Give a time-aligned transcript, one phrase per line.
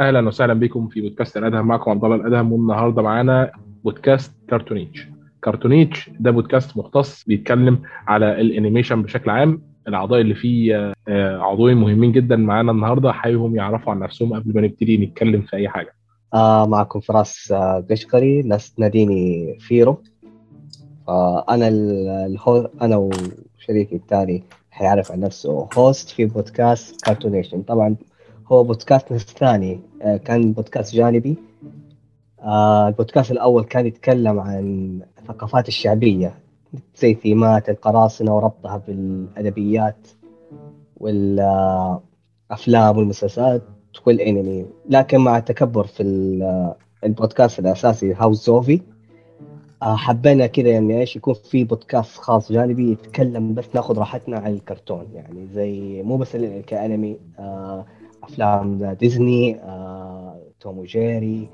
[0.00, 1.66] أهلا وسهلا بكم في بودكاست الأدهم.
[1.66, 3.50] معكم عبد الله الأدهم والنهاردة معانا
[3.84, 5.06] بودكاست كارتونيشن.
[5.42, 9.62] كارتونيشن ده بودكاست مختص بيتكلم على ال animation بشكل عام.
[9.88, 13.12] الأعضاء اللي فيه آه، عضوين مهمين جدا معانا النهارده.
[13.12, 15.92] حاببهم يعرفوا عن نفسهم قبل ما نبتدي نتكلم في أي حاجة.
[16.34, 18.42] آه معكم فراس آه، قشقري.
[18.42, 20.02] ناس تناديني فيرو.
[21.08, 21.68] آه أنا
[22.26, 27.96] اللي هو أنا وشريكي الثاني حيعرف عن نفسه host في بودكاست كارتونيشن طبعا
[28.46, 31.36] هو بودكاست الثاني آه كان بودكاست جانبي.
[32.40, 36.34] آه البودكاست الأول كان يتكلم عن الثقافات الشعبية
[36.96, 40.08] زي ثيمات القراصنة وربطها بالأدبيات
[40.96, 43.62] والافلام والمسلسلات
[44.06, 44.66] والأنمي.
[44.88, 46.02] لكن مع التكبر في
[47.04, 48.80] البودكاست الأساسي هاوس زوفي
[49.82, 54.52] آه، حبينا كذا يعني إيش يكون في بودكاست خاص جانبي يتكلم بس ناخذ راحتنا عن
[54.52, 55.06] الكرتون.
[55.14, 57.86] يعني زي مو بس كأنمي آه،
[58.28, 61.48] أفلام ديزني آه، توم وجيري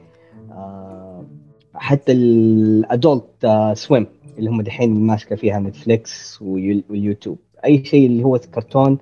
[1.74, 4.06] حتى ال Adult Swim
[4.38, 8.98] اللي هم دحين ماسكة فيها نتفليكس واليوتيوب أي شيء اللي هو كرتون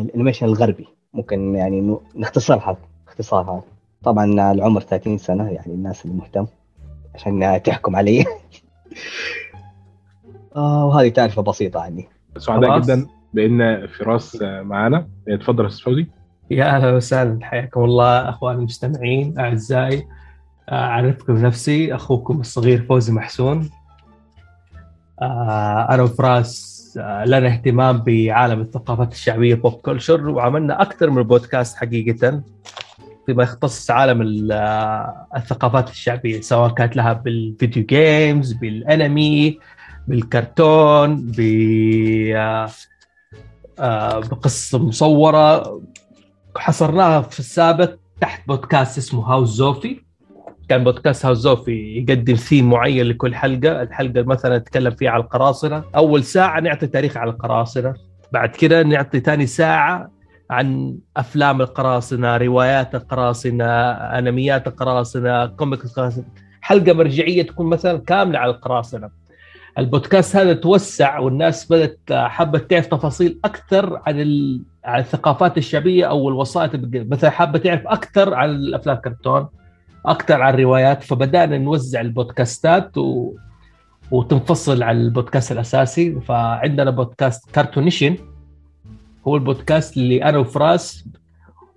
[0.00, 0.86] ال animation الغربي.
[1.14, 2.76] ممكن يعني نختصرها
[3.08, 3.62] اختصارها.
[4.02, 6.46] طبعا العمر 30 سنة يعني الناس اللي مهتم
[7.14, 8.24] عشان تحكم علي.
[10.56, 12.08] آه وهذه تعرفة بسيطة عني.
[12.38, 15.08] سعداء جدا بان فراس معانا.
[15.40, 16.06] تفضل أستاذ فوزي.
[16.50, 20.06] يا أهلا وسهلا حياكم الله اخواني المستمعين أعزائي.
[20.72, 23.70] أعرفكم نفسي أخوكم الصغير فوزي محسون.
[25.22, 31.76] آه، أنا وفراس آه، لنا اهتمام بعالم الثقافات الشعبية pop culture وعملنا أكثر من بودكاست
[31.76, 32.42] حقيقة
[33.26, 39.58] فيما يختص عالم آه، الثقافات الشعبية سواء كانت لها بال video games بالانمي
[40.08, 41.40] بالكرتون ب
[44.30, 45.80] بقصة مصورة.
[46.56, 50.00] حصرناها في السابق تحت بودكاست اسمه هاوس زوفي.
[50.68, 55.84] كان بودكاست هاوس زوفي يقدم ثيم معين لكل حلقة، الحلقة مثلا نتكلم فيها على القراصنة،
[55.96, 57.94] أول ساعة نعطي تاريخ على القراصنة،
[58.32, 60.10] بعد كده نعطي ثاني ساعة
[60.50, 66.24] عن أفلام القراصنة، روايات القراصنة، أنميات القراصنة، comic القراصنة،
[66.60, 69.10] حلقة مرجعية تكون مثلا كاملة على القراصنة.
[69.78, 74.20] البودكاست هذا توسع والناس بدأت حابة تعرف تفاصيل أكثر عن
[74.84, 79.48] عن الثقافات الشعبية أو الوسائط مثلا حابة تعرف أكثر عن الأفلام الكرتون
[80.06, 83.34] أكثر عن الروايات فبدأنا نوزع البودكاستات و...
[84.10, 86.20] وتنفصل عن البودكاست الأساسي.
[86.20, 88.16] فعندنا بودكاست كارتونيشن
[89.28, 91.08] هو البودكاست اللي أنا وفراس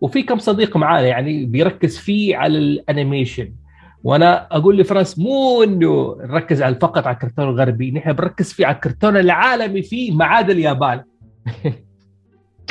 [0.01, 3.53] وفي كم صديق معانا يعني بيركز فيه على ال animation.
[4.03, 8.75] وأنا أقول لفراس مو إنه نركز على فقط على الكرتون الغربي نحن بنركز فيه على
[8.75, 11.03] الكرتون العالمي فيه ما عدا اليابان.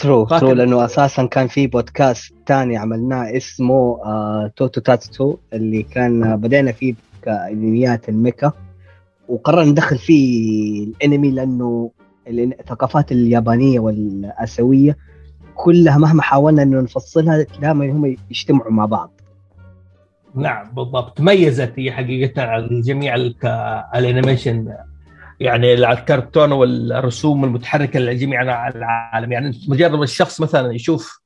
[0.02, 6.36] true true لأنه أساسا كان في بودكاست ثاني عملناه اسمه آه توتو تاتو اللي كان
[6.36, 8.52] بدينا فيه كأنميات ال mecha.
[9.28, 11.90] وقررنا ندخل فيه الأنمي لأنه
[12.28, 14.96] الثقافات اليابانية والآسيوية
[15.54, 19.20] كلها مهما حاولنا إنه نفصلها دائما هم يجتمعوا مع بعض.
[20.34, 21.18] نعم بالضبط.
[21.18, 23.14] تميزت هي حقيقة عن جميع
[23.94, 24.74] ال animation
[25.40, 29.32] يعني الكرتون والرسوم المتحركة لجميع العالم.
[29.32, 31.22] يعني مجرد الشخص مثلا يشوف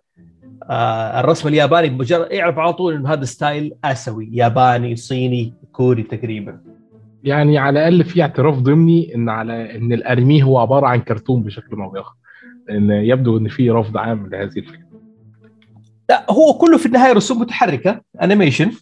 [0.70, 6.60] آه الرسم الياباني مجرد يعرف على طول إنه هذا style آسيوي ياباني صيني كوري تقريبا.
[7.24, 11.80] يعني على الأقل في اعتراف ضمني إن على إن الأنمي هو عبارة عن كرتون بشكل
[11.80, 12.14] أو بآخر.
[12.70, 14.86] إن يبدو إن في رفض عام لهذه الفكرة.
[16.10, 18.72] لا هو كله في النهاية رسوم متحركة انيميشن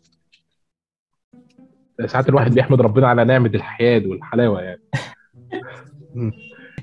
[2.06, 4.80] ساعات الواحد بيحمد ربنا على نعمة الحياد والحلاوة يعني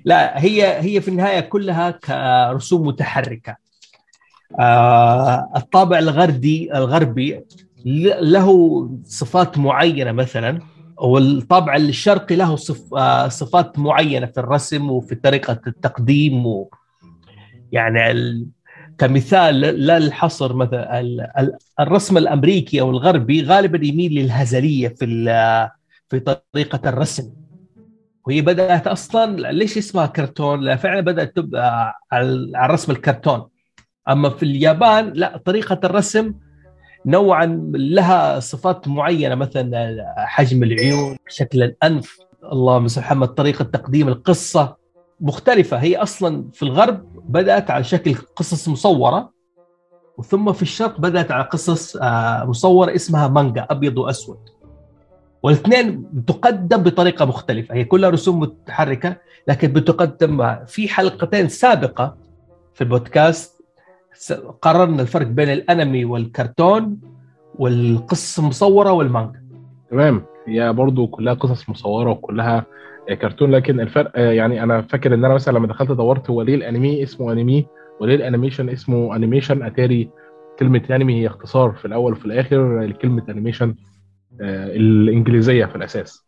[0.05, 3.55] لا هي هي في النهاية كلها كرسوم متحركة
[4.59, 7.41] آه الطابع الغربي الغربي
[7.85, 10.59] له صفات معينة مثلا
[10.97, 16.69] والطابع الشرقي له صف آه صفات معينة في الرسم وفي طريقة التقديم و
[17.71, 18.51] يعني.
[18.97, 21.29] كمثال لا الحصر مثلا
[21.79, 25.05] الرسم الأمريكي أو الغربي غالبا يميل للهزلية في
[26.09, 27.33] في طريقة الرسم.
[28.27, 33.47] وهي بدأت أصلا ليش اسمها كرتون؟ لا فعلا بدأت تبقى على الرسم الكرتون.
[34.09, 36.33] أما في اليابان لا طريقة الرسم
[37.05, 42.17] نوعا لها صفات معينة مثلا حجم العيون شكل الأنف.
[42.51, 44.80] اللهم صل محمد طريقة تقديم القصة.
[45.21, 45.77] مختلفة.
[45.77, 49.31] هي أصلا في الغرب بدأت على شكل قصص مصورة
[50.17, 54.37] وثم في الشرق بدأت على قصص آه، مصورة اسمها مانجا أبيض وأسود.
[55.43, 57.75] والاثنين تقدم بطريقة مختلفة.
[57.75, 62.15] هي كلها رسوم متحركة لكن بتقدم في حلقتين سابقة
[62.73, 63.61] في البودكاست.
[64.61, 66.97] قررنا الفرق بين الأنمي والكرتون
[67.55, 69.41] والقصة المصوره والمانجا.
[69.91, 70.25] تمام.
[70.47, 72.65] هي برضو كلها قصص مصورة وكلها
[73.15, 76.55] كرتون لكن الفرق آه، يعني أنا فاكر إن أنا مثلا لما دخلت دورت هو ليه
[76.55, 77.67] الأنمي اسمه أنمي
[77.99, 80.09] وليه ال animation اسمه animation أتاري.
[80.59, 83.75] كلمة أنمي هي اختصار في الأول وفي الآخر لكلمة animation
[84.41, 86.25] آه، الإنجليزية في الأساس.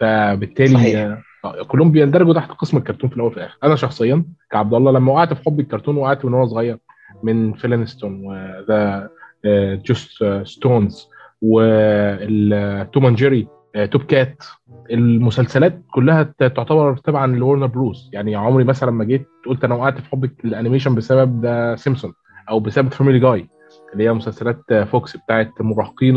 [0.00, 1.18] فبالتالي صحيح.
[1.44, 3.58] آه، كلهم بيندرجوا تحت قسم الكرتون في الأول وفي الآخر.
[3.64, 6.78] أنا شخصيا كعبد الله لما وقعت في حب الكرتون وقعت من وأنا صغير
[7.22, 9.10] من فلينستون و
[9.86, 11.08] The Jetsons
[11.42, 13.48] وال Tom and Jerry
[13.92, 14.42] Top Cat.
[14.90, 18.10] المسلسلات كلها تعتبر تبعا لوارنر بروس.
[18.12, 22.12] يعني عمري مثلا ما جيت قلت أنا وقعت في حب ال animation بسبب The Simpsons
[22.50, 23.48] أو بسبب Family Guy
[23.92, 26.16] اللي هي مسلسلات آه، فوكس بتاعت المراهقين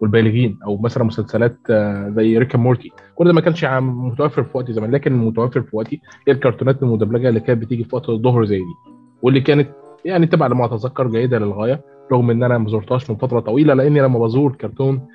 [0.00, 4.72] والبالغين أو مثلا مسلسلات آه، زي Rick Morty كل ده ما كانش متوفر في وقتي
[4.72, 8.58] زمان لكن المتوفر في وقتي هي الكرتونات المدبلجه اللي كانت بتيجي في وقت الظهر زي
[8.58, 8.92] دي
[9.22, 9.68] واللي كانت
[10.04, 11.80] يعني تبع لما أتذكر جيدة للغاية
[12.12, 15.08] رغم إن أنا ما زرتهاش من فترة طويلة لأني لما بزور كرتون آه،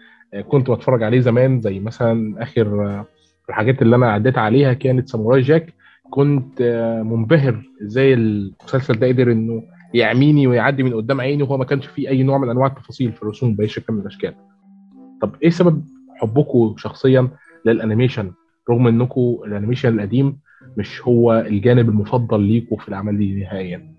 [0.50, 3.06] كنت بتفرج عليه زمان زي مثلا آخر آه،
[3.50, 5.74] الحاجات اللي أنا عديت عليها كانت ساموراي جاك
[6.10, 9.64] كنت آه، منبهر إزاي المسلسل ده قدر إنه
[9.94, 13.22] يعميني ويعدي من قدام عيني وهو ما كانش فيه أي نوع من أنواع التفاصيل في
[13.24, 14.34] الرسوم بأي شكل من الأشكال.
[15.22, 15.84] طب إيه سبب
[16.22, 17.30] حبكم شخصيا
[17.66, 18.32] لل animation
[18.70, 20.40] رغم انكم ال animation القديم
[20.78, 23.94] مش هو الجانب المفضل ليكم في الاعمال دي نهائيا؟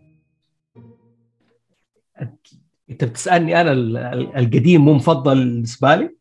[2.90, 6.17] أنت بتسألني أنا ال- ال- القديم مو مفضل بالنسبة لي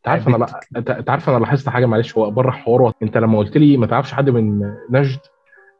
[0.00, 3.38] انت عارف أنا لا انت عارف أنا لاحظت حاجة معلش هو بره حوار انت لما
[3.38, 5.18] قلت لي ما تعرفش حد من نجد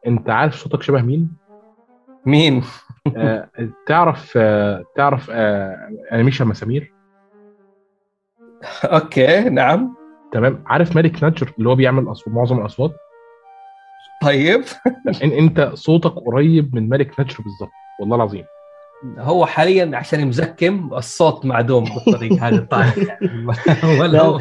[0.06, 1.31] انت عارف صوتك شبه مين؟
[2.26, 2.62] مين؟
[3.17, 3.49] آه،
[3.87, 6.93] تعرف آه، تعرف آه، انيميشن مسامير؟
[8.84, 9.94] أوكي نعم.
[10.32, 10.64] تمام.
[10.66, 12.93] عارف مالك ناتشر اللي هو بيعمل أصوات معظم الأصوات؟
[14.23, 14.62] طيب.
[15.25, 17.70] إن انت صوتك قريب من مالك ناتشر بالظبط
[18.00, 18.44] والله العظيم.
[19.19, 23.47] هو حاليا عشان مزكم الصوت معدوم بالطريقة هذه طالع يعني
[24.00, 24.41] ولا هو.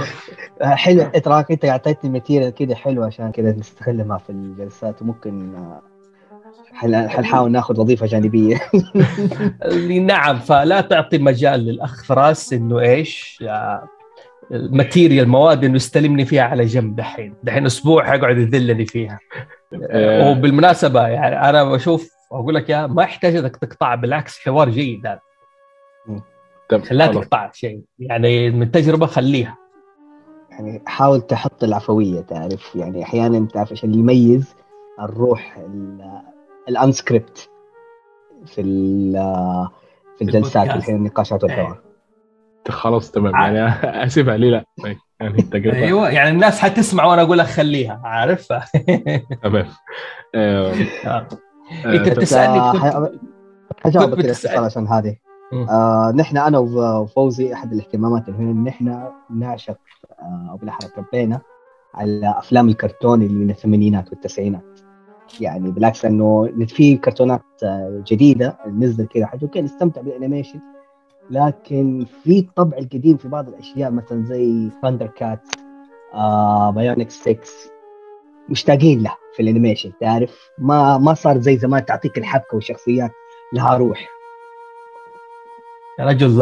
[0.62, 5.02] آه، حلو اتراك أنت اعطيتني ماتيريال كده حلو عشان كده نستغلها في الجلسات.
[5.02, 5.82] وممكن آه،
[7.08, 8.58] حنحاول ناخذ وظيفة جانبية.
[9.66, 10.40] اللي نعم.
[10.40, 13.88] فلا تعطي مجال للأخ فراس إنه إيش آه،
[14.52, 17.34] ال material مواد إنه يستلمني فيها على جنب دحين.
[17.44, 19.20] دحين أسبوع حيقعد يذلني فيها.
[19.90, 20.32] آه.
[20.32, 25.20] وبالمناسبة يعني أنا بشوف أقول لك يا ما يحتاج إنك تقطع بالعكس حوار جيد هذا.
[26.92, 27.08] لا.
[27.08, 29.58] تقطع شيء يعني من تجربة خليها.
[30.52, 34.56] يعني حاول تحط العفوية تعرف؟ يعني أحيانا تعرف عشان يميز
[35.00, 36.22] الروح ال-
[36.70, 37.50] ال unscripted
[38.46, 39.68] في ال-
[40.18, 40.70] في الجلسات.
[40.70, 41.80] الحين النقاشات والحوار.
[42.70, 43.34] خلاص تمام.
[43.36, 43.60] يعني
[44.06, 44.66] أسيبها ليه لا.
[45.20, 48.48] يعني التجربه أيوه يعني الناس حتسمع وأنا أقول لك خليها عارف
[49.44, 49.66] تمام.
[50.36, 50.74] آه،
[51.86, 53.12] أنت آه، بتسالني آه،
[53.84, 54.18] حجاوبك.
[54.18, 55.16] باختصار عشان هذه.
[55.70, 59.78] آه نحن أنا وف- وفوزي أحد الاهتمامات اللي هنا نحن نعشق
[60.20, 61.40] آه، أو بالاحرى تربينا
[61.94, 64.80] على أفلام الكرتون اللي من الثمانينات والتسعينات.
[65.42, 70.60] يعني بالعكس إنه في كرتونات آه، جديدة نزل كذا حاجة okay نستمتع بال animation.
[71.32, 75.42] لكن في الطبع القديم في بعض الأشياء مثلا زي ThunderCats
[76.14, 77.38] آه Bionic 6
[78.50, 79.14] مشتاقين له.
[79.40, 83.12] في ال animation تعرف؟ ما ما صار زي زمان تعطيك الحبكة والشخصيات
[83.54, 84.10] لها روح.
[86.00, 86.38] يا رجل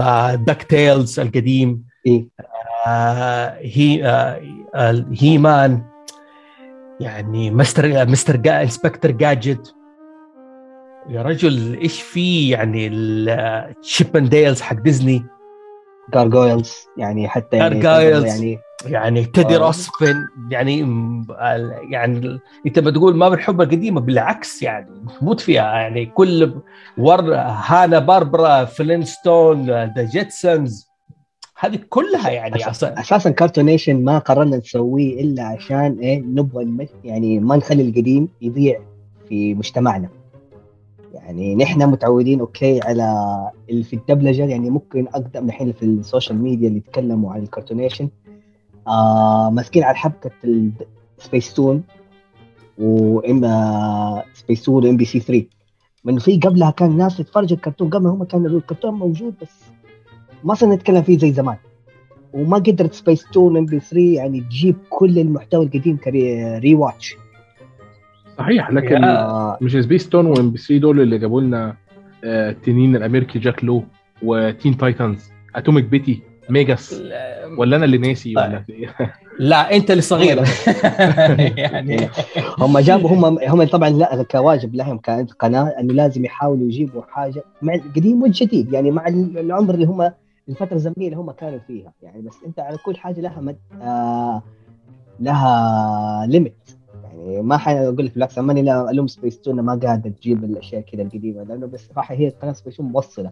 [0.45, 2.27] DuckTales القديم إيه.
[2.87, 4.42] آه هي آه
[4.75, 5.81] آه، هي مان
[6.99, 9.75] يعني مستر مستر جا انسبكتر جاجت
[11.09, 15.25] يا رجل إيش في يعني الشيب اند ديلز حق ديزني
[16.13, 17.80] جارجويلز يعني حتى يعني.
[17.80, 19.57] يعني يعني تيدي آه.
[19.60, 24.90] روسفن يعني ال- يعني انت بتقول ما بنحب القديمة بالعكس يعني
[25.22, 26.54] نموت فيها يعني كل
[26.98, 30.88] ور هانا باربرا فلينستون ذا جيتسونز
[31.60, 36.88] هذه كلها يعني أصلاً أساسا كارتونيشن ما قررنا نسويه إلا عشان إيه نبغى.
[37.04, 38.80] يعني ما نخلي القديم يضيع
[39.30, 40.10] في مجتمعنا
[41.14, 43.14] يعني نحن متعودين okay على
[43.69, 48.10] اللي في الدبلجة يعني ممكن أقدم الحين في ال social media اللي يتكلموا عن الكرتونيشن
[48.87, 50.31] آه ماسكين على حبكة
[51.19, 51.83] السبيس تون
[52.77, 53.41] وإم
[54.33, 55.45] سبيس تون وإم بي سي 3
[56.06, 59.63] من في قبلها كان ناس تتفرج الكرتون قبل هم كان الكرتون موجود بس
[60.44, 61.57] ما صرنا نتكلم فيه زي زمان.
[62.33, 67.16] وما قدرت سبيس تون إم بي سي 3 يعني تجيب كل المحتوى القديم كري watch
[68.37, 71.75] صحيح لكن آه مش سبيس تون وإم بي 3 دول اللي جابوا لنا
[72.23, 73.83] آه، التنين الأمريكي جاك لونج
[74.23, 77.02] و Teen Titans Atomic Betty Megas
[77.57, 78.63] ولا أنا اللي ناسي ولا
[79.39, 80.44] لا أنت اللي صغير.
[81.57, 82.09] يعني.
[82.59, 87.44] هم جابوا هم هم طبعا لا كواجب لهم كانت قناه إنه لازم يحاولوا يجيبوا حاجة
[87.61, 90.11] مع القديم والجديد يعني مع العمر اللي هم
[90.49, 91.94] الفترة الزمنية اللي هم كانوا فيها.
[92.04, 93.57] يعني بس أنت على كل حاجة لها مد...
[93.81, 94.44] آه
[95.19, 96.56] لها limit
[97.04, 101.44] يعني ما حأقول لك بالعكس ماني ألوم سبيس تون ما قاعدة تجيب الأشياء كذا القديمة
[101.44, 103.31] لأنه بس صراحة هي قناة سبيس تون موصلة.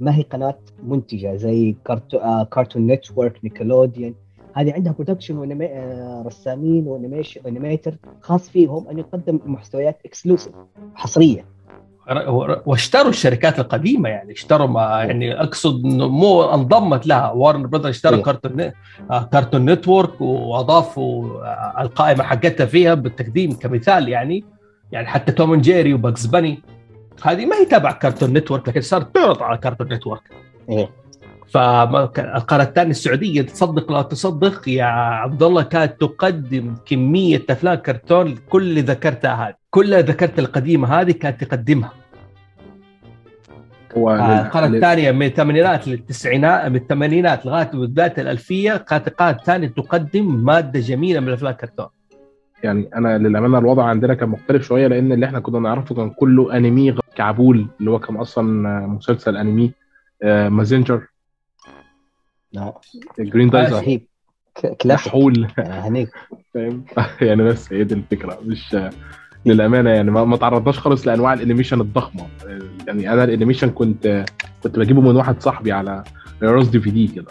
[0.00, 2.44] ما هي قناه منتجة زي كارتو...
[2.44, 4.14] كارتون نتورك نيكلوديان
[4.54, 5.66] هذه عندها production و animi...
[5.66, 10.52] آه رسامين و animation و animator خاص فيهم أن يقدم محتويات exclusive
[10.94, 11.44] حصرية.
[12.66, 17.30] واشتروا الشركات القديمة يعني اشتروا ما يعني أقصد إنه مو انضمت لها.
[17.30, 18.22] وارنر براذر اشترى إيه.
[18.22, 18.70] كارتون
[19.32, 24.44] كارتون نتورك وأضافوا آه، القائمة حقتها فيها بالتقديم كمثال يعني.
[24.92, 26.62] يعني حتى توم جيري وباجز باني
[27.22, 30.20] هذه ما هي تابع كارتون نتورك لكن صارت تعرض على كارتون نتورك
[30.70, 30.90] إيه.
[31.50, 38.62] فالقناه الثانية السعودية تصدق لا تصدق يا عبد الله كانت تقدم كمية أفلام كرتون كل
[38.62, 41.92] اللي ذكرتها هذه كل اللي ذكرت القديمة هذه كانت تقدمها.
[43.96, 50.44] آه، القناة الثانية من الثمانينات للتسعينات من الثمانينات لغاية بداية الألفية كانت القناه الثانية تقدم
[50.44, 51.86] مادة جميلة من الافلام كرتون.
[52.62, 56.56] يعني أنا للأمانة الوضع عندنا كان مختلف شوية لأن اللي إحنا كنا نعرفه كان كله
[56.56, 58.44] أنمي غ- كعبول اللي هو كان أصلا
[58.86, 59.72] مسلسل أنمي
[60.22, 61.06] آه، مازنجر
[62.52, 62.74] لا.
[63.18, 63.98] جرين دايزر
[64.80, 65.12] كلاسيك
[65.58, 66.08] يعني هنيك
[66.54, 66.84] فاهم؟
[67.28, 68.76] يعني بس هي دي الفكرة مش
[69.46, 72.26] للأمانة يعني ما, ما تعرضناش خالص لأنواع ال animation الضخمة.
[72.86, 74.24] يعني أنا ال animation كنت
[74.62, 76.04] كنت بجيبه من واحد صاحبي على
[76.42, 77.26] راس DVD كده.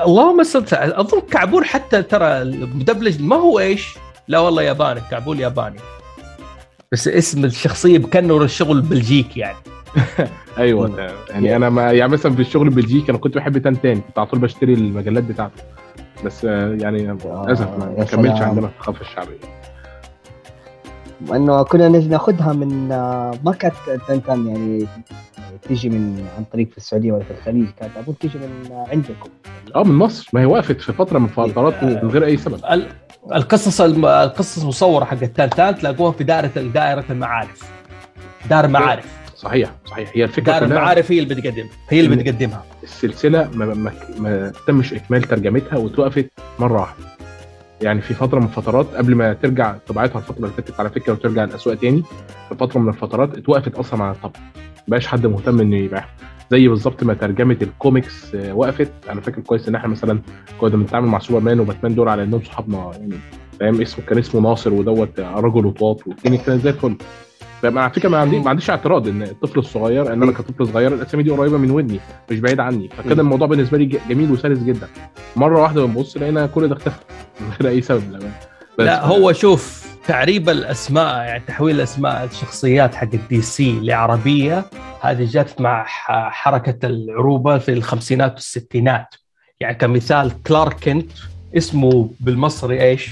[0.00, 5.40] اللهم صل على- أظن كعبول حتى ترى المدبلج ما هو إيش؟ لا والله ياباني كعبول
[5.40, 5.78] ياباني.
[6.92, 9.56] بس اسم الشخصية كانه الشغل بلجيكي يعني
[10.58, 11.08] أيوه مم.
[11.30, 14.40] يعني أنا ما يعني مثلا في الشغل البلجيكي أنا كنت بحب تنتان كنت على طول
[14.40, 15.62] بشتري المجلات بتاعته
[16.24, 18.40] بس آه، يعني للأسف ما يا ما كملش.
[18.42, 19.38] عندنا في الثقافه الشعبيه
[21.34, 23.74] انه كنا ناخذها من آه، ما كانت
[24.08, 24.86] تنتان يعني
[25.68, 29.30] تيجي من عن طريق في السعودية ولا في الخليج كانت اظن تيجي من آه، عندكم.
[29.74, 30.28] آه من مصر.
[30.32, 32.60] ما هي وقفت في فترة من فترات من غير أي سبب.
[32.70, 32.88] ال-
[33.34, 37.62] القصص الم- القصص المصورة حق التانتان تلاقوها في دائرة دائرة المعارف.
[38.50, 40.10] دار معارف صحيح صحيح.
[40.14, 42.64] هي الفكرة دار المعارف هي اللي بتقدم هي اللي بتقدمها.
[42.82, 47.04] السلسلة ما, ما, ما تمش إكمال ترجمتها وتوقفت مرة واحدة.
[47.82, 51.44] يعني في فترة من الفترات قبل ما ترجع طبيعتها الفترة اللي فاتت على فكرة وترجع
[51.44, 52.02] الاسواق تاني
[52.48, 54.40] في فترة من الفترات اتوقفت أصلا عن الطبع
[54.88, 56.08] بقاش حد مهتم إنه يبيعها
[56.50, 58.92] زي بالظبط ما ترجمة الكوميكس آه، وقفت.
[59.10, 60.20] أنا فاكر كويس إن إحنا مثلا
[60.60, 63.14] كنا بنتعامل مع سوبرمان وباتمان دول على إنهم صحابنا يعني
[63.60, 66.96] فاهم؟ اسمه كان اسمه ناصر ودوت رجل وطاط والدنيا كانت زي الفل.
[67.62, 70.94] فما على فكرة ما عندي ما عنديش اعتراض إن الطفل الصغير إن أنا كطفل صغير
[70.94, 72.00] الأسامي دي قريبة من ودني
[72.30, 72.88] مش بعيد عني.
[72.88, 74.88] فكده الموضوع بالنسبة لي جميل وسلس جدا.
[75.36, 76.96] مرة واحدة بنبص لقينا كل ده اختفى
[77.40, 78.02] من غير أي سبب.
[78.78, 84.64] لا هو شوف تعريب الأسماء يعني تحويل أسماء الشخصيات حق ال DC لعربية
[85.00, 85.84] هذه جت مع
[86.30, 89.14] حركة العروبة في الخمسينات والستينات.
[89.60, 91.10] يعني كمثال كلارك كنت
[91.56, 93.10] اسمه بالمصري إيش؟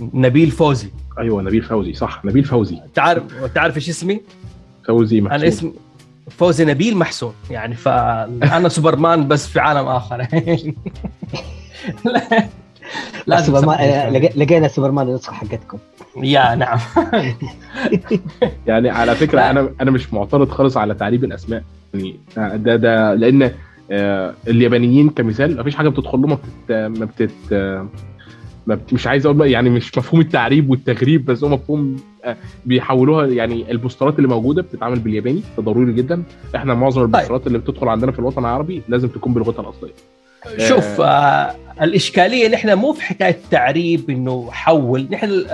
[0.00, 0.90] نبيل فوزي.
[1.18, 2.80] أيوه نبيل فوزي صح نبيل فوزي.
[2.94, 4.20] تعرف تعرف إيش اسمي؟
[4.86, 5.72] فوزي محسوب أنا اسمي
[6.30, 10.26] فوزي نبيل محسون يعني فانا سوبرمان بس في عالم آخر.
[13.26, 15.78] لا- سوبرمان آه، لقي- لقينا سوبرمان النسخه حقتكم.
[16.22, 16.78] يا نعم.
[18.66, 19.50] يعني على فكرة لا.
[19.50, 21.62] أنا أنا مش معترض خالص على تعريب الأسماء.
[21.94, 23.50] يعني ده ده لأن
[23.90, 27.30] آه، اليابانيين كمثال مفيش حاجة بتدخل له ما بتت ما بتت
[28.66, 33.26] ما بت مش عايز أقول يعني مش مفهوم التعريب والتغريب بس هو مفهوم آه، بيحولوها
[33.26, 36.22] يعني البوسترات اللي موجودة بتتعمل بالياباني ده ضروري جدا.
[36.56, 39.92] إحنا معظم البوسترات اللي بتدخل عندنا في الوطن العربي لازم تكون بلغتها الأصلية.
[40.58, 41.54] شوف آه.
[41.82, 45.08] الإشكالية نحن مو في حكاية تعريب إنه حول.
[45.10, 45.44] نحن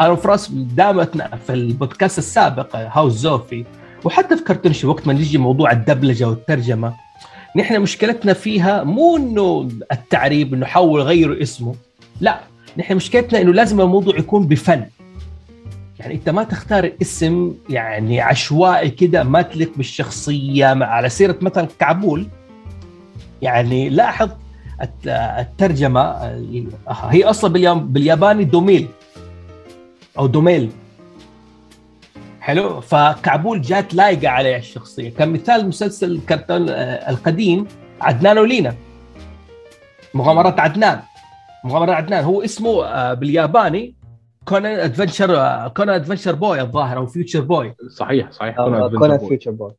[0.00, 3.64] أنا وفراس دامتنا في البودكاست السابق آه، هاوس زوفي
[4.04, 6.94] وحتى في كرتونشي وقت ما نيجي موضوع الدبلجة والترجمة
[7.56, 11.74] نحن مشكلتنا فيها مو إنه التعريب إنه حول غيروا اسمه.
[12.20, 12.40] لا
[12.78, 14.84] نحن مشكلتنا إنه لازم الموضوع يكون بفن.
[15.98, 22.26] يعني أنت ما تختار اسم يعني عشوائي كده ما تليق بالشخصية على سيرة مثلا كعبول.
[23.42, 24.30] يعني لاحظ
[24.82, 25.06] الت-
[25.38, 28.88] الترجمة آه، هي أصلا باليا- بالياباني دوميل
[30.18, 30.70] أو دوميل.
[32.40, 35.10] حلو؟ فكعبول جات لايقة عليه الشخصية.
[35.10, 37.66] كمثال مسلسل الكرتون آه، القديم
[38.00, 38.74] عدنان ولينا.
[40.14, 41.00] مغامرات عدنان.
[41.64, 42.24] مغامرات عدنان.
[42.24, 43.94] هو اسمه آه، بالياباني
[44.44, 45.28] كونان adventure
[45.68, 47.74] كونان adventure boy الظاهر أو future boy.
[47.96, 48.56] صحيح صحيح.
[48.56, 49.18] كونان.
[49.18, 49.72] future boy.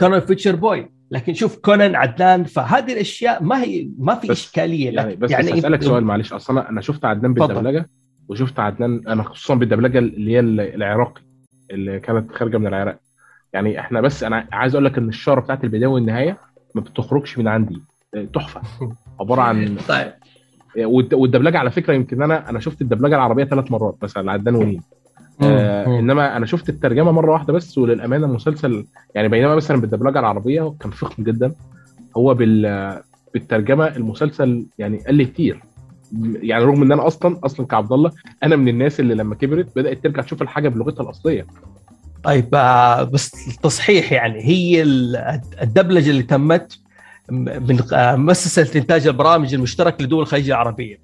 [0.00, 0.90] كونان future boy.
[1.12, 4.90] لكن شوف كونان عدنان فهذه الأشياء ما هي ما في بس إشكالية.
[4.90, 7.34] يعني بس, يعني بس أسألك سؤال معلش أصل أنا شفت عدنان.
[7.34, 7.88] بالدبلجة
[8.28, 10.40] وشفت عدنان أنا خصوصا بالدبلجة اللي هي
[10.74, 11.20] العراقي
[11.70, 12.98] اللي كانت خارجة من العراق.
[13.52, 16.38] يعني إحنا بس أنا عايز أقول لك إن الشاره بتاعت البداية والنهاية
[16.74, 17.82] ما بتخرجش من عندي.
[18.34, 18.60] تحفة.
[19.20, 20.12] عبارة عن طيب.
[20.76, 24.82] والد- والدبلجة على فكرة يمكن أنا أنا شفت الدبلجة العربية ثلاث مرات مثلا عدنان ونين
[25.42, 25.98] آه.
[25.98, 30.90] إنما أنا شفت الترجمة مرة واحدة بس وللأمانة المسلسل يعني بينما مثلا بالدبلجة العربية كان
[30.90, 31.52] فخم جدا.
[32.16, 33.00] هو بال
[33.34, 35.62] بالترجمة المسلسل يعني قل كتير.
[36.42, 38.10] يعني رغم إن أنا أصلا أصلا كعبد الله
[38.42, 41.46] أنا من الناس اللي لما كبرت بدأت ترجع تشوف الحاجة بلغتها الأصلية.
[42.24, 46.78] طيب آه، بس تصحيح يعني هي ال- الدبلجة اللي تمت
[47.30, 50.98] من آه، مؤسسة إنتاج البرامج المشترك لدول الخليج العربية.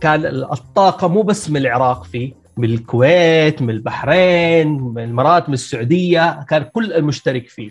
[0.00, 6.42] كان الطاقة مو بس من العراق فيه من الكويت من البحرين من الامارات من السعودية
[6.42, 7.70] كان كل المشترك فيه.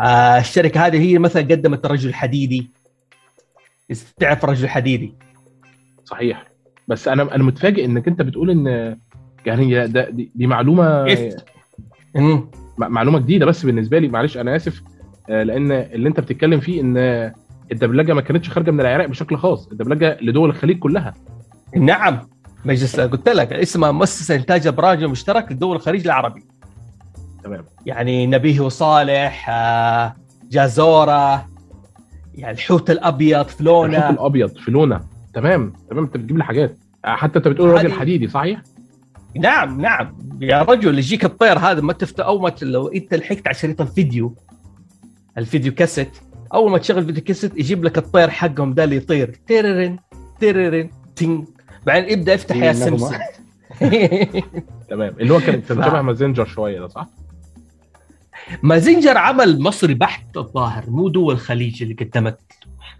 [0.00, 2.70] آه، الشركة هذه هي مثلا قدمت الرجل الحديدي.
[4.20, 5.14] تعرف الرجل الحديدي
[6.04, 6.44] صحيح.
[6.88, 8.96] بس أنا أنا متفاجئ إنك أنت بتقول إن
[9.46, 11.06] يعني ده دي, دي معلومة
[12.78, 14.82] معلومة جديدة بس بالنسبة لي معلش أنا آسف.
[15.30, 16.96] آه، لأن اللي أنت بتتكلم فيه إن
[17.72, 19.68] الدبلجة ما كانتش خارجة من العراق بشكل خاص.
[19.68, 21.14] الدبلجة لدول الخليج كلها.
[21.76, 22.28] نعم.
[22.64, 26.44] مجلس قلت لك اسمها مؤسسة إنتاج البرامج المشترك لدول الخليج العربي.
[27.44, 27.64] تمام.
[27.86, 30.16] يعني نبيه وصالح آه،
[30.50, 31.46] جازورة
[32.34, 36.04] يعني الحوت الأبيض الحوت فلونا الأبيض فلونا تمام تمام.
[36.04, 36.78] أنت بتجيب لي حاجات.
[37.04, 38.62] آه، حتى أنت بتقول راجل حديدي صحيح؟
[39.36, 40.18] نعم نعم.
[40.40, 44.34] يا رجل يجيك الطير هذا ما تفت أول ما لو أنت لحقت على شريط الفيديو
[45.38, 46.18] الفيديو كاسيت
[46.54, 49.40] أول ما تشغل فيديو كاسيت يجيب لك الطير حقهم ده اللي يطير.
[49.46, 49.98] تيررن
[50.40, 51.46] تيررن تين
[51.86, 52.72] بعدين يبدا يفتح يا.
[52.72, 53.16] سمسم
[54.90, 57.08] تمام اللي هو كان شبه مازنجر شوية ده صح؟
[58.62, 62.38] مازنجر عمل مصري بحت الظاهر مو دول الخليج اللي قدمت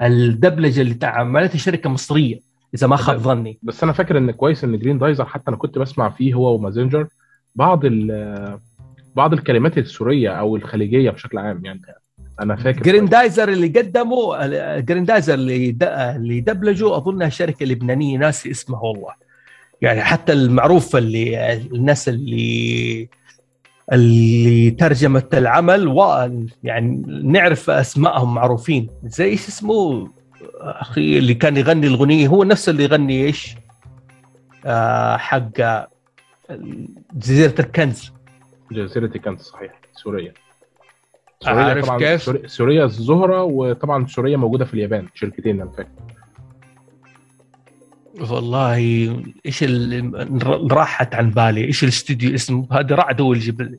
[0.02, 2.40] الدبلجة اللي عملتها شركة مصرية
[2.74, 5.78] إذا ما خاب ظني بس أنا فاكر إن كويس إن جرين دايزر حتى أنا كنت
[5.78, 7.06] بسمع فيه هو ومازنجر
[7.54, 8.58] بعض ال
[9.16, 11.80] بعض الكلمات السورية أو الخليجية بشكل عام يعني
[12.40, 14.46] أنا فاكر جريندايزر اللي قدموا
[14.80, 19.12] جريندايزر اللي د- اللي دبلجوا اظنها شركه لبنانيه ناسي اسمها والله.
[19.82, 23.08] يعني حتى المعروف اللي الناس اللي
[23.92, 26.28] اللي ترجمت العمل و
[26.64, 28.88] يعني نعرف أسمائهم معروفين.
[29.04, 30.08] زي إيش اسمه؟
[30.60, 33.54] أخي اللي كان يغني الأغنية هو نفس اللي يغني إيش؟
[34.66, 35.48] آه حق
[37.14, 38.12] جزيرة الكنز.
[38.72, 39.72] جزيرة كانت صحيح.
[39.92, 40.34] سوريا.
[41.46, 45.88] عارف طبعا كيف؟ سوريا- سوريا الزهرة وطبعا سوريا موجودة في اليابان شركتين أنا فاكر
[48.30, 48.76] والله
[49.46, 51.64] إيش ال- راحت عن بالي.
[51.64, 53.74] إيش الاستوديو اسمه هذا رعد هو اللي جاب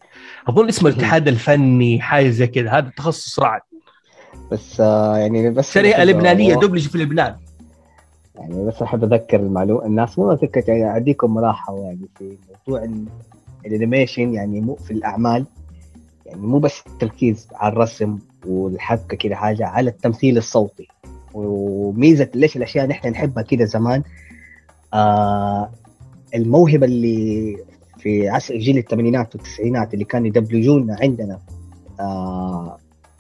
[0.50, 2.70] أظن اسمه الاتحاد الفني حاجة زي كذا.
[2.72, 3.62] هذا تخصص رعد.
[4.52, 7.36] بس آه يعني بس شركة لبنانية دبلج في لبنان.
[8.36, 9.86] يعني بس احب أذكر المعلومة.
[9.86, 13.06] الناس مو اذكر يعني اعطيكم ملاحظة يعني في موضوع ال-
[13.66, 15.46] ال animation يعني مو في الأعمال.
[16.30, 20.88] يعني مو بس التركيز على الرسم والحبكة كده حاجة على التمثيل الصوتي.
[21.34, 24.04] وميزة ليش الأشياء نحن نحبها كده زمان
[24.94, 25.70] آه
[26.36, 27.58] الموهبة اللي
[27.98, 31.40] في عصر جيل الثمانينات والتسعينات اللي كانوا يدبلجون عندنا
[32.00, 32.78] آه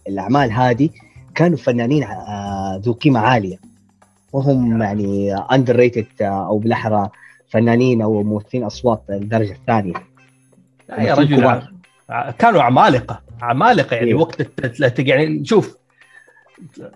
[0.07, 0.89] الأعمال هذه
[1.35, 3.57] كانوا فنانين آه ذو قيمة عالية.
[4.33, 7.09] وهم يعني underrated أو بالأحرى
[7.49, 9.93] فنانين أو ممثلين أصوات الدرجة الثانية.
[10.89, 11.61] يا رجل
[12.39, 14.13] كانوا عمالقة عمالقة يعني إيه.
[14.15, 15.77] وقت يعني شوف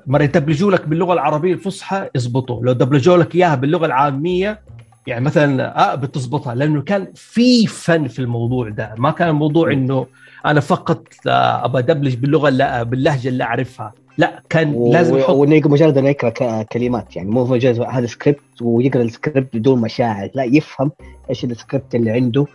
[0.08, 4.60] مرة يدبلجوا لك باللغة العربية الفصحى يزبطوا لو دبلجوا لك إياها باللغة العامية
[5.08, 10.06] يعني مثلا آه بتزبطها لأنه كان في فن في الموضوع ده ما كان الموضوع إنه
[10.46, 15.30] أنا فقط آه، ابى أدبلج باللغة اللي باللهجة اللي أعرفها لا كان و- لازم يحط
[15.30, 19.82] وانه يقرا مجرد انه يقرأ ك- كلمات يعني مو مجرد هذا سكريبت ويقرأ السكريبت بدون
[19.82, 20.92] مشاعر لا يفهم
[21.30, 22.46] إيش السكريبت اللي عنده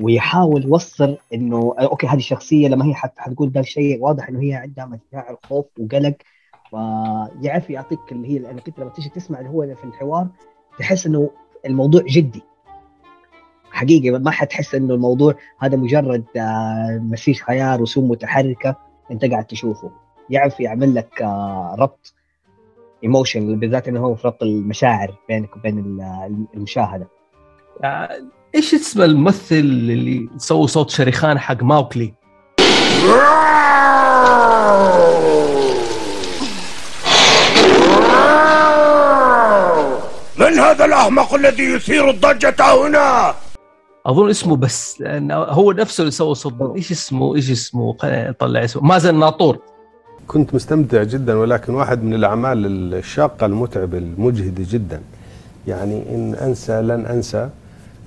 [0.00, 4.54] ويحاول يوصل إنه okay هذه الشخصيه لما هي حت حتقول ذا الشيء واضح إنه هي
[4.54, 6.14] عندها مشاعر خوف وقلق
[6.70, 10.28] فيعرف يعطيك اللي هي لما تيجي تسمع اللي هو في الحوار
[10.78, 11.30] تحس إنه
[11.66, 12.42] الموضوع جدي.
[13.70, 18.76] حقيقي ما حتحس إنه الموضوع هذا مجرد آه، مسيج خيال رسوم متحركة
[19.10, 19.90] أنت قاعد تشوفه.
[20.30, 22.14] يعرف يعمل لك آه، ربط
[23.04, 27.08] ايموشن بالذات إنه هو في ربط المشاعر بينك وبين ال- المشاهدة.
[27.84, 28.08] آه،
[28.56, 32.14] إيش اسم الممثل اللي سوى صوت شريخان حق ماوكلي؟
[40.38, 43.34] من هذا الأحمق الذي يثير الضجة هنا؟
[44.06, 46.76] أظن اسمه بس لأن هو نفسه اللي سوى صوت.
[46.76, 48.82] إيش اسمه؟ إيش اسمه؟ خليني اطلع اسمه.
[48.82, 49.58] مازن ناطور.
[50.26, 55.02] كنت مستمتع جدا ولكن واحد من الأعمال الشاقة المتعبة المجهدة جدا.
[55.66, 57.50] يعني إن أنسى لن أنسى.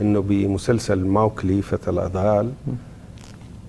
[0.01, 2.51] إنه بمسلسل ماوكلي فتى الأذهال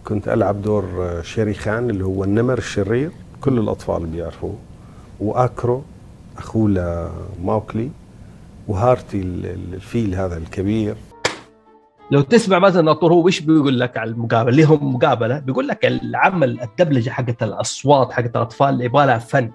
[0.04, 0.84] كنت ألعب دور
[1.22, 4.54] شيري خان اللي هو النمر الشرير كل الأطفال بيعرفوه.
[5.20, 5.82] وآكرو
[6.38, 6.68] أخوه
[7.40, 7.90] لماوكلي
[8.68, 10.94] وهارتي ال- ال- الفيل هذا الكبير.
[12.10, 17.10] لو تسمع مثلا هو إيش بيقول لك على المقابلة؟ لهم مقابلة بيقول لك العمل الدبلجة
[17.10, 19.50] حقت الأصوات حقت الأطفال يبغى لها فن.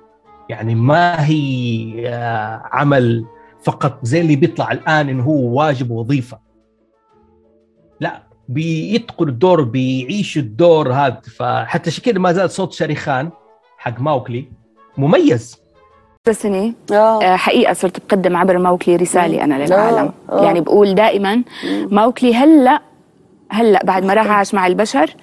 [0.50, 3.26] يعني ما هي آه، عمل
[3.64, 6.45] فقط زي اللي بيطلع الآن انه هو واجب وظيفة.
[8.00, 11.22] لا بيتقن الدور بيعيش الدور هذا.
[11.38, 13.30] فحتى عشان كده ما زال صوت شريخان
[13.78, 14.46] حق ماوكلي
[14.98, 15.58] مميز.
[16.32, 17.24] سنة آه.
[17.24, 20.12] آه، حقيقة صرت بقدم عبر موكلي رسالة أنا للعالم.
[20.30, 20.46] آه، آه.
[20.46, 21.44] يعني بقول دائما
[21.92, 22.82] موكلي هلأ
[23.50, 25.16] هلأ بعد ما راح عاش مع البشر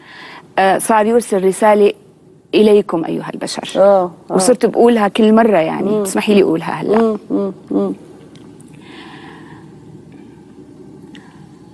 [0.59, 1.93] آه، صار يرسل رسالة
[2.55, 3.63] إليكم أيها البشر.
[3.77, 4.11] آه.
[4.31, 4.35] آه.
[4.35, 6.03] وصرت بقولها كل مرة يعني.
[6.03, 6.99] تسمحي لي أقولها هلأ.
[6.99, 7.93] مم، مم، مم.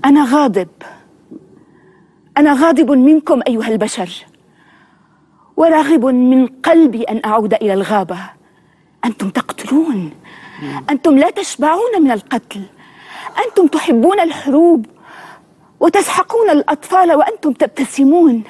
[0.05, 0.69] أنا غاضب.
[2.37, 4.11] أنا غاضب منكم أيها البشر.
[5.57, 8.19] وراغب من قلبي أن أعود إلى الغابة.
[9.05, 10.11] أنتم تقتلون.
[10.91, 12.63] أنتم لا تشبعون من القتل.
[13.47, 14.87] أنتم تحبون الحروب
[15.81, 18.45] وتسحقون الأطفال وأنتم تبتسمون.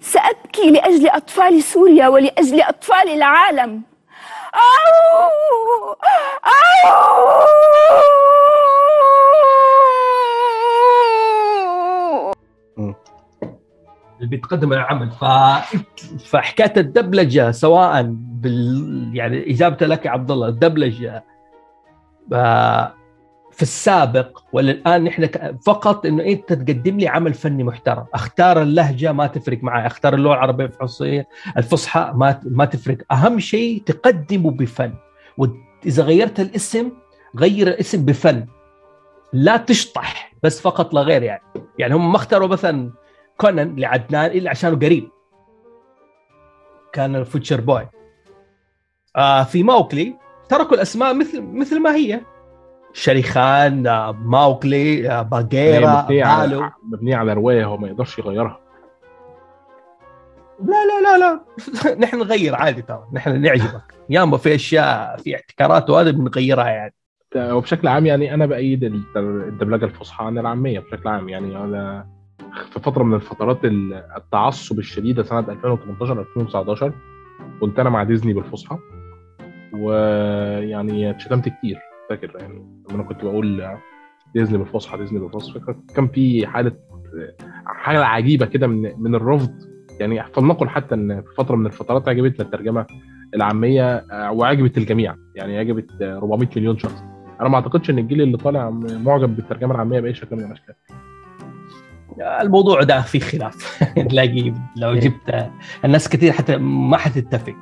[0.00, 3.82] سأبكي لأجل أطفال سوريا ولأجل أطفال العالم.
[4.54, 5.30] أو!
[6.44, 7.48] أو!
[14.18, 15.10] اللي بيتقدم العمل.
[15.10, 15.24] ف...
[16.24, 21.24] فحكاية الدبلجة سواء بال يعني اجابه لك يا عبد الله الدبلجة
[23.52, 25.28] في السابق ولا الآن نحن
[25.66, 28.04] فقط إنه أنت تقدم لي عمل فني محترم.
[28.14, 29.86] أختار اللهجة ما تفرق معي.
[29.86, 30.70] أختار اللغة العربية
[31.56, 32.98] الفصحى ما ما تفرق.
[33.12, 34.94] أهم شيء تقدمه بفن.
[35.38, 36.90] واذا غيرت الاسم
[37.36, 38.46] غير الاسم بفن.
[39.32, 41.42] لا تشطح بس فقط لا غير يعني.
[41.78, 42.90] يعني هم ما اختاروا مثلا
[43.38, 45.08] كونان لعدنان إلا عشانه قريب.
[46.92, 47.88] كان فوتشر بوي.
[49.16, 50.14] آه في موكلي
[50.48, 52.20] تركوا الأسماء مثل مثل ما هي.
[52.92, 58.60] شريخان آه ماوكلي آه باجيرا بالو على مبنية على رواية هو ما يقدرش يغيرها.
[60.64, 61.40] لا لا لا لا.
[62.04, 63.06] نحن نغير عادي ترى.
[63.12, 63.94] نحن نعجبك.
[64.10, 66.94] ياما في أشياء في احتكارات وهذا بنغيرها يعني.
[67.36, 71.56] وبشكل عام يعني أنا بأيد الد- الدبلجة الفصحى عن العامية بشكل عام يعني.
[71.56, 72.06] أنا
[72.72, 76.92] في فترة من الفترات ال- التعصب الشديده سنه 2018 2019
[77.60, 78.78] كنت أنا مع ديزني بالفصحى.
[79.72, 81.78] ويعني اتشتمت كتير
[82.10, 83.76] فاكر يعني لما أنا كنت بقول
[84.34, 85.60] ديزني بالفصحى ديزني بالفصحى
[85.94, 86.72] كان في حالة
[87.66, 89.50] حالة عجيبة كده من من الرفض.
[90.00, 92.86] يعني فلنقل حتى إن في فترة من الفترات عجبتنا الترجمة
[93.34, 95.16] العامية آه، وعجبت الجميع.
[95.34, 97.02] يعني عجبت آه، 400 مليون شخص.
[97.40, 100.74] أنا ما أعتقدش إن الجيل اللي طالع معجب بالترجمة العامية بأي شكل من الأشكال.
[102.20, 103.82] الموضوع ده فيه خلاف.
[104.10, 105.50] تلاقي لو جبت
[105.84, 107.54] الناس كثير حتى ما حتتفق.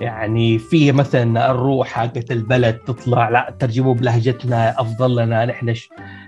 [0.00, 5.74] يعني في مثلا الروح حقت البلد تطلع لا ترجموا بلهجتنا افضل لنا نحن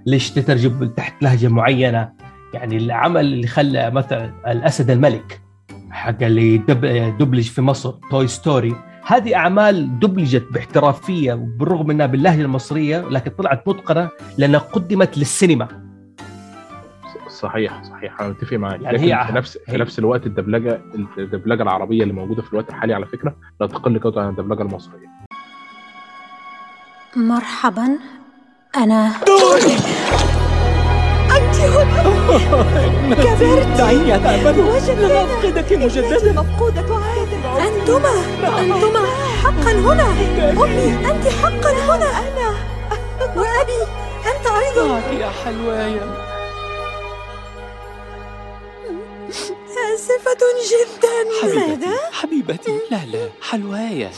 [0.06, 2.12] ليش تترجم تحت لهجة معينة؟
[2.54, 5.40] يعني العمل اللي خلى مثلا الأسد الملك
[5.90, 8.74] حق اللي دب- دبلج في مصر Toy Story
[9.06, 14.08] هذه أعمال دبلجت باحترافية بالرغم إنها باللهجة المصرية لكن طلعت متقنة
[14.38, 15.87] لأنها قدمت للسينما.
[17.42, 18.20] صحيح صحيح.
[18.20, 18.80] أنا متفق معاك.
[18.80, 20.80] يعني لكن هي- في نفس في نفس الوقت الدبلجة
[21.18, 25.08] الدبلجة العربية اللي موجودة في الوقت الحالي على فكرة لا تقل جوده عن الدبلجة المصرية.
[27.16, 27.98] مرحبا.
[28.76, 29.12] أنا
[33.78, 38.10] دعيني أتأمل لن أفقدك مجددا أنتما
[38.58, 39.06] أنتما
[39.42, 40.12] حقا هنا.
[40.64, 42.04] أمي أنت حقا هنا.
[42.18, 42.54] أنا.
[43.36, 43.80] وأبي
[44.26, 44.88] أنت أيضا.
[44.88, 46.27] معك يا حلوايا
[49.94, 54.12] آسفة جدا حبيبتي حبيبتي لا لا حلوايا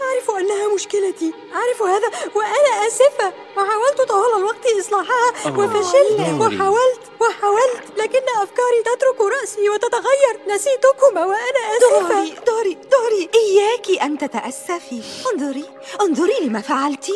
[0.00, 6.20] أعرف أنها مشكلتي أعرف هذا وأنا آسفة وحاولت طوال الوقت إصلاحها أوه، وفشلت.
[6.40, 10.54] وحاولت وحاولت لكن أفكاري تترك رأسي وتتغير.
[10.54, 12.08] نسيتكما وأنا آسفة.
[12.08, 13.30] دوري دوري دوري.
[13.34, 15.02] إياك أن تتأسفي.
[15.32, 15.64] انظري
[16.00, 17.12] انظري لما فعلت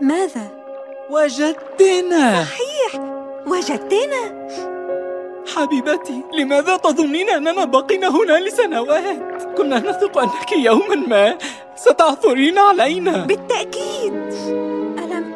[0.00, 0.50] ماذا؟
[1.10, 2.46] وجدتنا.
[3.46, 4.40] وجدتنا.
[5.56, 11.38] حبيبتي لماذا تظنين أننا بقينا هنا لسنوات؟ كنا نثق أنك يوما ما
[11.76, 13.26] ستعثرين علينا.
[13.26, 14.12] بالتأكيد.
[14.98, 15.34] ألم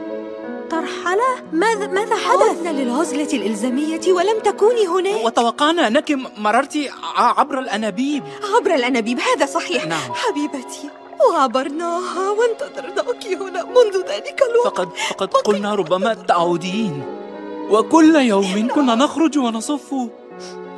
[0.71, 5.25] ترى مرحلة؟ ماذا ماذا حدث؟ عدنا للعزلة الإلزامية ولم تكوني هناك.
[5.25, 6.79] وتوقعنا أنك مررت
[7.17, 8.23] عبر الأنابيب.
[8.55, 9.87] عبر الأنابيب هذا صحيح.
[9.87, 10.13] نعم.
[10.15, 10.91] حبيبتي
[11.31, 14.67] وعبرناها وانتظرناك هنا منذ ذلك الوقت.
[14.67, 17.24] فقد فقد قلنا ربما تعودين.
[17.71, 19.95] وكل يوم كنا نخرج ونصف.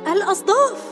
[0.07, 0.83] الأصداف.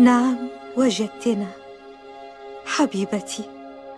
[0.00, 0.36] نعم
[0.76, 1.46] وجدتنا.
[2.66, 3.42] حبيبتي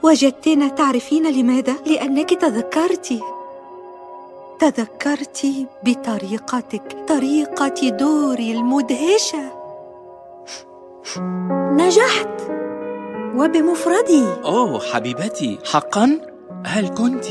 [0.02, 0.68] وجدتنا.
[0.68, 3.20] تعرفين لماذا؟ لأنك تذكرت.
[4.60, 5.46] تذكرت
[5.84, 9.60] بطريقتك طريقة دوري المدهشة.
[11.76, 12.59] نجحت.
[13.36, 14.24] وبمفردي.
[14.44, 15.58] أوه حبيبتي.
[15.72, 16.20] حقا؟
[16.66, 17.24] هل كنت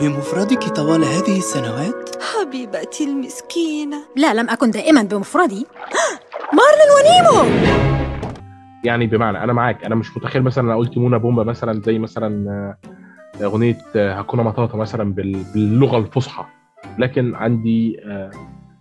[0.00, 3.96] بمفردك طوال هذه السنوات؟ حبيبتي المسكينة.
[4.16, 5.66] لا لم أكن دائما بمفردي.
[6.56, 7.50] مارلين ونيمو!
[8.84, 9.84] يعني بمعنى أنا معاك.
[9.84, 12.50] أنا مش متخيل مثلا أنا قلت مونا بومبا مثلا زي مثلا
[13.40, 16.44] آه، أغنية آه، هاكونا ماتاتا مثلا بال- باللغة الفصحى.
[16.98, 18.30] لكن عندي آه،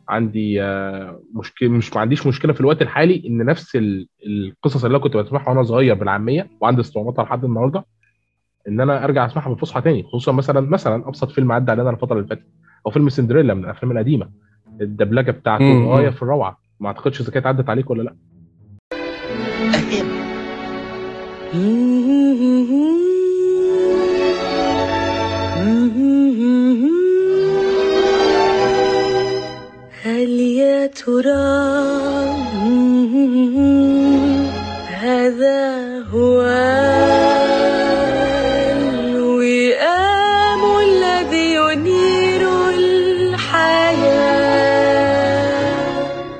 [0.10, 4.96] عندي آه، مشكله مش ما عنديش مشكلة في الوقت الحالي إن نفس ال- القصص اللي
[4.96, 7.86] أنا كنت بسمعها وأنا صغير بالعامية وعندي اسطوانتها لحد النهارده
[8.68, 12.28] إن أنا أرجع أسمعها بالفصحى تاني خصوصا مثلا مثلا أبسط فيلم عدى علينا الفترة اللي
[12.28, 12.46] فاتت
[12.86, 14.30] أو فيلم سندريلا من الأفلام القديمة
[14.82, 15.64] الدبلجة بتاعته.
[15.86, 16.58] غايه في الروعة.
[16.80, 18.16] ما أعتقدش إذا كانت عدت عليك ولا لأ.
[30.30, 31.76] يا ترى
[34.90, 36.42] هذا هو
[39.06, 43.86] الوئام الذي ينير الحياة.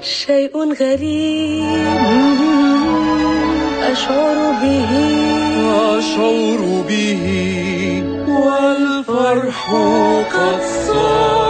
[0.02, 1.86] شيء غريب
[3.92, 4.92] أشعر به.
[5.98, 7.26] أشعر به.
[8.28, 9.72] والفرح
[10.34, 11.45] قد صار.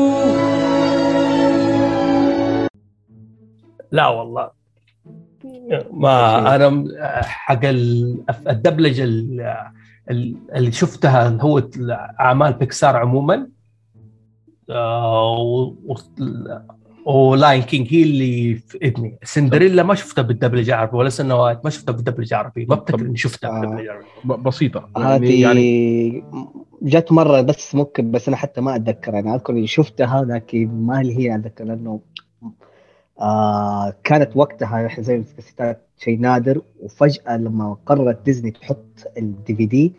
[3.91, 4.49] لا والله.
[5.91, 6.83] ما أنا
[7.23, 9.57] حق ال- الدبلجة ال-
[10.11, 11.61] ال- اللي شفتها هو
[12.19, 13.47] أعمال بيكسار عموما.
[17.05, 19.17] و Lion King هي اللي في إبني.
[19.23, 22.65] سندريلا ما شفتها بالدبلجه عربي ولا سنوات ما شفتها بالدبلجه عربي.
[22.65, 23.61] ما افتكر إني شفتها آه.
[23.61, 24.05] بالدبلجه عربي.
[24.23, 26.23] ب- بسيطة هذه يعني
[26.81, 29.19] جت مرة بس ممكن بس أنا حتى ما أتذكر.
[29.19, 31.99] أنا أذكر إني شفتها لكن ما اللي هي أتذكر لأنه
[33.19, 36.61] آه كانت وقتها زي الكاسيتات شيء نادر.
[36.79, 38.85] وفجأة لما قررت ديزني تحط
[39.17, 39.93] ال DVDs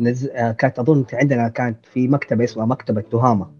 [0.00, 0.26] نز...
[0.26, 3.57] آه كانت أظن عندنا كانت في مكتبة اسمها مكتبة تهامة.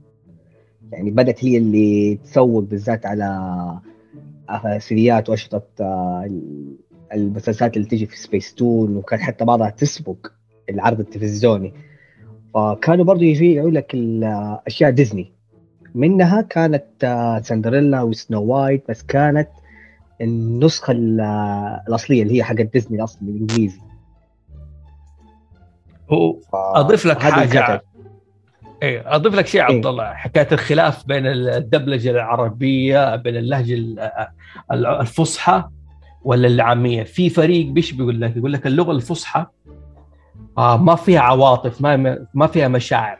[0.92, 6.76] يعني بدأت هي اللي تسوق بالذات على سيديهات واشرطه آه، ال-
[7.12, 10.16] المسلسلات اللي تجي في سبيس تون وكان حتى بعضها تسبق
[10.70, 11.72] العرض التلفزيوني.
[12.54, 15.32] فكانوا برضو يبيعوا لك الأشياء ديزني.
[15.94, 16.84] منها كانت
[17.44, 19.48] سندريلا و Snow White بس كانت
[20.20, 23.80] النسخة ال- آه، الأصلية اللي هي حق ديزني الأصلي الانجليزي
[26.10, 26.36] هو
[26.80, 27.82] أضيف لك حاجة.
[28.82, 29.74] إيه أضيف لك شيء إيه.
[29.76, 34.00] عبد الله حكاية الخلاف بين الدبلجة العربية بين اللهجة ال-
[34.72, 35.64] ال- الفصحى
[36.22, 37.02] ولا العامية.
[37.02, 39.46] في فريق بيش بيقول لك؟ يقول لك اللغة الفصحى
[40.58, 43.18] آه ما فيها عواطف ما ما فيها مشاعر.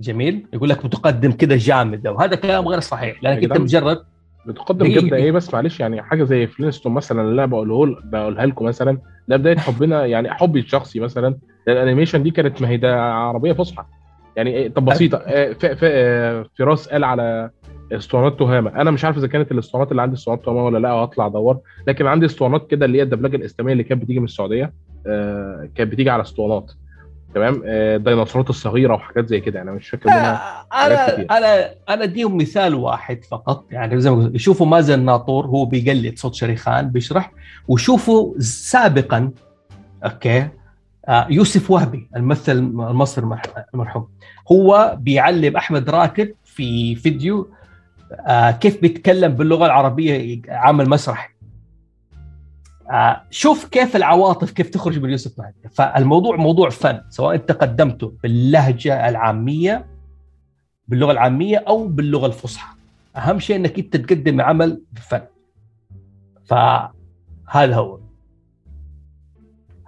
[0.00, 3.58] جميل؟ يقول لك بتقدم كده جامده وهذا كلام غير صحيح لأنك أنت.
[3.60, 4.02] مجرد
[4.46, 4.86] بتقدم.
[4.86, 8.98] جبده إيه بس معلش يعني حاجة زي فلينستون مثلا اللي أنا بقوله بقولها لكم مثلا
[9.28, 13.84] ده بداية حبنا يعني حبي الشخصي مثلا الأنيميشن دي كانت ما هي ده عربية فصحى.
[14.38, 15.18] يعني إيه طب بسيطة.
[15.26, 17.50] آه، ف- آه، فراس قال على
[17.92, 21.26] اسطوانات تهامه أنا مش عارف إذا كانت الاسطوانات اللي عندي اسطوانات تهامه ولا لأ هطلع
[21.26, 21.58] أدور.
[21.86, 24.72] لكن عندي اسطوانات كده اللي هي الدبلجة الإسلامية اللي كانت بتيجي من السعودية.
[25.06, 26.72] آه، كانت بتيجي على اسطوانات.
[27.34, 29.62] تمام؟ آه، الديناصورات الصغيرة وحاجات زي كده.
[29.62, 30.10] أنا مش فاكر
[30.72, 31.26] أنا كتير.
[31.30, 33.64] أنا أنا أديهم مثال واحد فقط.
[33.70, 37.32] يعني زي ما قلت يشوفوا مازن الناطور هو بيقلد صوت شريخان بيشرح
[37.68, 39.30] وشوفوا سابقا
[40.04, 40.50] أوكي؟ آه،
[41.08, 44.08] يوسف وهبي الممثل المصري المرح- المرحوم.
[44.52, 47.50] هو بيعلم أحمد راكد في فيديو
[48.26, 51.28] آه، كيف بيتكلم باللغة العربية عمل مسرحي
[52.90, 55.68] آه، شوف كيف العواطف كيف تخرج من يوسف وهبي.
[55.72, 59.86] فالموضوع موضوع فن سواء أنت قدمته باللهجة العامية
[60.88, 62.74] باللغة العامية أو باللغة الفصحى.
[63.16, 65.20] أهم شيء إنك أنت تقدم عمل بفن.
[66.44, 67.98] فهذا هو.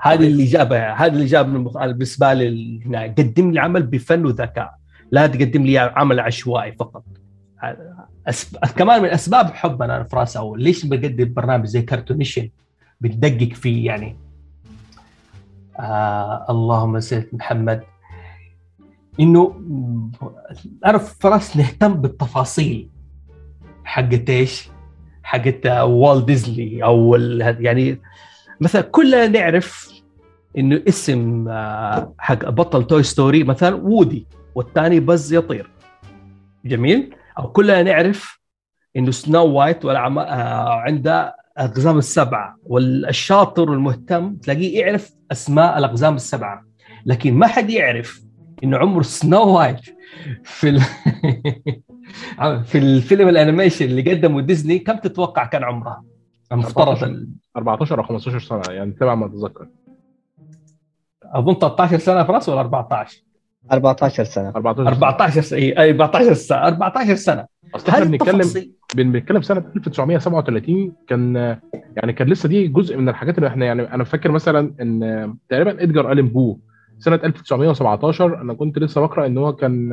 [0.01, 4.75] هذا اللي جابه هذا اللي جاب بالنسبة لي ال- قدم لي عمل بفن وذكاء.
[5.11, 7.05] لا تقدم لي عمل عشوائي فقط.
[8.27, 8.59] أسب...
[8.59, 10.63] كمان من أسباب حبنا أنا فراس أول.
[10.63, 12.49] ليش بقدم برنامج زي كرتونيشن
[13.01, 14.17] بتدقق فيه يعني.
[15.81, 17.81] آه اللهم صل محمد.
[19.21, 19.61] إنه
[20.87, 22.89] أنا فراس نهتم بالتفاصيل.
[23.85, 24.69] حقت إيش؟
[25.23, 28.01] حقت والت ديزني أو ال- يعني
[28.61, 29.91] مثلا كلنا نعرف
[30.59, 35.71] إنه اسم آه، حق بطل Toy Story مثلا وودي والثاني Buzz يطير
[36.65, 38.41] جميل؟ أو كلنا نعرف
[38.97, 40.19] إنه Snow White والعم...
[40.19, 46.65] عنده الاقزام السبعة والشاطر والمهتم تلاقيه يعرف أسماء الأقزام السبعة.
[47.07, 48.21] لكن ما حد يعرف
[48.65, 49.81] إنه عمر Snow White
[50.45, 50.81] في ال...
[52.71, 56.10] في الفيلم ال animation اللي قدمه ديزني كم تتوقع كان عمرها؟
[56.53, 59.67] المفترض ال- 14 أو 15 سنة يعني تبع ما أتذكر.
[61.25, 63.23] أظن 13 سنة فراس ولا 14
[63.73, 64.49] 14 سنة.
[64.49, 65.59] 14 14 سنة.
[65.59, 66.59] اي أي 14 سنة.
[66.59, 67.47] 14 سنة.
[67.75, 68.49] أصل إحنا بنتكلم
[68.95, 71.35] بنتكلم سنة 1937 كان
[71.97, 75.83] يعني كان لسه دي جزء من الحاجات اللي إحنا يعني أنا فاكر مثلا إن تقريبا
[75.83, 76.59] إدجار آلان بو
[76.99, 79.93] سنة 1917 أنا كنت لسه بقرأ إن هو كان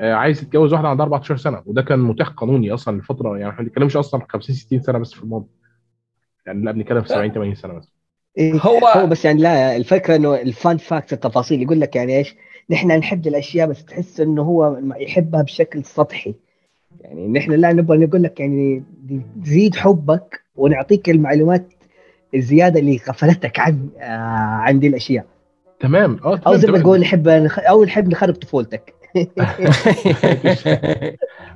[0.00, 3.62] آه، عايز يتجوز واحدة عندها 14 سنة وده كان متاح قانوني أصلا لفتره يعني إحنا
[3.62, 5.46] ما بنتكلمش أصلا 50 60 سنة بس في الماضي.
[6.48, 7.88] يعني لا بنتكلم في 70 80 سنة بس
[8.38, 12.34] إيه هو- هو بس يعني لا الفكرة إنه الفان فاكت التفاصيل يقول لك يعني إيش
[12.70, 16.34] نحن نحب الأشياء بس تحس إنه هو يحبها بشكل سطحي.
[17.00, 18.82] يعني نحن لا نبغى نقول لك يعني
[19.44, 21.72] تزيد حبك ونعطيك المعلومات
[22.34, 24.04] الزيادة اللي غفلتك عن آه
[24.62, 25.26] عن دي الأشياء.
[25.80, 26.20] تمام.
[26.24, 26.78] آه أو زي ما.
[26.78, 27.58] تقول نحب نخ...
[27.58, 28.94] أو نحب نخرب طفولتك.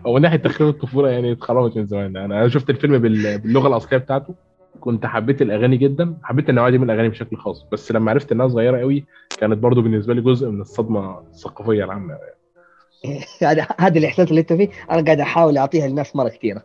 [0.06, 2.16] هو ناحية تخريب الطفولة يعني اتخربت من زمان.
[2.16, 4.34] أنا أنا شفت الفيلم بال- باللغة الأصلية بتاعته.
[4.82, 8.48] كنت حبيت الأغاني جدا حبيت النوعية دي من الأغاني بشكل خاص بس لما عرفت إنها
[8.48, 9.04] صغيرة قوي
[9.38, 12.18] كانت برضو بالنسبة لي جزء من الصدمة الثقافية العامة.
[13.42, 16.62] هذا هذا الإحساس اللي أنت فيه أنا قاعد أحاول أعطيها للناس مرة كثيرة.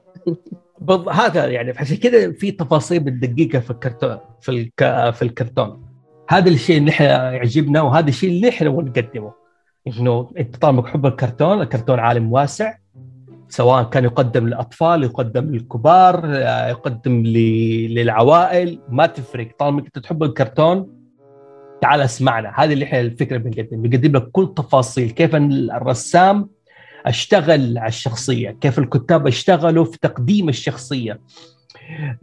[0.81, 5.11] بالض- هذا يعني عشان كذا في تفاصيل بالدقيقة في الكرتون في الك...
[5.13, 5.85] في الكرتون.
[6.29, 9.31] هذا الشيء اللي إحنا يعجبنا وهذا الشيء اللي إحنا نقدمه
[9.87, 12.73] إنه أنت طالما تحب الكرتون الكرتون عالم واسع
[13.49, 19.49] سواء كان يقدم للأطفال يقدم للكبار آه، يقدم للعوائل ما تفرق.
[19.59, 20.87] طالما أنت تحب الكرتون
[21.81, 22.53] تعال اسمعنا.
[22.55, 25.11] هذه اللي إحنا الفكرة بنقدم بنقدم لك كل تفاصيل.
[25.11, 26.49] كيف الرسام
[27.05, 31.19] أشتغل على الشخصية؟ كيف الكتاب أشتغلوا في تقديم الشخصية؟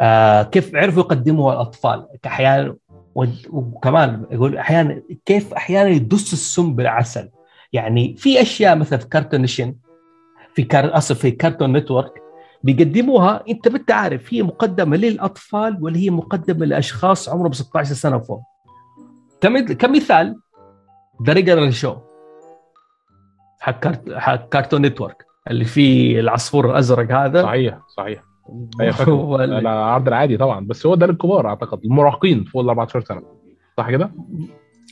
[0.00, 2.76] آه كيف عرفوا يقدموها الأطفال؟ أحيانا
[3.50, 7.30] وكمان يقول أحيانا كيف أحيانا يدس السم بالعسل؟
[7.72, 9.74] يعني في أشياء مثلا في كارتونيشن
[10.54, 12.22] في كار اسف في Cartoon Network
[12.62, 13.42] بيقدموها.
[13.48, 18.40] أنت بنت عارف هي مقدمة للأطفال ولا هي مقدمة لأشخاص عمرهم 16 سنة وفوق
[19.40, 20.36] كم- كمثال
[21.26, 21.94] The Regular Show
[23.60, 25.24] حق حق كارتون نتورك.
[25.50, 27.42] اللي فيه العصفور الأزرق هذا.
[27.42, 28.22] صحيح صحيح.
[29.08, 31.84] اللي- العرض العادي طبعا بس هو ده للكبار أعتقد.
[31.84, 33.22] المراهقين فوق ال 14 سنة.
[33.78, 34.10] صح كده؟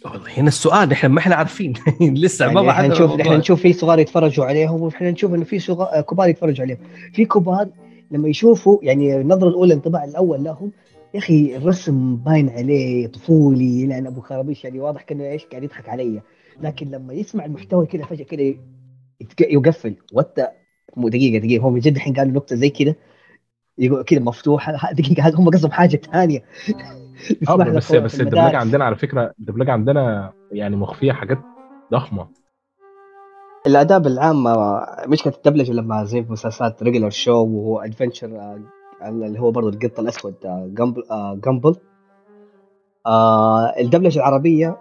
[0.05, 1.73] والله هنا السؤال إحنا ما إحنا عارفين.
[2.01, 5.45] لسه يعني ما إحنا حد نشوف إحنا نشوف في صغار يتفرجوا عليهم وإحنا نشوف إنه
[5.45, 6.79] في صغار كبار يتفرجوا عليهم.
[7.13, 7.69] في كبار
[8.11, 10.73] لما يشوفوا يعني النظرة الأولى الانطباع الأول لهم
[11.15, 15.89] يا أخي الرسم باين عليه طفولي لأنه أبو خرابيش يعني واضح كأنه إيش قاعد يضحك
[15.89, 16.23] علي.
[16.61, 18.55] لكن لما يسمع المحتوى كذا فجأة كذا
[19.41, 19.97] يقفل.
[20.13, 20.39] What?
[20.97, 21.69] مو دقيقة دقيقة.
[21.69, 22.95] هم من جد الحين قالوا نكتة زي كذا
[23.79, 24.93] يقول كذا مفتوحة.
[24.93, 26.43] دقيقة هم قصدهم حاجة ثانية.
[27.49, 31.39] آه بس بس الدبلجة عندنا على فكرة الدبلجة عندنا يعني مخفية حاجات
[31.93, 32.29] ضخمة.
[33.67, 34.55] الاداب العامه
[35.07, 38.59] مشكلة الدبلجة لما زي في مسلسلات Regular Show وهو Adventure
[39.03, 41.77] اللي هو برضه القط الأسود آه، Gumball آه، Gumball
[43.07, 44.77] آه، الدبلجة العربية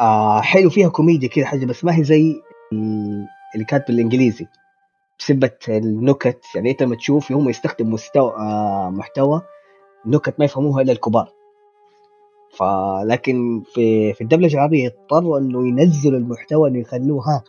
[0.00, 2.34] آه، حلو فيها كوميديا كذا حاجة بس ما هي زي
[2.72, 4.46] ال- اللي كانت بالإنجليزي.
[5.18, 9.42] بسبة النكت يعني أنت لما تشوف هم يستخدموا مستوى آه، محتوى
[10.06, 11.28] نكت ما يفهموها إلا الكبار.
[12.58, 17.44] فلكن في في الدبلجة العربية اضطروا إنه ينزلوا المحتوى إنه يخلوه ها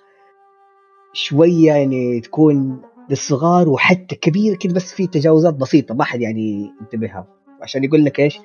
[1.13, 7.27] شوية يعني تكون للصغار وحتى كبير كده بس في تجاوزات بسيطة ما حد يعني ينتبهها
[7.61, 8.39] عشان يقول لك إيش؟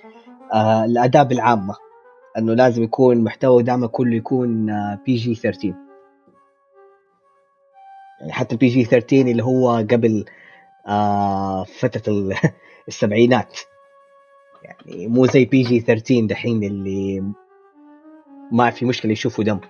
[0.52, 1.74] آه الأداب العامة.
[2.38, 4.66] إنه لازم يكون محتوى دعمه كله يكون
[5.06, 5.74] PG 13
[8.20, 10.24] يعني حتى ال PG 13 اللي هو قبل
[10.88, 12.34] آه فترة ال-
[12.88, 13.58] السبعينات.
[14.66, 17.32] يعني مو زي PG 13 دحين اللي
[18.52, 19.60] ما في مشكلة يشوفوا دم.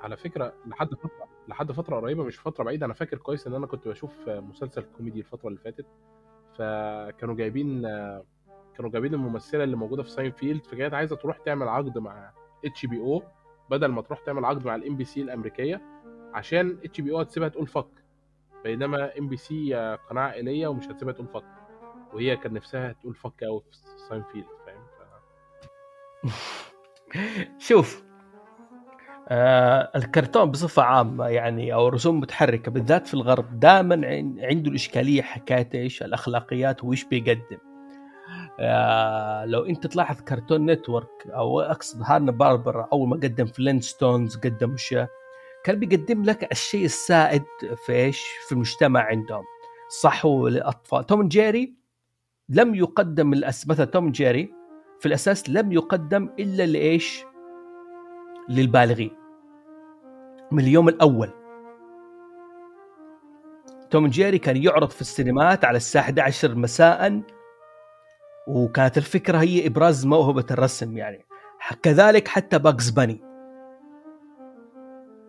[0.00, 3.66] على فكرة لحد فتره لحد فترة قريبة مش فترة بعيدة أنا فاكر كويس إن أنا
[3.66, 5.86] كنت بشوف مسلسل كوميدي الفترة اللي فاتت.
[6.58, 7.82] فكانوا جايبين
[8.76, 12.32] كانوا جايبين الممثلة اللي موجودة في ساينفيلد فكانت عايزة تروح تعمل عقد مع
[12.64, 13.22] HBO
[13.70, 15.80] بدل ما تروح تعمل عقد مع ال NBC الأمريكية
[16.34, 18.01] عشان HBO هتسيبها تقول fuck
[18.64, 19.74] بينما NBC
[20.10, 21.44] قناة عائلية ومش هتسيبها تقول fuck
[22.12, 23.76] وهي كان نفسها تقول fuck قوي في
[24.08, 24.82] ساينفيلد فاهم.
[27.68, 28.02] شوف
[29.28, 33.94] آه الكرتون بصفة عامة يعني أو رسوم متحركة بالذات في الغرب دائما
[34.38, 37.58] عنده الإشكالية حكاية إيش الأخلاقيات وإيش بيقدم
[38.60, 44.74] آه لو أنت تلاحظ Cartoon Network أو أقصد Hanna Barbera أول ما قدم Flintstones قدم
[44.74, 45.08] أشياء
[45.64, 47.44] كان بيقدم لك الشيء السائد
[47.86, 49.44] في إيش؟ في المجتمع عندهم.
[50.00, 51.06] صح هو للأطفال.
[51.06, 51.74] توم جيري
[52.48, 53.68] لم يقدم الأس...
[53.68, 54.54] مثلا توم جيري
[55.00, 57.24] في الأساس لم يقدم إلا لإيش؟
[58.48, 59.10] للبالغين.
[60.50, 61.30] من اليوم الأول.
[63.90, 67.22] توم جيري كان يعرض في السينمات على الساعة 11 مساء
[68.48, 71.26] وكانت الفكرة هي إبراز موهبة الرسم يعني.
[71.82, 73.31] كذلك حتى Bugs Bunny.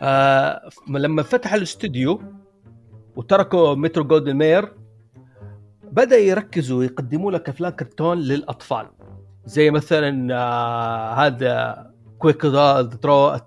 [0.02, 2.22] آه لما فتحوا الاستوديو
[3.16, 4.72] وتركوا Metro Goldwyn Mayer
[5.82, 8.86] بدا يركزوا يقدموا لك أفلام كرتون للأطفال.
[9.46, 11.86] زي مثلا آه هذا
[12.18, 12.42] Quick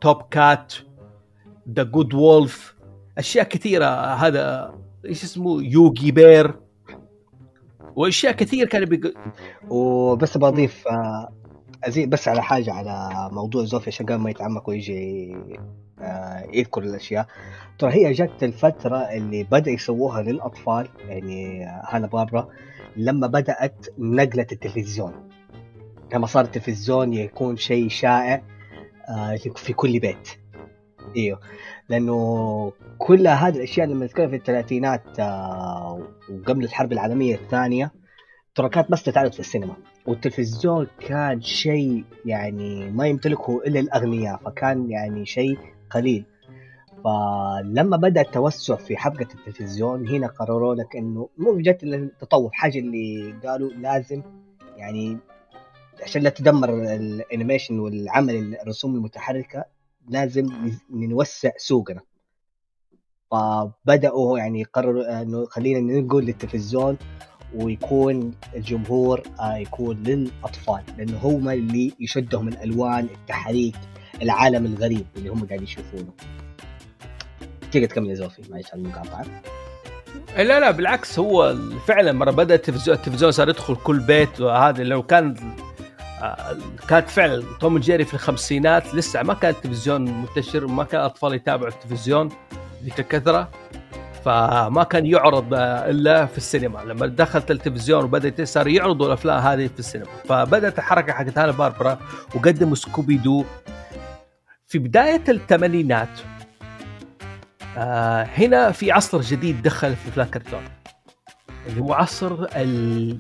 [0.01, 0.73] Top Cat
[1.69, 2.75] The Good Wolf
[3.17, 3.85] أشياء كثيرة.
[4.13, 4.73] هذا
[5.05, 6.68] إيش اسمه؟ Yogi Bear
[7.99, 9.13] وأشياء كثير كان بيق...
[9.69, 11.33] وبس بضيف آه
[11.83, 15.35] أزيد بس على حاجة على موضوع زوفي عشان قبل ما يتعمق ويجي
[16.01, 17.27] آه يذكر الأشياء.
[17.79, 22.49] ترى هي جت الفترة اللي بدأ يسووها للأطفال يعني Hanna-Barbera
[22.95, 25.29] لما بدأت نقلة التلفزيون.
[26.13, 28.41] لما صار التلفزيون يكون شيء شائع
[29.09, 30.38] آه في كل بيت.
[31.17, 31.39] أيوه
[31.89, 37.91] لأنه كل هذه الأشياء لما نتكلم في الثلاثينات آه وقبل الحرب العالمية الثانية
[38.55, 39.75] ترى كانت بس تتعرض في السينما.
[40.05, 45.57] والتلفزيون كان شيء يعني ما يمتلكه إلا الأغنياء فكان يعني شيء
[45.89, 46.25] قليل.
[47.03, 53.35] فلما بدأ التوسع في حبكة التلفزيون هنا قرروا لك إنه مو جت التطور حاجة اللي
[53.45, 54.21] قالوا لازم
[54.77, 55.17] يعني
[56.03, 59.65] عشان لا تدمر الانيميشن والعمل الرسوم المتحركة
[60.09, 62.01] لازم نوسع سوقنا.
[63.31, 66.97] فبدأوا يعني قرروا إنه خلينا ننقل للتلفزيون
[67.55, 73.75] ويكون الجمهور يكون للأطفال لأنه هم اللي يشدهم الألوان التحريك
[74.21, 76.11] العالم الغريب اللي هم قاعدين يشوفونه.
[77.71, 79.25] تقدر تكمل يا زوفي؟ معلش على المقاطعة.
[80.37, 81.55] لا لا بالعكس هو
[81.87, 85.35] فعلا مرة بدأ التلفزيون التلفزيون صار يدخل كل بيت وهذا لو كان
[86.87, 91.71] كانت فعلا Tom Jerry في الخمسينات لسه ما كان التلفزيون منتشر وما كان الاطفال يتابعوا
[91.71, 92.29] التلفزيون
[92.83, 93.49] ذيك الكثرة
[94.25, 96.79] فما كان يعرض إلا في السينما.
[96.79, 100.07] لما دخلت التلفزيون وبدأت صار يعرضوا الأفلام هذه في السينما.
[100.25, 101.99] فبدأت الحركة حقت Hanna-Barbera
[102.35, 103.45] وقدموا Scooby-Doo.
[104.67, 106.19] في بداية الثمانينات
[107.77, 110.63] آه هنا في عصر جديد دخل في افلام كرتون
[111.67, 113.19] اللي هو عصر ال...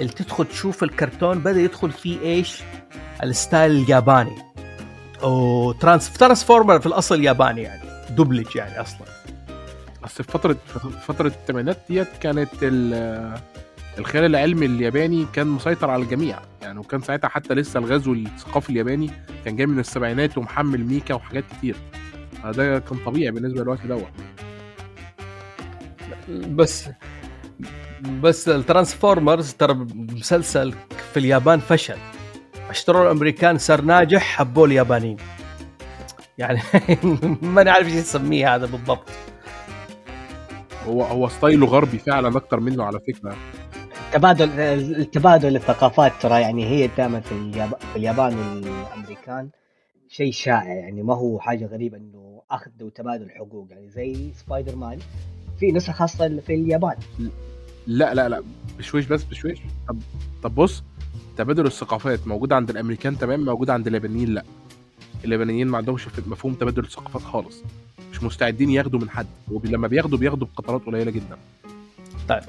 [0.00, 2.62] اللي تدخل تشوف الكرتون بدأ يدخل فيه إيش؟
[3.22, 4.36] ال style الياباني.
[5.22, 7.82] أو ترانس Transformer في الأصل ياباني يعني.
[8.10, 9.06] دوبلج يعني أصلا.
[10.04, 10.56] أصل في فتره
[11.06, 12.48] فترة الثمانينات ديت كانت
[13.98, 19.10] الخيال العلمي الياباني كان مسيطر على الجميع يعني وكان ساعتها حتى لسه الغزو الثقافي الياباني
[19.44, 21.76] كان جاي من السبعينات ومحمل mecha وحاجات كتير.
[22.44, 24.12] ده كان طبيعي بالنسبة للوقت دوت.
[26.28, 26.88] بس
[28.02, 30.72] بس ال Transformers ترى مسلسل
[31.12, 31.96] في اليابان فشل.
[32.70, 35.16] اشتروا الأمريكان صار ناجح حبوه اليابانيين.
[36.38, 36.60] يعني
[37.42, 39.08] ما نعرف إيش نسميه هذا بالضبط.
[40.86, 43.36] هو هو style ه غربي فعلا أكتر منه على فكرة.
[44.12, 49.48] تبادل التبادل الثقافات ترى يعني هي دائما في الياب- في اليابان والأمريكان
[50.08, 50.74] شيء شائع.
[50.74, 53.66] يعني ما هو حاجة غريبة إنه اخذ وتبادل حقوق.
[53.70, 54.98] يعني زي سبايدر مان
[55.60, 56.96] في نسخة خاصة في اليابان.
[57.86, 58.42] لا لا لا
[58.78, 59.58] بشويش بس بشويش.
[59.88, 59.98] طب
[60.42, 60.82] طب بص
[61.36, 64.44] تبادل الثقافات موجود عند الأمريكان تمام موجود عند اليابانيين لا.
[65.24, 67.62] اليابانيين ما عندهمش مفهوم تبادل الثقافات خالص.
[68.12, 69.26] مش مستعدين ياخدوا من حد.
[69.50, 71.36] ولما بياخدوا بياخدوا بقطرات قليلة جدا.
[72.28, 72.42] طيب.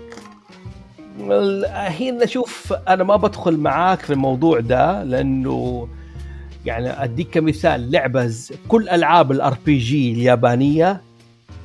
[1.73, 5.87] هنا شوف أنا ما بدخل معاك في الموضوع ده لأنه
[6.65, 7.91] يعني أديك كمثال.
[7.91, 8.33] لعبة
[8.67, 11.01] كل ألعاب ال RPG اليابانية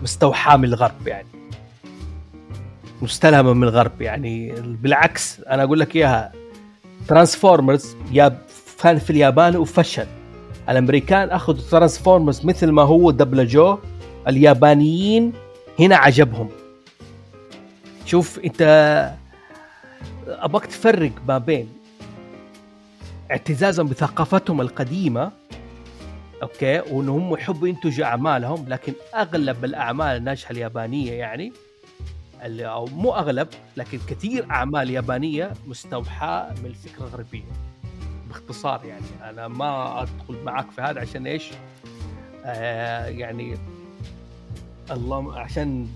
[0.02, 1.26] مستوحاة من الغرب يعني.
[3.02, 4.54] مستلهمه من الغرب يعني.
[4.60, 6.32] بالعكس أنا أقول لك إياها.
[7.08, 8.38] Transformers ياب
[8.82, 10.06] كان في اليابان وفشل.
[10.68, 13.78] الأمريكان أخذوا Transformers مثل ما هو دبلجوه
[14.28, 15.32] اليابانيين
[15.78, 16.48] هنا عجبهم.
[18.06, 18.62] شوف أنت
[20.28, 21.68] أبغاك تفرق ما بين
[23.30, 25.32] اعتزازهم بثقافتهم القديمة
[26.42, 31.52] أوكي وان هم يحبوا ينتجوا أعمالهم لكن أغلب الأعمال الناجحة اليابانية يعني
[32.44, 37.42] اللي أو مو أغلب لكن كثير أعمال يابانية مستوحاة من الفكرة الغربية.
[38.28, 41.50] باختصار يعني أنا ما أدخل معك في هذا عشان إيش؟
[42.44, 43.54] آه يعني
[44.90, 45.88] الله عشان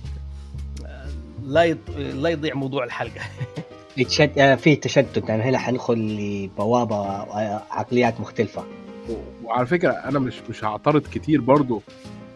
[0.87, 1.07] آه،
[1.45, 3.21] لا يض- لا يضيع موضوع الحلقة.
[3.97, 4.39] يتشد...
[4.39, 8.65] آه، في تشتت يعني هنا حندخل لبوابة آه، عقليات مختلفة.
[9.45, 11.83] وعلى فكرة أنا مش مش هعترض كتير برضو.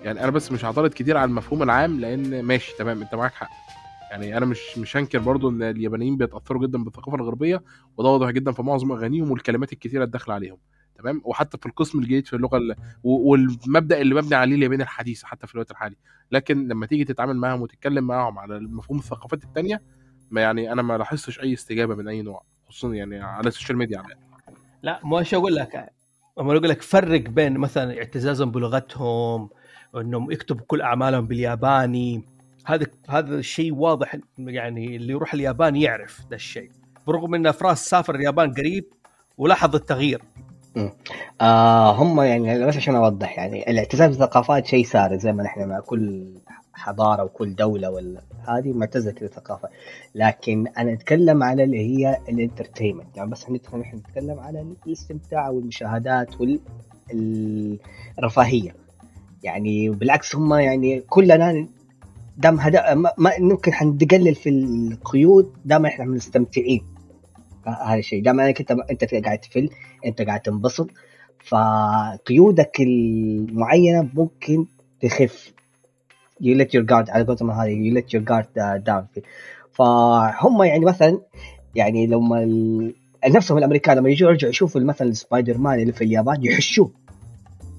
[0.04, 3.48] يعني أنا بس مش هعترض كتير على المفهوم العام لأن ماشي تمام أنت معاك حق.
[4.10, 7.62] يعني أنا مش مش هنكر برضو إن اليابانيين بيتأثروا جدا بالثقافة الغربية
[7.96, 10.58] وده واضح جدا في معظم أغانيهم والكلمات الكتيرة الداخلة عليهم
[10.98, 12.74] تمام؟ وحتى في القسم الجيد في اللغة ال...
[13.02, 15.96] و- والمبدأ اللي مبني عليه اليابان الحديثه حتى في الوقت الحالي.
[16.32, 19.82] لكن لما تيجي تتعامل معاهم وتتكلم معاهم على مفهوم الثقافات التانية
[20.30, 23.78] ما يعني أنا ما لاحظتش أي استجابة من أي نوع خصوصا يعني على ال social
[23.78, 24.14] media على
[24.82, 25.74] لا مش أقول لك؟
[26.40, 29.48] أما أقول لك فرق بين مثلا اعتزازهم بلغتهم
[29.92, 32.24] وإنهم يكتبوا كل أعمالهم بالياباني
[32.66, 36.70] هذا هذا الشيء واضح يعني اللي يروح اليابان يعرف ده الشيء.
[37.06, 38.84] برغم إن فراس سافر اليابان قريب
[39.38, 40.22] ولاحظ التغيير.
[41.40, 45.80] آه هم يعني بس عشان أوضح يعني الاعتزاز بالثقافات شيء ساري زي ما نحن مع
[45.80, 46.34] كل
[46.72, 49.68] حضارة وكل دولة ولا هذه معتزه بالثقافه
[50.14, 53.16] لكن أنا أتكلم على اللي هي الانترتينمنت.
[53.16, 56.28] يعني بس ندخل نحن نتكلم على الاستمتاع والمشاهدات
[58.18, 58.74] والرفاهيه
[59.42, 61.66] يعني بالعكس هم يعني كلنا
[62.38, 66.82] دام هدا ما ممكن حنقلل في القيود دام إحنا مستمتعين.
[67.66, 68.22] هذا الشيء.
[68.22, 69.70] دام أنك أنت أنت قاعد تفل
[70.06, 70.90] أنت قاعد تنبسط
[71.44, 74.66] فقيودك المعينة ممكن
[75.00, 75.52] تخف.
[76.42, 78.46] You let your guard على قولتهم هذه you let your guard
[78.84, 79.22] down.
[79.72, 81.20] فهم يعني مثلا
[81.74, 82.94] يعني لما ال...
[83.28, 86.90] نفسهم الأمريكان لما يجوا يرجعوا يشوفوا مثلا سبايدر مان اللي في اليابان يحشوه.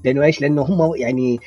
[0.06, 1.40] لأنه إيش؟ لأنه هم يعني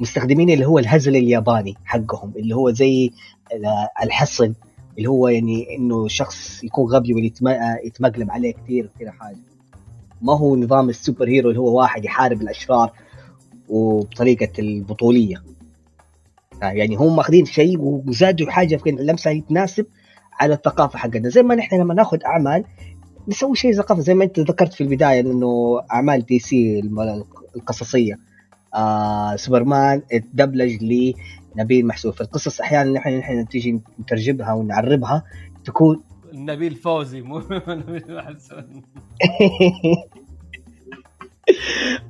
[0.00, 3.10] مستخدمين اللي هو الهزل الياباني حقهم اللي هو زي
[3.52, 4.54] ال- الحصن
[4.98, 9.36] اللي هو يعني إنه شخص يكون غبي ويتمقلب عليه كثير كذا حاجة.
[10.22, 12.92] ما هو نظام ال superhero اللي هو واحد يحارب الأشرار
[13.68, 15.42] وبطريقة البطولية.
[16.62, 19.86] يعني هم ماخذين شيء وزادوا حاجة في لمسه تناسب
[20.40, 22.64] على الثقافة حقتنا زي ما نحن لما ناخذ أعمال
[23.28, 26.80] نسوي شيء ثقافه زي ما أنت ذكرت في البداية إنه أعمال DC
[27.56, 28.18] القصصية.
[28.74, 30.78] آه سوبرمان اتدبلج
[31.56, 32.14] لنبيل محسوب.
[32.14, 35.22] في القصص أحيانا نحن نحن تيجي نترجمها ونعربها
[35.64, 36.02] تكون
[36.34, 38.82] نبيل فوزي مو نبيل حسن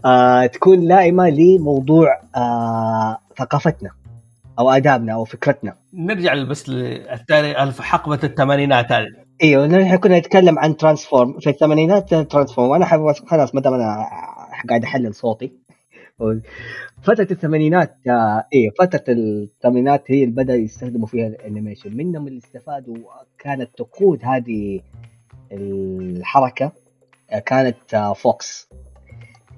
[0.05, 3.91] آه تكون لائمة لموضوع آه ثقافتنا
[4.59, 5.75] أو آدابنا أو فكرتنا.
[5.95, 9.07] نرجع بس للتاريخ حقبة الثمانينات هذه.
[9.43, 11.39] إيوه نحن كنا نتكلم عن Transform.
[11.41, 12.68] في الثمانينات Transform.
[12.69, 14.07] وأنا حابب خلاص ما دام أنا
[14.69, 15.53] قاعد أحلل صوتي.
[17.03, 21.97] فترة الثمانينات آه إيه فترة الثمانينات هي اللي بدأ يستخدموا فيها ال animation.
[21.97, 22.97] منهم اللي استفادوا
[23.39, 24.81] كانت تقود هذه
[25.53, 26.73] الحركة
[27.31, 28.68] آه كانت آه Fox.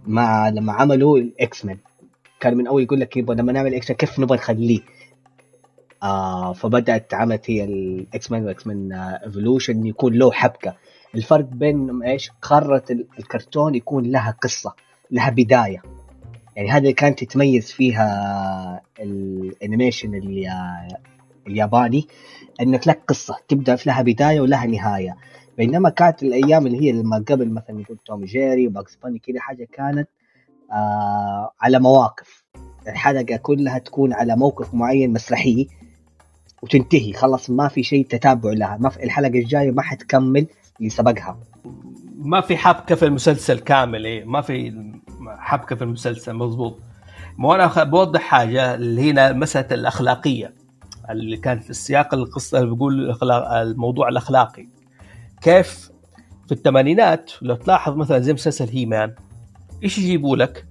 [0.07, 1.79] مع لما عملوا ال X-Men
[2.41, 4.81] كان من أول يقول لك يبغى لما نعمل X كيف نبغى نخليه؟
[6.03, 10.75] آه فبدأت عملت هي ال X-Men و X-Men Evolution يكون له حبكة.
[11.15, 12.31] الفرق بين إيش؟
[12.91, 14.75] ال- الكرتون يكون لها قصة
[15.11, 15.83] لها بداية.
[16.57, 20.99] يعني اللي كانت تتميز فيها ال animation اليا-
[21.47, 22.07] الياباني
[22.61, 25.17] إنك لك قصة تبدأ لها بداية ولها نهاية.
[25.59, 29.41] بينما كانت الأيام اللي هي لما قبل مثلا يقول Tom Jerry و Bugs Bunny كذا
[29.41, 30.09] حاجة كانت
[30.73, 32.45] آه على مواقف.
[32.89, 35.67] الحلقة كلها تكون على موقف معين مسرحي
[36.63, 38.77] وتنتهي خلاص ما في شيء تتابع لها.
[38.81, 40.47] ما في الحلقة الجاية ما حتكمل
[40.79, 41.39] اللي سبقها
[42.19, 44.83] ما في حبكه في المسلسل كامل إيه؟ ما في
[45.29, 46.79] حبكة في المسلسل مضبوط.
[47.39, 50.55] مو أنا بوضح حاجة اللي هنا مسألة الأخلاقية
[51.11, 53.17] اللي كانت في السياق القصة اللي بيقول
[53.53, 54.69] الموضوع الأخلاقي.
[55.41, 55.91] كيف
[56.47, 59.15] في الثمانينات لو تلاحظ مثلا زي مسلسل هيمان
[59.83, 60.67] إيش يجيبوا لك؟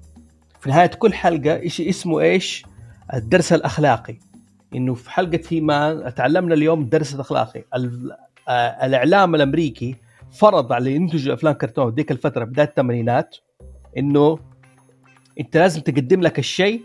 [0.59, 2.65] في نهاية كل حلقة إيش اسمه إيش؟
[3.13, 4.17] الدرس الأخلاقي.
[4.75, 7.63] إنه في حلقة He-Man تعلمنا اليوم الدرس الأخلاقي.
[7.75, 8.11] ال-
[8.49, 9.95] آه، الإعلام الأمريكي
[10.31, 13.35] فرض على اللي ينتجوا أفلام كرتون ذيك الفترة بداية الثمانينات
[13.97, 14.39] إنه
[15.39, 16.81] أنت لازم تقدم لك الشيء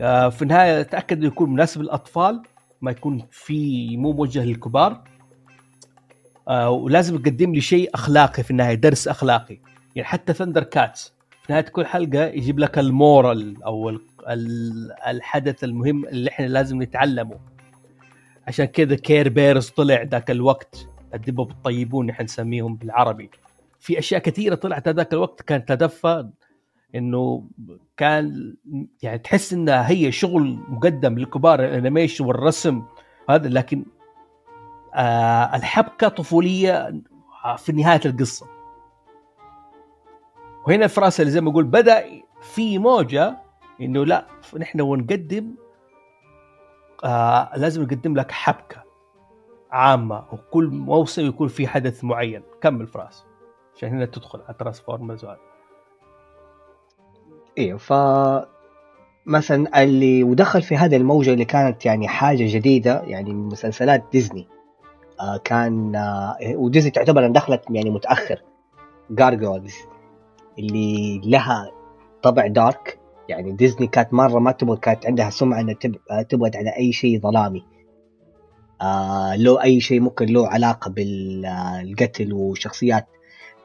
[0.00, 2.42] آه، في النهاية تأكد إنه يكون مناسب للأطفال
[2.80, 5.04] ما يكون في مو موجه للكبار.
[6.48, 9.58] آه، ولازم تقدم لي شيء أخلاقي في النهاية درس أخلاقي.
[9.96, 15.64] يعني حتى ThunderCats في نهايه كل حلقة يجيب لك ال moral أو ال- ال- الحدث
[15.64, 17.38] المهم اللي إحنا لازم نتعلمه.
[18.46, 23.30] عشان كذا Care Bears طلع ذاك الوقت الدبب الطيبون نحن نسميهم بالعربي.
[23.78, 26.30] في أشياء كثيرة طلعت هذاك الوقت كانت هدفها
[26.94, 27.48] إنه
[27.96, 28.54] كان
[29.02, 32.82] يعني تحس إنها هي شغل مقدم للكبار ال animation والرسم
[33.30, 33.84] هذا لكن
[34.94, 37.02] آه الحبكة طفولية
[37.58, 38.46] في نهاية القصة.
[40.66, 42.04] وهنا الفراس اللي زي ما أقول بدأ
[42.40, 43.38] في موجة
[43.80, 44.26] إنه لا
[44.58, 45.54] نحن ونقدم
[47.04, 48.82] آه لازم نقدم لك حبكة
[49.70, 52.42] عامة وكل موسم يكون في حدث معين.
[52.60, 53.27] كمل فراس
[53.78, 55.38] عشان هنا تدخل على ترانسفورمرز وهذا.
[57.58, 57.92] أيوه ف
[59.26, 64.48] مثلا اللي ودخل في هذه الموجة اللي كانت يعني حاجة جديدة يعني مسلسلات ديزني
[65.20, 68.42] آه كان آه وديزني تعتبر دخلت يعني متأخر.
[69.10, 69.74] جارجولز
[70.58, 71.70] اللي لها
[72.22, 72.98] طبع دارك
[73.28, 75.76] يعني ديزني كانت مرة ما تبغى كانت عندها سمعة إنها
[76.10, 77.64] آه، تبعد عن أي شيء ظلامي.
[78.82, 83.06] آه له أي شيء ممكن له علاقة بالقتل وشخصيات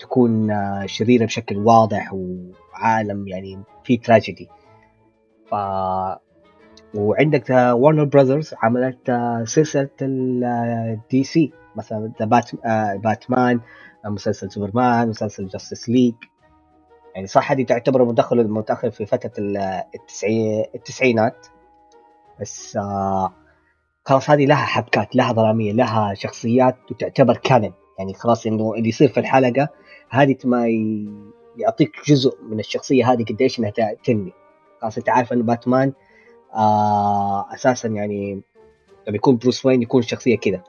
[0.04, 4.50] تكون آه، شريرة بشكل واضح وعالم يعني فيه تراجيدي
[5.50, 5.56] ف
[6.96, 13.60] وعندك Warner Brothers عملت آه، سلسلة ال DC مثلا The Bat آه، باتمان
[14.06, 16.16] آه، مسلسل سوبرمان مسلسل Justice League
[17.16, 20.66] يعني صح هذه تعتبر مدخل متأخر في فترة ال- التسعي...
[20.76, 21.48] التسعينات.
[22.42, 23.34] بس آه
[24.06, 29.10] خلاص هذه لها حبكات لها ظلامية لها شخصيات وتعتبر canon يعني خلاص إنه اللي يصير
[29.10, 29.70] في الحلقة
[30.14, 30.68] هذه ما.
[31.58, 33.72] يعطيك جزء من الشخصية هذه قديش إنها
[34.04, 34.34] تنمي.
[34.82, 35.94] خلاص أنت عارف انه باتمان
[36.56, 38.42] آه أساسا يعني
[39.08, 40.64] لما يكون بروس وين يكون شخصية كذا.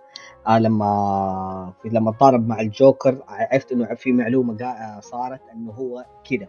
[0.47, 6.05] آه لما لما تضارب مع الجوكر عرفت إنه في معلومة قا- آه، صارت إنه هو
[6.30, 6.49] كذا.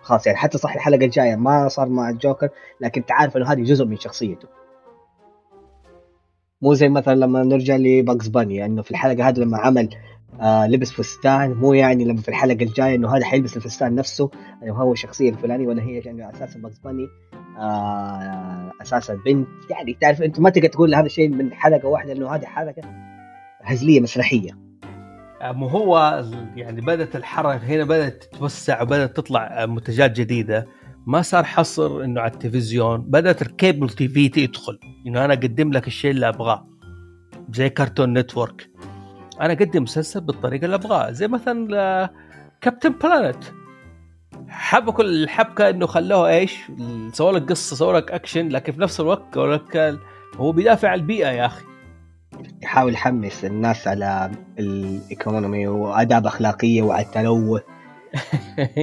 [0.00, 2.48] خلاص يعني حتى صح الحلقة الجاية ما صار مع الجوكر
[2.80, 4.48] لكن أنت عارف إنه هذه جزء من شخصيته.
[6.62, 9.88] مو زي مثلا لما نرجع لباكس باني إنه في الحلقة هذه لما عمل
[10.40, 14.30] آه لبس فستان مو يعني لما في الحلقة الجاية إنه هذا حيلبس الفستان نفسه
[14.62, 17.06] إنه هو الشخصية الفلانية ولا هي يعني أساسا Bugs Bunny
[17.58, 19.48] آه أساسا بنت.
[19.70, 22.82] يعني تعرف أنت ما تقدر تقول هذا الشيء من حلقة واحدة انه هذه حلقة
[23.62, 24.64] هزلية مسرحية.
[25.42, 26.24] مو هو
[26.56, 30.66] يعني بدأت الحركة هنا بدأت تتوسع وبدأت تطلع منتجات جديدة.
[31.06, 34.78] ما صار حصر إنه على التلفزيون بدأت ال cable TV تدخل.
[35.06, 36.66] إنه أنا أقدم لك الشيء اللي أبغاه.
[37.52, 38.70] زي Cartoon Network
[39.40, 42.10] أنا اقدم مسلسل بالطريقة اللي ابغاها زي مثلا
[42.60, 43.44] Captain Planet
[44.48, 46.58] حبكوا الحبكة إنه خلوه إيش؟
[47.12, 49.98] سووا لك قصة سووا لك اكشن لكن في نفس الوقت لك
[50.36, 51.64] هو بيدافع عن البيئة يا أخي.
[52.62, 57.62] يحاول يحمس الناس على ال economy وأداب أخلاقية وعلى التلوث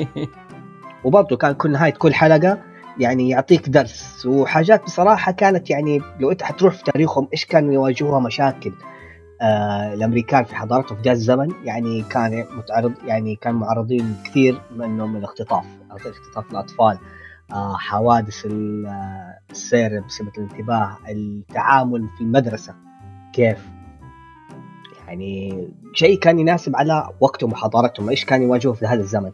[1.03, 2.57] وبرضه كان كل نهاية كل حلقة
[2.99, 8.19] يعني يعطيك درس وحاجات بصراحة كانت يعني لو أنت حتروح في تاريخهم إيش كانوا يواجهوها
[8.19, 8.71] مشاكل.
[9.93, 15.19] الأمريكان في حضارتهم في ذا الزمن يعني كان متعرض يعني كان معرضين كثير منه من
[15.19, 16.97] الاختطاف اختطاف الاطفال
[17.53, 22.75] آه حوادث آه، السير بسبب الانتباه التعامل في المدرسة
[23.33, 23.67] كيف؟
[25.07, 28.09] يعني شيء كان يناسب على وقتهم وحضارتهم.
[28.09, 29.31] إيش كان يواجهوه في هذا الزمن؟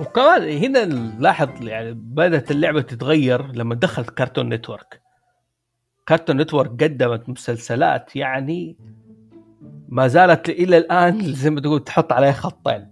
[0.00, 0.78] وكمان هنا
[1.18, 5.07] لاحظ يعني بدأت اللعبة تتغير لما دخلت Cartoon Network
[6.08, 8.76] Cartoon Network قدمت مسلسلات يعني
[9.88, 12.88] ما زالت إلى الآن زي ما تقول تحط عليها خطين.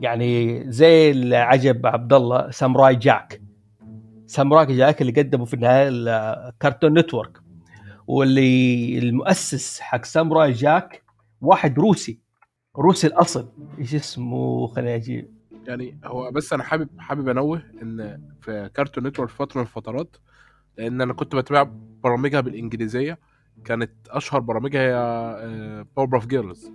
[0.00, 3.42] يعني زي اللي عجب عبد الله Samurai Jack.
[4.26, 7.38] Samurai Jack اللي قدمه في النهاية ال- Cartoon Network
[8.06, 11.02] واللي المؤسس حق Samurai Jack
[11.40, 12.18] واحد روسي
[12.76, 13.48] روسي الأصل.
[13.78, 15.30] إيش اسمه؟ خليني أجيب
[15.66, 20.16] يعني هو بس أنا حابب حابب أنوه إن في Cartoon Network فترة من الفترات
[20.78, 21.70] لأن أنا كنت بتابع
[22.04, 23.18] برامجها بالإنجليزية.
[23.64, 26.72] كانت أشهر برامجها هي Powerpuff Girls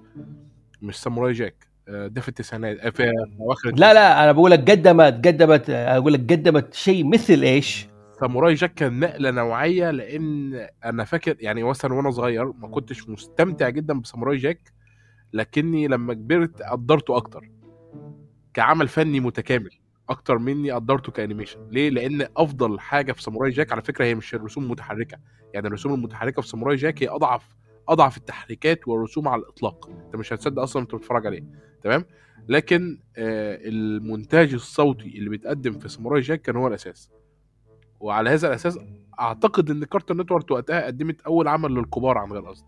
[0.82, 4.72] مش Samurai Jack آه، ده في التسعينات آه، في أواخر لا لا أنا بقول لك
[4.72, 7.88] قدمت قدمت أقول لك قدمت شيء مثل إيش؟
[8.20, 10.54] Samurai Jack كان نقلة نوعية لأن
[10.86, 14.72] أنا فاكر يعني مثلا وأنا صغير ما كنتش مستمتع جدا ب Samurai Jack
[15.34, 17.50] لكني لما كبرت قدرته أكتر.
[18.54, 19.72] كعمل فني متكامل.
[20.12, 21.68] أكتر مني قدرته ك animation.
[21.70, 25.18] ليه؟ لأن أفضل حاجة في Samurai Jack على فكرة هي مش الرسوم المتحركة.
[25.54, 27.56] يعني الرسوم المتحركة في Samurai Jack هي أضعف
[27.90, 29.90] أضعف التحريكات والرسوم على الإطلاق.
[29.90, 31.44] أنت مش هتصدق أصلا أنت بتتفرج عليه.
[31.84, 32.06] تمام؟
[32.48, 37.12] لكن آه المونتاج الصوتي اللي بيتقدم في Samurai Jack كان هو الأساس.
[38.00, 38.80] وعلى هذا الأساس
[39.20, 42.66] أعتقد إن Cartoon Network وقتها قدمت أول عمل للكبار عن غير قصد.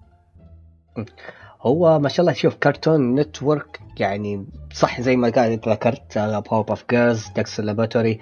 [1.64, 6.84] هو ما شاء الله شوف Cartoon Network يعني صح زي ما قال انت ذكرت Powerpuff
[6.90, 8.20] Girls Dexter Laboratory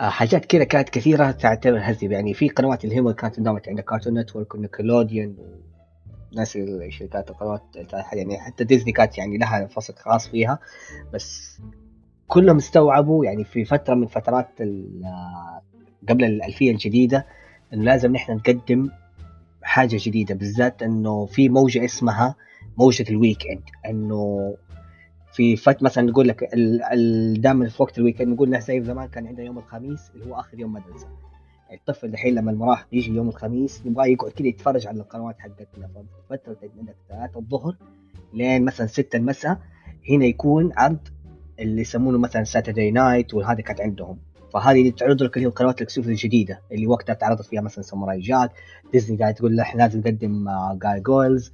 [0.00, 4.18] حاجات كذا كانت كثيرة تعتبر هزب يعني في قنوات اللي هي كانت اندمجت عندك Cartoon
[4.18, 5.36] Network و Nickelodeon
[6.36, 7.62] ناس الشركات القنوات
[8.12, 10.58] يعني حتى ديزني كانت يعني لها فصل خاص فيها.
[11.12, 11.58] بس
[12.28, 14.48] كلهم استوعبوا يعني في فترة من فترات
[16.08, 17.26] قبل الالفيه الجديدة
[17.72, 18.90] إنه لازم نحن نقدم
[19.62, 20.34] حاجة جديدة.
[20.34, 22.34] بالذات إنه في موجة اسمها
[22.78, 24.54] موجة ال weekend إنه
[25.32, 26.44] في فت مثلا نقول لك
[27.38, 30.58] دائما في وقت ال weekend نقول زي زمان كان عندنا يوم الخميس اللي هو آخر
[30.58, 31.08] يوم مدرسة.
[31.72, 35.88] الطفل الحين لما المراهق يجي يوم الخميس يبغى يقعد كذا يتفرج على القنوات حقتنا
[36.30, 37.76] فترة عندك 3 الظهر
[38.34, 39.58] لين مثلا 6 المساء.
[40.10, 41.08] هنا يكون عرض
[41.60, 44.18] اللي يسمونه مثلا Saturday night وهذا كانت عندهم.
[44.52, 47.84] فهذه اللي تعرض لك اللي هي القنوات ال exclusive الجديدة اللي وقتها تعرضت فيها مثلا
[47.84, 48.50] Samurai Jack
[48.92, 50.48] ديزني قاعد تقول إحنا لازم نقدم
[50.82, 51.52] Gargoyles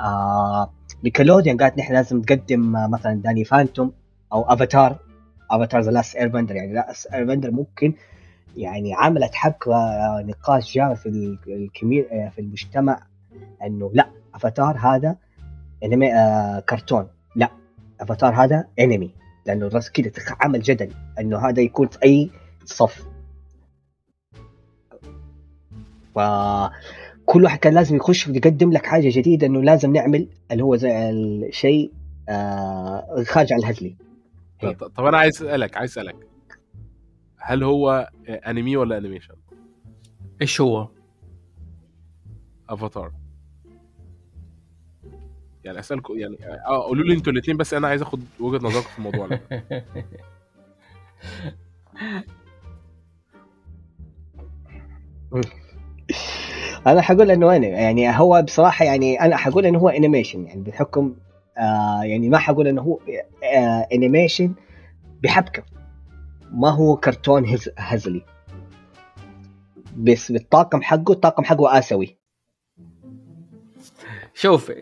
[0.00, 0.70] آه
[1.04, 3.92] Nickelodeon قالت نحن لازم نقدم آه مثلا Danny Phantom
[4.32, 4.98] أو Avatar.
[5.50, 7.94] Avatar The Last Airbender يعني Last Airbender ممكن
[8.56, 11.08] يعني عملت حق آه نقاش جامد في
[11.46, 13.00] الكمي آه في المجتمع
[13.62, 15.16] إنه لا أفاتار هذا
[15.84, 17.08] إنمي آه كرتون.
[17.36, 17.50] لا
[18.00, 19.14] أفاتار هذا إنمي.
[19.46, 20.90] لأنه الراس كده عمل جدل
[21.20, 22.30] إنه هذا يكون في أي
[22.64, 23.08] صف.
[27.28, 31.10] فكل واحد كان لازم يخش يقدم لك حاجة جديدة إنه لازم نعمل اللي هو زي
[31.10, 31.92] الشيء
[32.28, 33.96] آه خارج عن الهزلي
[34.62, 36.16] طب, طب أنا عايز أسألك عايز أسألك
[37.38, 39.34] هل هو أنمي ولا انيميشن؟
[40.42, 40.88] إيش هو؟
[42.68, 43.12] أفاتار
[45.64, 48.98] يعني اسالكم يعني آه قولوا لي أنتوا الاثنين بس أنا عايز آخد وجهة نظركم في
[48.98, 49.40] الموضوع ده
[56.92, 61.16] أنا حقول إنه أنمي يعني هو بصراحة يعني أنا حقول إنه هو animation يعني بحكم
[61.58, 62.98] آه يعني ما حقول إنه هو
[63.56, 64.54] آه animation
[65.22, 65.62] بحبكة.
[66.52, 68.22] ما هو كرتون هز هزلي.
[69.96, 72.16] بس بالطاقم حقه الطاقم حقه اسيوي
[74.34, 74.72] شوف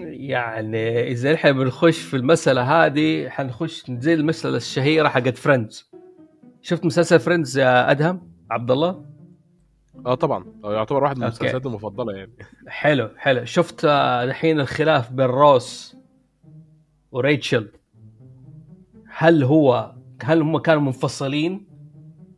[0.00, 5.90] يعني إذا إحنا بنخش في المسألة هذه حنخش زي المسألة الشهيرة حقت Friends
[6.62, 9.09] شفت مسلسل فريندز يا أدهم؟ عبد الله؟
[10.06, 10.44] آه طبعا.
[10.64, 12.32] يعتبر واحد من المسلسلات المفضلة يعني.
[12.68, 13.44] حلو حلو.
[13.44, 15.96] شفت الحين الخلاف بين روس
[17.12, 17.68] وريتشل.
[19.08, 21.66] هل هو هل هم كانوا منفصلين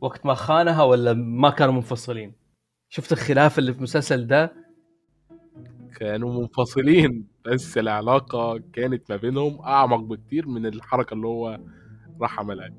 [0.00, 2.32] وقت ما خانها ولا ما كانوا منفصلين؟
[2.88, 4.52] شفت الخلاف اللي في المسلسل ده؟
[5.96, 11.60] كانوا منفصلين بس العلاقة كانت ما بينهم أعمق بكتير من الحركة اللي هو
[12.20, 12.72] راح عملها.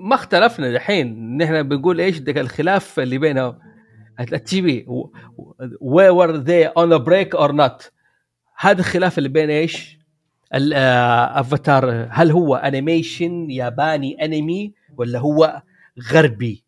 [0.00, 1.36] ما اختلفنا دحين.
[1.36, 3.58] نحن بنقول إيش ده الخلاف اللي بينهم
[4.20, 4.86] التي بي
[5.80, 7.92] were they on break or not
[8.56, 9.98] هذا الخلاف اللي بين إيش؟
[10.54, 15.62] الافاتار هل هو animation ياباني انمي ولا هو
[16.12, 16.64] غربي؟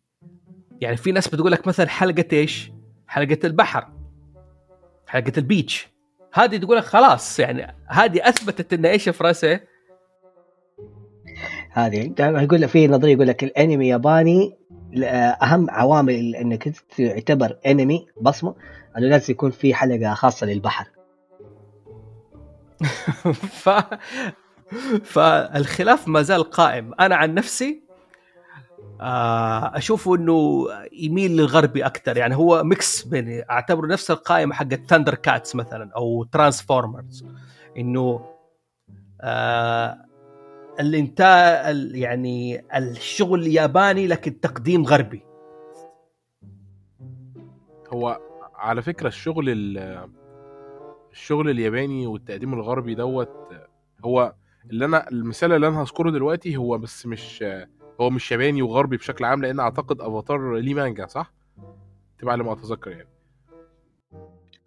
[0.81, 2.71] يعني في ناس بتقول لك مثلا حلقة إيش؟
[3.07, 3.87] حلقة البحر.
[5.07, 5.87] حلقة ال beach
[6.33, 9.59] هذه تقول لك خلاص يعني هذه أثبتت إن إيش في رأسه؟
[11.73, 12.13] هذه.
[12.19, 14.57] يقول لك في نظرية يقول لك الأنمي ياباني
[15.41, 18.55] أهم عوامل إنك تعتبر أنمي بصمة
[18.97, 20.87] أنه لازم يكون في حلقة خاصة للبحر.
[23.63, 23.69] ف
[25.03, 26.93] فالخلاف ما زال قائم.
[26.99, 27.83] أنا عن نفسي
[29.75, 35.91] اشوفه إنه يميل للغربي أكثر يعني هو mix بين أعتبره نفس القائمة حقت ThunderCats مثلا
[35.95, 37.25] أو Transformers.
[37.77, 38.25] إنه
[39.21, 40.02] آه
[40.79, 45.23] الانتاج يعني الشغل ياباني لكن تقديم غربي.
[47.93, 48.19] هو
[48.55, 49.49] على فكرة الشغل
[51.11, 53.29] الشغل الياباني والتقديم الغربي دوت
[54.05, 54.33] هو
[54.69, 57.45] اللي أنا المثال اللي أنا هذكره دلوقتي هو بس مش
[58.01, 61.33] هو مش ياباني وغربي بشكل عام لأن أعتقد أفاتار ليه مانجا صح؟
[62.19, 63.09] تبع على ما أتذكر يعني.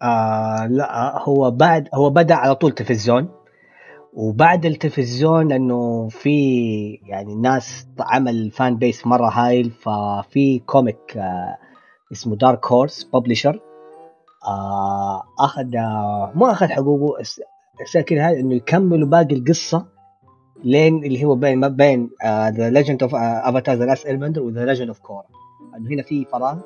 [0.01, 3.29] آه لا هو بعد هو بدأ على طول تلفزيون.
[4.17, 6.39] وبعد التلفزيون إنه في
[7.05, 11.57] يعني ناس عمل fan base مرة هايل ففي comic آه
[12.11, 13.59] اسمه Dark Horse publisher
[15.39, 17.23] أخذ آه ما أخذ حقوقه
[18.07, 19.85] كده هاي إنه يكملوا باقي القصة
[20.63, 24.65] لين اللي هو بين ما بين The Legend of Avatar The Last Airbender و The
[24.65, 25.23] Legend of Korra
[25.77, 26.59] إنه هنا في فراغ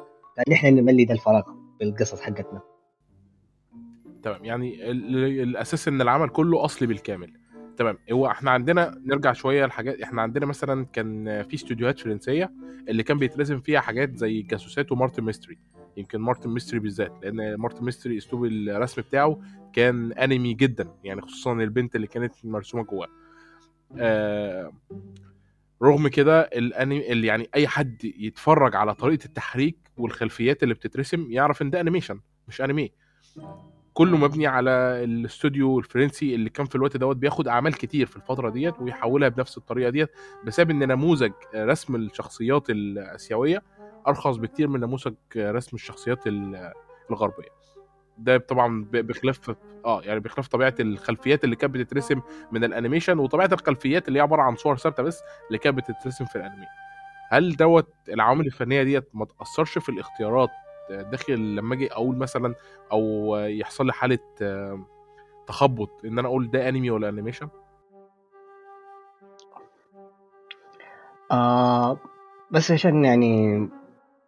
[0.50, 1.44] نحن نملي ذا الفراغ
[1.80, 2.62] بالقصص حقتنا.
[4.24, 7.41] تمام يعني ال- الأساس إن العمل كله أصلي بالكامل.
[7.82, 7.98] تمام.
[8.12, 12.52] هو إحنا عندنا نرجع شوية لحاجات إحنا عندنا مثلا كان في استوديوهات فرنسية
[12.90, 15.58] اللي كان بيترسم فيها حاجات زي الجاسوسات و Martin Mystery.
[15.98, 19.42] يمكن Martin Mystery بالذات لأن Martin Mystery أسلوب الرسم بتاعه
[19.74, 23.08] كان أنمي جدا يعني خصوصا البنت اللي كانت مرسومة جواه.
[23.98, 24.72] آه
[25.84, 31.62] رغم كده الأنمي اللي يعني أي حد يتفرج على طريقة التحريك والخلفيات اللي بتترسم يعرف
[31.62, 32.92] إن ده animation مش انمي
[33.94, 34.72] كله مبني على
[35.04, 39.58] الاستوديو الفرنسي اللي كان في الوقت دوت بياخد أعمال كتير في الفترة ديت ويحولها بنفس
[39.58, 40.10] الطريقة ديت
[40.44, 43.62] بسبب إن نموذج رسم الشخصيات الآسيوية
[44.08, 46.74] أرخص بكتير من نموذج رسم الشخصيات ال-
[47.10, 47.50] الغربية.
[48.18, 49.52] ده طبعا بخلاف
[49.86, 52.22] آه يعني بخلاف طبيعة الخلفيات اللي كانت بتترسم
[52.52, 56.26] من ال animation وطبيعة الخلفيات اللي هي عبارة عن صور ثابتة بس اللي كانت بتترسم
[56.26, 56.66] في الأنمي.
[57.30, 60.50] هل دوت العوامل الفنية ديت ما تأثرش في الاختيارات
[60.90, 62.56] داخل لما أجي أقول مثلا
[62.92, 64.80] أو يحصل لي حالة آه،
[65.48, 67.50] تخبط إن أنا أقول ده أنمي ولا animation
[71.32, 71.98] آه
[72.52, 73.68] بس عشان يعني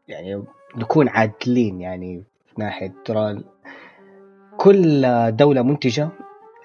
[0.07, 0.43] يعني
[0.75, 3.43] نكون عادلين يعني في ناحية ترى
[4.57, 5.01] كل
[5.35, 6.09] دولة منتجة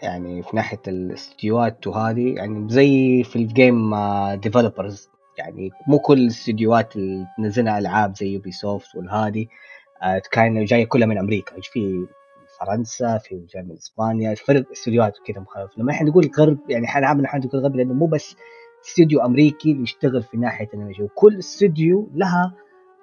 [0.03, 3.95] يعني في ناحية الاستديوهات وهذه يعني زي في ال game
[4.35, 9.49] developers يعني مو كل الاستديوهات اللي تنزلها ألعاب زي Ubisoft والهذه آه،
[10.33, 11.61] كان جاية كلها من أمريكا.
[11.61, 12.07] في
[12.61, 17.07] فرنسا في جاي من إسبانيا فرق استديوهات كذا مختلفه لما إحنا نقول غرب يعني إحنا
[17.07, 18.37] عامل إحنا نقول غرب لأنه مو بس
[18.85, 22.55] استوديو أمريكي اللي يشتغل في ناحية ال animation وكل استوديو لها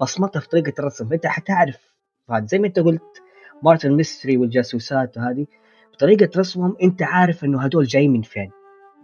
[0.02, 1.10] بصمتها في طريقة الرسم.
[1.10, 1.94] فأنت حتعرف
[2.32, 3.22] هذا زي ما أنت قلت
[3.64, 5.46] Martin Mystery والجاسوسات وهذه
[5.94, 8.52] بطريقة رسمهم أنت عارف إنه هدول جايين من فين.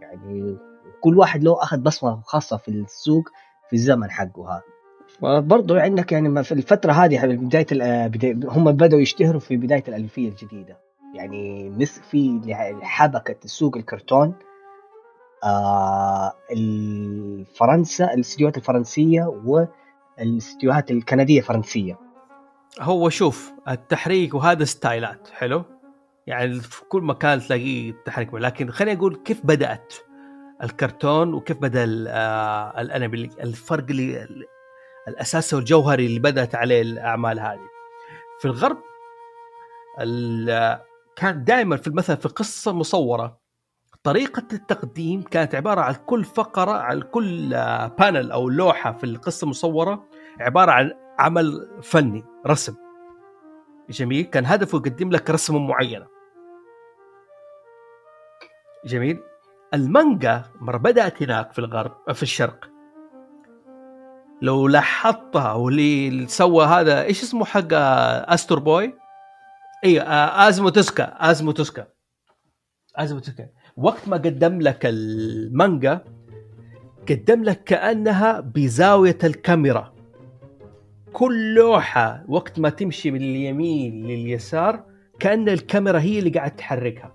[0.01, 0.57] يعني
[1.01, 3.29] كل واحد له أخذ بصمة خاصة في السوق
[3.69, 4.70] في الزمن حقه هذا.
[5.21, 10.77] وبرضه عندك يعني في الفترة هذه في بداية هم بدأوا يشتهروا في بداية الألفية الجديدة.
[11.15, 12.41] يعني مس في
[12.81, 14.33] حبكة السوق الكرتون
[15.43, 19.41] آه الفرنسا الاستديوهات الفرنسية
[20.17, 21.99] والاستديوهات الكندية الفرنسية
[22.81, 25.63] هو شوف التحريك وهذا ستايلات حلو؟
[26.27, 29.93] يعني في كل مكان تلاقيه التحريك لكن خليني أقول كيف بدأت
[30.63, 34.27] الكرتون وكيف بدأ آه، الأنمي الفرق اللي
[35.07, 37.69] الاساسي والجوهري اللي بدأت عليه الأعمال هذه.
[38.39, 38.77] في الغرب
[39.99, 40.79] ال-
[41.15, 43.41] كان دائما في مثلا في قصه مصورة.
[44.03, 47.49] طريقة التقديم كانت عبارة عن كل فقرة عن كل
[47.99, 50.07] panel أو لوحة في القصة المصوره
[50.39, 52.75] عبارة عن عمل فني رسم.
[53.89, 56.07] جميل؟ كان هدفه يقدم لك رسمه معينة.
[58.85, 59.19] جميل؟
[59.73, 62.70] المانجا مره بدأت هناك في الغرب في الشرق.
[64.41, 68.93] لو لاحظتها واللي سوى هذا إيش اسمه حق آه، Astro Boy؟
[69.85, 71.87] أيوه آه، أوسامو تيزوكا أوسامو تيزوكا.
[72.95, 73.49] أوسامو تيزوكا.
[73.77, 76.03] وقت ما قدم لك المانجا
[77.09, 79.93] قدم لك كأنها بزاوية الكاميرا.
[81.13, 84.83] كل لوحة وقت ما تمشي من اليمين لليسار
[85.19, 87.13] كأن الكاميرا هي اللي قاعد تحركها.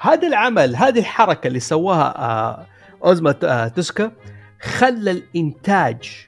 [0.00, 2.66] هذا العمل هذه الحركة اللي سواها آه،
[3.04, 4.12] اوزما آه، توسكا
[4.60, 6.26] خلى الإنتاج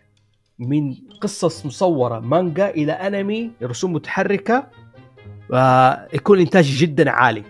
[0.58, 4.66] من قصص مصورة مانجا إلى أنمي رسوم متحركة
[5.52, 7.42] آه، يكون انتاج جدا عالي.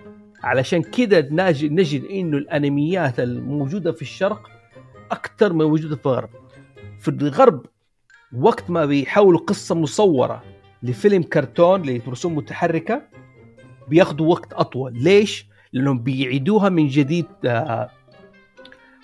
[0.43, 1.29] علشان كذا
[1.62, 4.49] نجد إنه الأنميات الموجودة في الشرق
[5.11, 6.31] أكثر من موجودة في الغرب.
[7.01, 7.66] في الغرب
[8.37, 10.43] وقت ما بيحولوا قصة مصورة
[10.83, 13.03] لفيلم كرتون لرسوم متحركة
[13.89, 15.03] بياخذوا وقت أطول.
[15.03, 17.91] ليش؟ لأنهم بيعيدوها من جديد آه،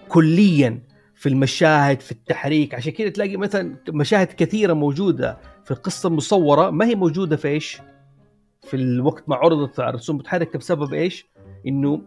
[0.09, 0.83] كليا.
[1.25, 2.75] في المشاهد في التحريك.
[2.75, 6.70] عشان كده تلاقي مثلا مشاهد كثيرة موجودة في القصة المصورة.
[6.70, 7.79] ما هي موجودة في إيش؟
[8.62, 11.27] في الوقت ما عرضت الرسوم المتحركه بسبب إيش؟
[11.66, 12.01] إنه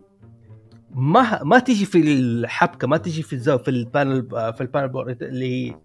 [0.91, 5.23] ما ما تيجي في الحبكة ما تيجي في في ال panel في ال panel board
[5.23, 5.75] اللي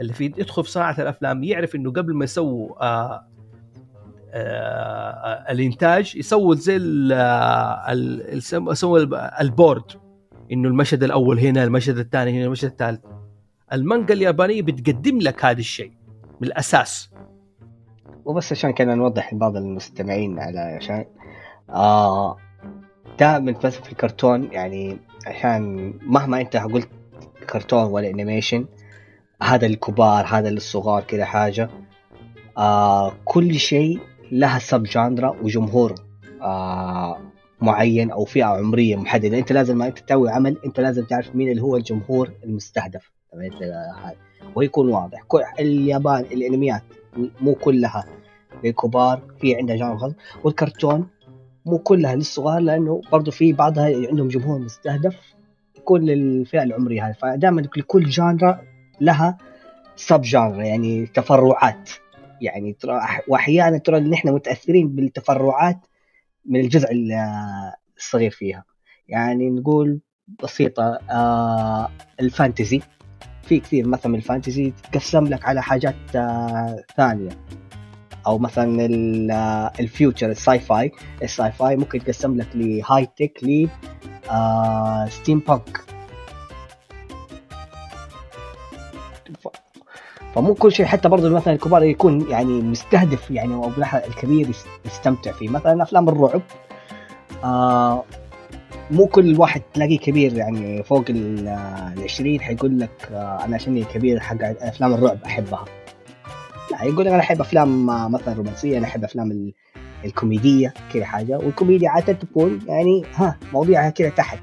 [0.00, 3.26] اللي في يدخل في صناعة الأفلام يعرف إنه قبل ما يسووا آه
[4.34, 6.76] آه، الإنتاج يسووا زي
[7.12, 7.92] آه،
[9.02, 10.01] ال b- ال board.
[10.52, 13.00] إنه المشهد الأول هنا المشهد الثاني هنا المشهد الثالث.
[13.72, 15.92] المانجا اليابانية بتقدم لك هذا الشيء
[16.40, 17.10] من الأساس.
[18.24, 21.04] وبس عشان كذا نوضح لبعض المستمعين على عشان
[21.70, 22.36] آه
[23.18, 26.88] دائما بس في الكرتون يعني عشان مهما أنت قلت
[27.50, 28.66] كرتون ولا animation
[29.42, 31.70] هذا للكبار هذا للصغار كذا حاجة
[32.58, 34.00] آه كل شيء
[34.32, 35.94] لها sub genre وجمهور
[36.42, 37.18] آه
[37.62, 39.38] معين أو فئة عمرية محددة.
[39.38, 43.10] أنت لازم ما أنت تسوي عمل أنت لازم تعرف مين اللي هو الجمهور المستهدف.
[44.54, 45.22] ويكون واضح.
[45.60, 46.82] اليابان الأنميات
[47.40, 48.04] مو كلها
[48.64, 50.12] للكبار في عندها جانب خاص
[50.44, 51.08] والكرتون
[51.66, 55.16] مو كلها للصغار لأنه برضه في بعضها عندهم جمهور مستهدف
[55.78, 58.60] يكون للفئه العمرية هذه فدائما لكل جانرا
[59.00, 59.38] لها
[59.96, 61.90] سب جانرا يعني تفرعات.
[62.40, 65.78] يعني ترى واحيانا ترى نحن متأثرين بالتفرعات
[66.46, 67.12] من الجزء ال-
[67.96, 68.64] الصغير فيها.
[69.08, 70.00] يعني نقول
[70.42, 71.88] بسيطة آه
[72.20, 72.80] ال fantasy.
[73.42, 77.30] في كثير مثلا من ال fantasy تقسم لك على حاجات آه ثانية.
[78.26, 78.88] أو مثلا
[79.34, 80.92] آه، ال future ال sci-fi ال
[81.22, 83.68] sci-fi ممكن يتقسم لك ل high tech ل
[84.30, 85.84] آه steampunk
[90.34, 93.70] فمو كل شيء حتى برضه مثلا الكبار يكون يعني مستهدف يعني أو
[94.08, 95.48] الكبير يس- يستمتع فيه.
[95.48, 96.42] مثلا أفلام الرعب
[97.44, 98.04] آه
[98.90, 103.54] مو كل واحد تلاقيه كبير يعني فوق ال آه، ال 20 حيقول لك آه أنا
[103.56, 105.64] عشان كبير حق أفلام الرعب أحبها.
[106.70, 109.52] لا يقول أنا أحب أفلام آه، مثلا رومانسية أنا أحب أفلام ال-
[110.04, 111.38] الكوميدية كذا حاجة.
[111.38, 114.38] والكوميديا عادة تكون يعني ها مواضيعها كذا تحت.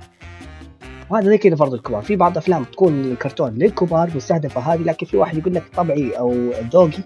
[1.10, 2.02] وهذا زي كذا برضه الكبار.
[2.02, 6.52] في بعض أفلام تكون الكرتون للكبار مستهدفة هذه لكن في واحد يقول لك طبعي أو
[6.74, 7.04] ذوقي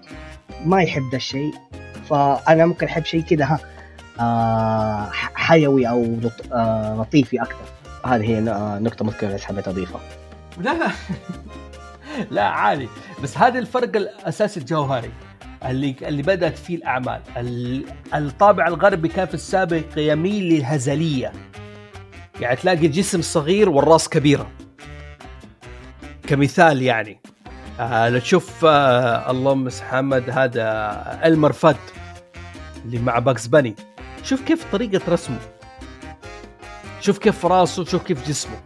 [0.64, 1.52] ما يحب ذا الشيء
[2.10, 3.58] فأنا ممكن أحب شيء كذا ها
[4.20, 6.16] آه حيوي أو
[6.52, 7.64] آه لطيفي أكثر.
[8.06, 10.00] هذه هي آه، نقطة مذكرة بس حبيت أضيفها.
[10.60, 10.74] لا.
[12.30, 12.88] لا عادي.
[13.22, 15.10] بس هذا الفرق الأساسي الجوهري
[15.66, 17.20] اللي اللي بدأت فيه الأعمال.
[17.36, 17.84] ال-
[18.14, 21.32] الطابع الغربي كان في السابق يميل للهزلية.
[22.40, 24.50] يعني تلاقي الجسم صغير والراس كبيرة.
[26.26, 27.20] كمثال يعني.
[27.80, 31.76] آه لو تشوف آه اللهم محمد هذا ألمر فد
[32.84, 33.74] اللي مع باكس بني
[34.22, 35.38] شوف كيف طريقة رسمه.
[37.00, 38.56] شوف كيف راسه شوف كيف جسمه.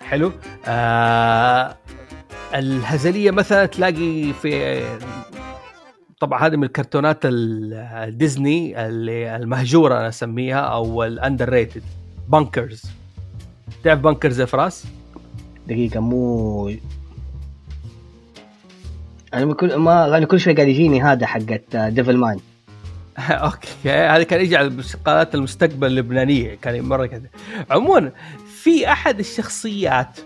[0.00, 0.32] حلو؟
[0.66, 1.76] آه
[2.54, 4.82] الهزلية مثلا تلاقي في
[6.20, 7.74] طبعا هذه من الكرتونات ال-
[8.08, 11.82] الديزني اللي المهجورة أنا أسميها أو الاندر ريتد
[12.28, 12.82] بانكرز
[13.84, 14.84] تعرف Bonkers يا فراس؟
[15.68, 16.72] دقيقة مو
[19.34, 22.38] أنا كل ما أنا كل شوي قاعد يجيني هذا حقت Devilman
[23.30, 23.90] أوكي.
[23.90, 24.68] هذا كان يجي على
[25.04, 26.54] قناة المستقبل اللبنانية.
[26.54, 27.26] كان مرة كذا.
[27.70, 28.12] عموما
[28.62, 30.18] في أحد الشخصيات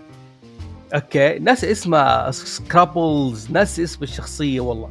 [0.95, 4.89] أوكي ناس اسمها Scribbles ناس اسم الشخصية والله.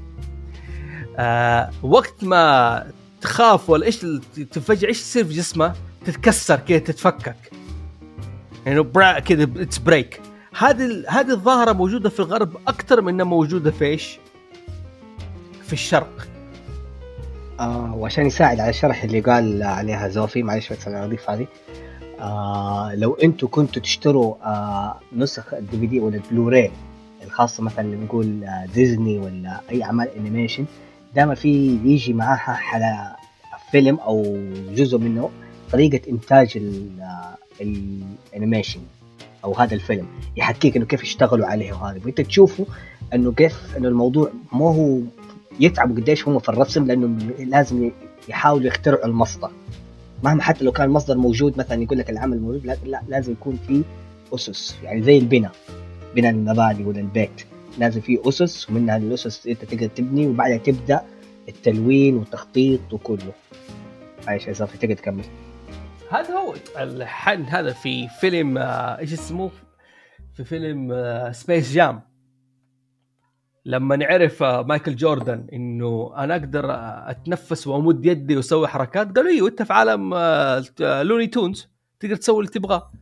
[1.18, 2.86] آه وقت ما
[3.20, 4.06] تخاف ولا إيش
[4.50, 7.36] تفجع إيش تصير في جسمه؟ تتكسر كذا تتفكك.
[8.66, 10.20] يعني برا كذا it's break
[10.58, 14.18] هذه هذه الظاهرة موجودة في الغرب أكثر من إنها موجودة في إيش؟
[15.66, 16.28] في الشرق.
[17.60, 21.46] آه وعشان يساعد على الشرح اللي قال عليها زوفي معلش بس أنا أضيف هذه.
[22.20, 26.70] آه لو أنتم كنتوا تشتروا آه نسخ ال DVD ولا البلوراي
[27.24, 30.64] الخاصة مثلا نقول آه ديزني ولا أي أعمال animation
[31.14, 33.16] دائما في يجي معاها على
[33.70, 34.36] فيلم أو
[34.74, 35.30] جزء منه
[35.72, 37.02] طريقة إنتاج ال-
[37.60, 38.80] الانيميشن
[39.44, 40.06] أو هذا الفيلم
[40.36, 42.00] يحكيك إنه كيف اشتغلوا عليه وهذا.
[42.04, 42.64] وأنت تشوفوا
[43.14, 44.98] إنه كيف إنه الموضوع ما هو
[45.60, 47.90] يتعبوا قديش هم في الرسم لأنه لازم
[48.28, 49.50] يحاولوا يخترعوا المصدر.
[50.24, 53.58] مهما حتى لو كان المصدر موجود مثلا يقول لك العمل موجود لا, لا لازم يكون
[53.68, 53.82] في
[54.34, 55.52] أسس يعني زي البناء
[56.16, 57.44] بناء المباني ولا البيت.
[57.78, 61.02] لازم في أسس ومنها الأسس أنت تقدر تبني وبعدها تبدأ
[61.48, 63.32] التلوين والتخطيط وكله.
[64.26, 65.24] معلش يا صافي تقدر تكمل.
[66.10, 69.50] هذا هو الحن هذا في فيلم آه، إيش اسمه؟
[70.34, 72.00] في فيلم آه، Space Jam
[73.64, 79.30] لما نعرف آه، مايكل جوردن إنه أنا أقدر آه، أتنفس وأمد يدي وأسوي حركات قالوا
[79.30, 81.68] أيوه انت في عالم آه، آه، Looney Tunes
[82.00, 82.92] تقدر تسوي اللي تبغاه.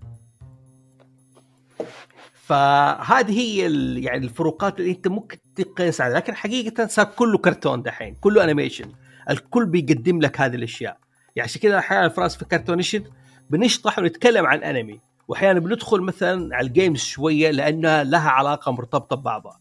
[2.51, 3.59] فهذه هي
[4.03, 6.17] يعني الفروقات اللي أنت ممكن تقيس عليها.
[6.17, 8.93] لكن حقيقة صار كله كرتون دحين كله animation
[9.31, 10.99] الكل بيقدم لك هذه الأشياء.
[11.37, 13.05] يعني عشان كذا أحيانا فراس في Cartoonation
[13.51, 19.17] بنشطح ونتكلم عن انمي وأحيانا بندخل مثلا على ال games شوية لأنها لها علاقة مرتبطة
[19.17, 19.61] ببعضها.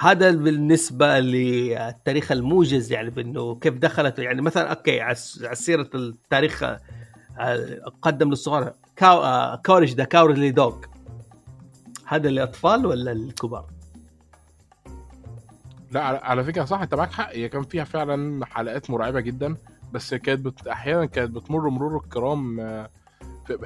[0.00, 4.18] هذا بالنسبة للتاريخ الموجز يعني بأنه كيف دخلت.
[4.18, 5.14] يعني مثلا أوكي على
[5.54, 6.64] سيره التاريخ
[8.02, 8.72] قدم للصغار.
[8.96, 10.76] كاو آه، كورج ذا كاورلي دوغ.
[12.06, 13.66] هذا للاطفال ولا للكبار؟
[15.90, 17.30] لا على- فكرة صح أنت معاك حق.
[17.32, 19.56] هي كان فيها فعلا حلقات مرعبة جدا
[19.92, 20.66] بس كانت بت...
[20.66, 22.90] أحيانا كانت بتمر مرور الكرام آه،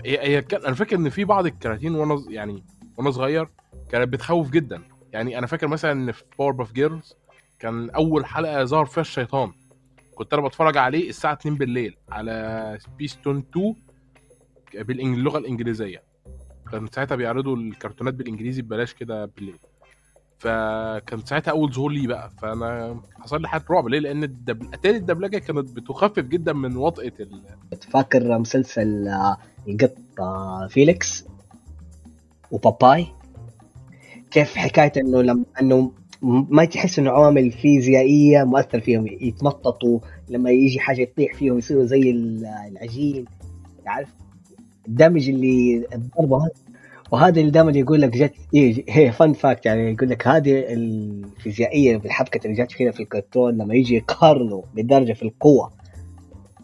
[0.05, 2.65] هي هي كان أنا فاكر إن في بعض الكراتين وأنا يعني
[2.97, 3.49] وأنا صغير
[3.91, 4.83] كانت بتخوف جدا.
[5.13, 7.15] يعني أنا فاكر مثلا إن في Powerpuff Girls
[7.59, 9.53] كان أول حلقة ظهر فيها الشيطان.
[10.15, 13.75] كنت أنا بتفرج عليه الساعة 2 بالليل على سبيستون 2
[14.75, 16.03] باللغة الإنجليزية.
[16.73, 19.59] كان ساعتها بيعرضوا الكرتونات بالإنجليزي ببلاش كده بالليل.
[20.39, 22.31] فكان ساعتها أول ظهور لي بقى.
[22.43, 23.89] فأنا حصل لي حاله رعب.
[23.89, 24.67] ليه؟ لأن الدبل...
[24.75, 27.43] اتاري الدبلجة كانت بتخفف جدا من وطئة ال...
[27.91, 29.37] فاكر مسلسل آه،
[29.69, 31.25] القط آه، فيليكس؟
[32.51, 33.07] وباباي؟
[34.31, 35.93] كيف حكاية إنه لما إنه
[36.25, 39.99] ما تحس إنه عوامل فيزيائية مؤثر فيهم يتمططوا
[40.29, 43.25] لما يجي حاجة تطيح فيهم يصيروا زي ال- العجين
[43.87, 44.09] عارف؟
[44.89, 46.51] الدمج اللي الضربة هذا
[47.13, 52.47] وهذا اللي دائما يقول لك جت إيه fun fact يعني يقول لك هذه الفيزيائية بالحبكة
[52.47, 55.73] اللي جت كذا في الكرتون لما يجي يقارنوا بالدرجه في القوة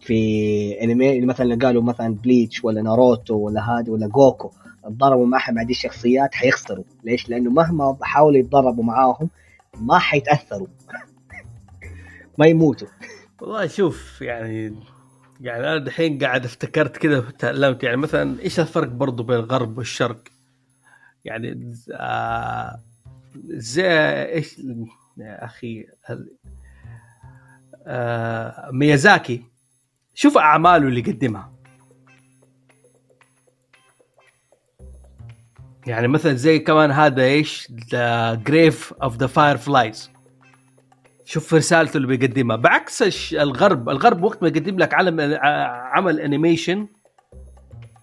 [0.01, 4.51] في انمي مثلا قالوا مثلا بليتش ولا ناروتو ولا هذا ولا جوكو
[4.85, 6.85] اتضربوا معهم هذه الشخصيات حيخسروا.
[7.05, 9.29] ليش؟ لأنه مهما حاولوا يتدربوا معاهم
[9.77, 10.67] ما حيتأثروا.
[12.39, 12.89] ما يموتوا.
[13.41, 14.81] والله شوف يعني
[15.41, 20.23] يعني أنا دحين قاعد افتكرت كذا وتألمت يعني مثلا إيش الفرق برضو بين الغرب والشرق؟
[21.25, 22.81] يعني آه
[23.45, 23.85] زي
[24.33, 24.59] إيش
[25.17, 25.87] يا أخي
[27.87, 29.45] آه ميازاكي.
[30.15, 31.60] شوف أعماله اللي قدمها.
[35.91, 40.11] يعني مثلا زي كمان هذا إيش؟ The Grave of the Fireflies
[41.25, 42.57] شوف رسالته اللي بيقدمها.
[42.57, 46.87] بعكس الغرب الغرب وقت ما يقدم لك علم ع- عمل animation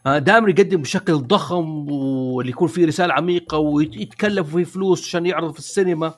[0.06, 5.60] دائما يقدم بشكل ضخم واللي يكون فيه رسالة عميقة ويتكلف فيه فلوس عشان يعرض في
[5.60, 6.14] السينما.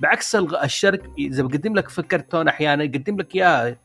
[0.00, 3.76] بعكس الشرق إذا بيقدم لك في كرتون أحيانا يقدم لك اياه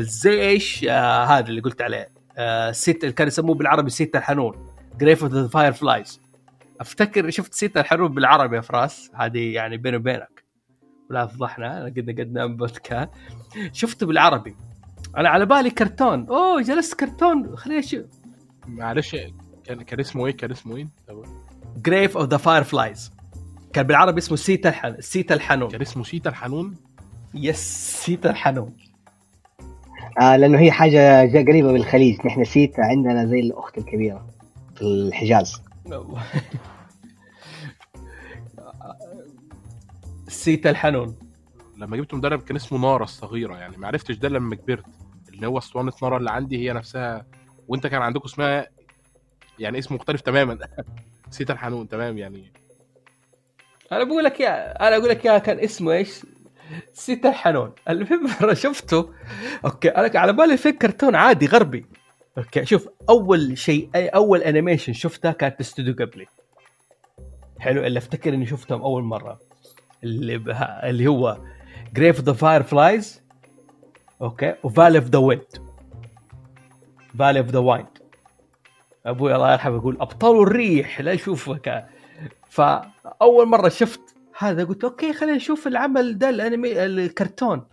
[0.00, 2.08] زي إيش؟ آه هذا اللي قلت عليه.
[2.38, 4.66] آه ست كان يسموه بالعربي ست الحنون.
[5.00, 6.20] Grave of the Fireflies
[6.80, 9.10] أفتكر شفت ست الحنون بالعربي يا فراس.
[9.14, 10.44] هذه يعني بيني وبينك.
[11.10, 13.10] ولا فضحنا قد قدنا بودكاست.
[13.72, 14.56] شفته بالعربي.
[15.16, 16.26] أنا على بالي كرتون.
[16.26, 17.56] أوه جلست كرتون.
[17.56, 18.04] خليني أشوف.
[18.66, 19.16] معلش
[19.64, 20.88] كان كان اسمه إيه؟ كان اسمه إيه؟
[21.76, 23.12] Grave of the Fireflies
[23.72, 25.00] كان بالعربي اسمه سيتا الحن...
[25.00, 25.70] سيتا الحنون.
[25.70, 26.76] كان اسمه سيتا الحنون؟
[27.34, 27.58] yes
[28.04, 28.76] سيتا الحنون.
[30.20, 32.26] آه لأنه هي حاجة جا قريبة من الخليج.
[32.26, 34.26] نحن سيتا عندنا زي الأخت الكبيرة
[34.74, 35.62] في الحجاز.
[40.28, 41.16] سيتا الحنون.
[41.76, 44.84] لما جبت مدرب كان اسمه نارا الصغيرة يعني ما عرفتش ده لما كبرت.
[45.28, 47.26] اللي هو أسطوانة نارا اللي عندي هي نفسها
[47.68, 48.66] وأنت كان عندكم اسمها
[49.58, 50.58] يعني اسم مختلف تماما.
[51.30, 52.52] سيتا الحنون تمام يعني.
[53.92, 56.26] أنا بقول لك يا أنا أقول لك يا كان اسمه إيش؟
[56.92, 57.72] سيتا الحنون.
[57.88, 59.12] المهم مره شفته.
[59.64, 61.86] okay أنا على بالي في كرتون عادي غربي.
[62.38, 66.26] okay شوف أول شيء أول animation شفتها كانت استوديو قبلي
[67.58, 69.40] حلو اللي أفتكر إني شفتهم أول مرة.
[70.04, 71.38] اللي بها اللي هو
[71.94, 73.22] Grave the Fireflies okay
[74.22, 75.42] و Valley of the Wind
[77.18, 77.98] Valley of the Wind
[79.06, 81.86] أبوي الله يرحمه يقول أبطال الريح لا اشوفك
[82.48, 84.00] فاول مرة شفت
[84.38, 87.66] هذا قلت أوكي خلينا نشوف العمل ده الأنمي الكرتون.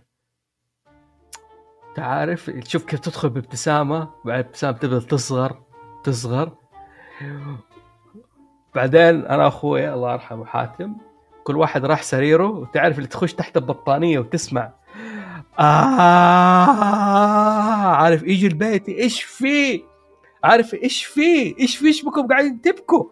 [1.98, 5.62] تعرف تشوف كيف تدخل بابتسامة بعد ابتسامة تبدأ تصغر
[6.04, 6.52] تصغر.
[8.74, 10.94] بعدين أنا أخوي الله يرحمه حاتم
[11.44, 14.72] كل واحد راح سريره وتعرف اللي تخش تحت البطانية وتسمع.
[15.58, 15.62] آه
[17.86, 19.84] عارف يجي البيت إيش في؟
[20.44, 23.04] عارف إيش في؟ إيش في؟ إيش بكم قاعدين تبكوا؟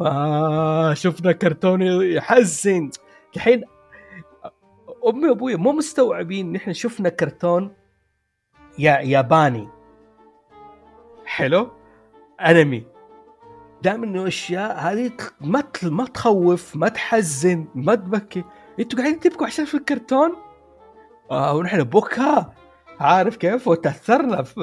[0.00, 2.90] آه شفنا كرتون يحزن.
[3.36, 3.64] الحين
[5.08, 7.72] أمي وأبوي مو مستوعبين نحن شفنا كرتون
[8.78, 9.68] ياباني.
[11.26, 11.70] حلو.
[12.40, 12.86] أنمي.
[13.82, 18.44] دائما إنه أشياء هذه ما ما تخوف ما تحزن ما تبكي.
[18.80, 20.32] أنتوا قاعدين تبكوا عشان في الكرتون؟
[21.30, 22.44] آه ونحن بكى
[23.00, 24.42] عارف كيف؟ وتأثرنا.
[24.42, 24.60] ف...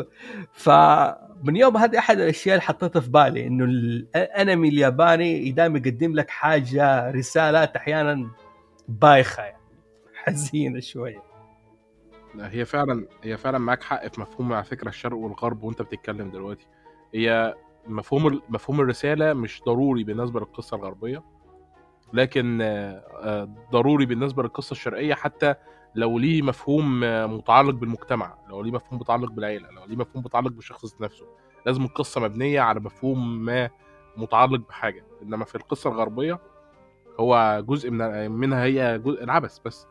[0.54, 6.30] فمن يوم هذه أحد الأشياء اللي حطيتها في بالي إنه الأنمي الياباني دائما يقدم لك
[6.30, 8.30] حاجة رسالات أحيانا
[8.88, 9.64] بايخة يعني.
[10.14, 11.33] حزينة شوية.
[12.36, 16.30] لا هي فعلا هي فعلا معاك حق في مفهوم على فكرة الشرق والغرب وأنت بتتكلم
[16.30, 16.68] دلوقتي.
[17.14, 17.54] هي
[17.88, 21.24] مفهوم مفهوم الرسالة مش ضروري بالنسبة للقصة الغربية
[22.14, 25.56] لكن آه، آه، ضروري بالنسبة للقصة الشرقية حتى
[25.96, 30.52] لو ليه مفهوم آه، متعلق بالمجتمع لو ليه مفهوم متعلق بالعيلة لو ليه مفهوم متعلق
[30.52, 31.26] بالشخص نفسه.
[31.66, 33.70] لازم القصة مبنية على مفهوم ما
[34.18, 35.06] متعلق بحاجة.
[35.22, 36.40] إنما في القصة الغربية
[37.20, 39.88] هو جزء من منها هي جزء العبث بس.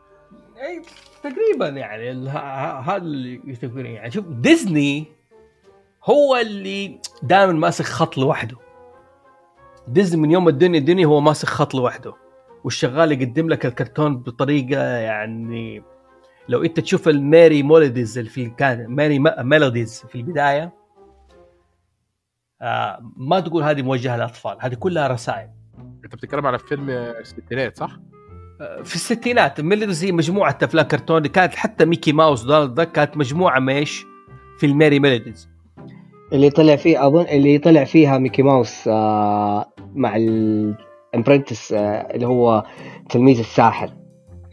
[0.57, 0.81] إيه،
[1.23, 2.27] تقريبا يعني
[2.79, 3.41] هذا اللي
[3.75, 4.11] يعني.
[4.11, 5.05] شوف ديزني
[6.03, 8.57] هو اللي دائما ماسك خط لوحده.
[9.87, 12.13] ديزني من يوم الدنيا الدنيا هو ماسك خط لوحده
[12.63, 15.83] والشغال يقدم لك الكرتون بطريقة يعني
[16.49, 20.73] لو أنت تشوف ال Merrie Melodies اللي في كان Merrie Melodies في البداية
[22.61, 25.49] آه ما تقول هذه موجهة للأطفال هذه كلها رسائل.
[26.05, 27.99] أنت بتتكلم على فيلم الستينات صح؟
[28.83, 33.59] في الستينات Melodies هي مجموعة أفلام كرتون كانت حتى ميكي ماوس دونالد داك كانت مجموعة
[33.59, 34.05] مايش
[34.57, 35.49] في ال Merrie Melodies.
[36.33, 41.79] اللي طلع فيه أظن اللي طلع فيها ميكي ماوس آه مع ال apprentice آه
[42.15, 42.65] اللي هو
[43.09, 43.89] تلميذ الساحر.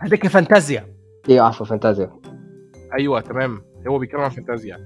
[0.00, 0.86] هذيك فانتازيا.
[1.28, 2.10] أيوه عفوا فانتازيا.
[2.98, 3.62] أيوه تمام.
[3.88, 4.76] هو بيتكلم عن فانتازيا.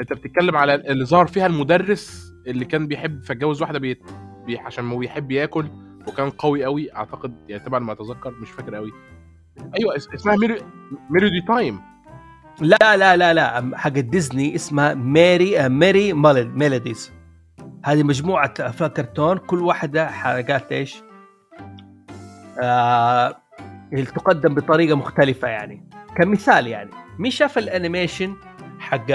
[0.00, 3.98] أنت بتتكلم على اللي ظهر فيها المدرس اللي كان بيحب فاتجوز واحدة بي...
[4.46, 4.58] بي...
[4.58, 5.66] عشان هو بيحب ياكل.
[6.08, 8.92] وكان قوي قوي أعتقد يعني طبعا ما أتذكر مش فاكر قوي.
[9.78, 10.08] أيوه اس...
[10.14, 10.58] اسمها Merrie...
[11.10, 11.80] Melody Time.
[12.60, 17.12] لا لا لا لا حق ديزني اسمها Merrie آه، Merrie Melod- Melodies.
[17.84, 21.02] هذه مجموعة أفلام كرتون كل واحدة حلقات إيش؟
[22.62, 23.36] آه
[24.14, 25.88] تقدم بطريقة مختلفة يعني.
[26.16, 28.36] كمثال يعني مين شاف ال animation
[28.78, 29.06] حق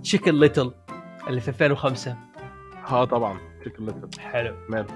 [0.00, 0.72] Chicken Little
[1.28, 2.16] اللي في 2005
[2.90, 4.54] آه طبعا Chicken Little حلو.
[4.68, 4.86] ماله؟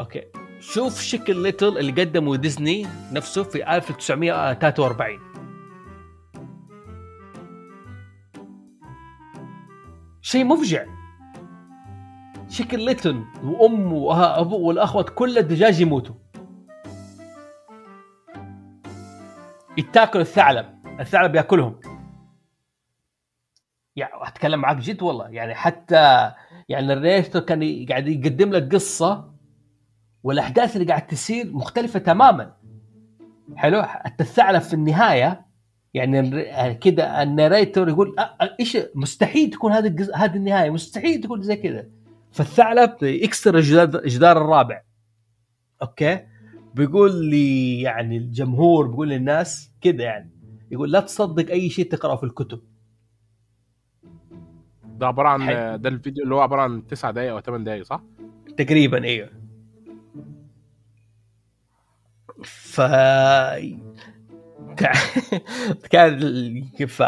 [0.00, 0.22] okay.
[0.60, 5.18] شوف Chicken Little اللي قدمه ديزني نفسه في 1943
[10.22, 10.84] شيء مفجع.
[12.48, 16.14] Chicken Little وامه وابوه والأخوات كل الدجاج يموتوا.
[19.78, 20.66] يتاكل الثعلب.
[21.00, 21.80] الثعلب يأكلهم.
[23.96, 25.28] يعني أتكلم معك جد والله.
[25.28, 26.32] يعني حتى
[26.68, 29.30] يعني ال writer كان قاعد يقدم لك قصة
[30.22, 32.52] والأحداث اللي قاعد تصير مختلفة تماما.
[33.56, 35.46] حلو؟ حتى الثعلب في النهاية
[35.94, 38.16] يعني كده الناريتور يقول
[38.60, 41.86] إيش مستحيل تكون هذه الجز- هذه النهاية مستحيل تكون زي كذا.
[42.32, 44.82] فالثعلب يكسر الجدار الجدار الرابع.
[45.82, 46.20] أوكي؟
[46.74, 50.30] بيقول لي يعني الجمهور بيقول للناس كده يعني
[50.70, 52.60] يقول لا تصدق أي شيء تقرأه في الكتب.
[54.84, 55.40] ده عبارة عن.
[55.80, 58.02] ده الفيديو اللي هو عبارة عن 9 دقائق أو 8 دقائق صح؟
[58.56, 59.39] تقريبا إيوه.
[62.44, 62.80] ف
[65.90, 67.02] كان- كيف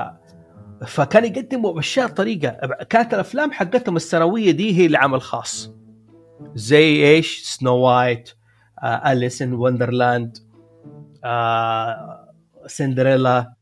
[0.86, 2.50] فكان يقدموا اشياء طريقة.
[2.84, 5.72] كانت الأفلام حقتهم السنوية دي هي العمل خاص
[6.54, 8.30] زي إيش؟ Snow White
[9.06, 10.38] Alice in Wonderland
[12.66, 13.52] سندريلا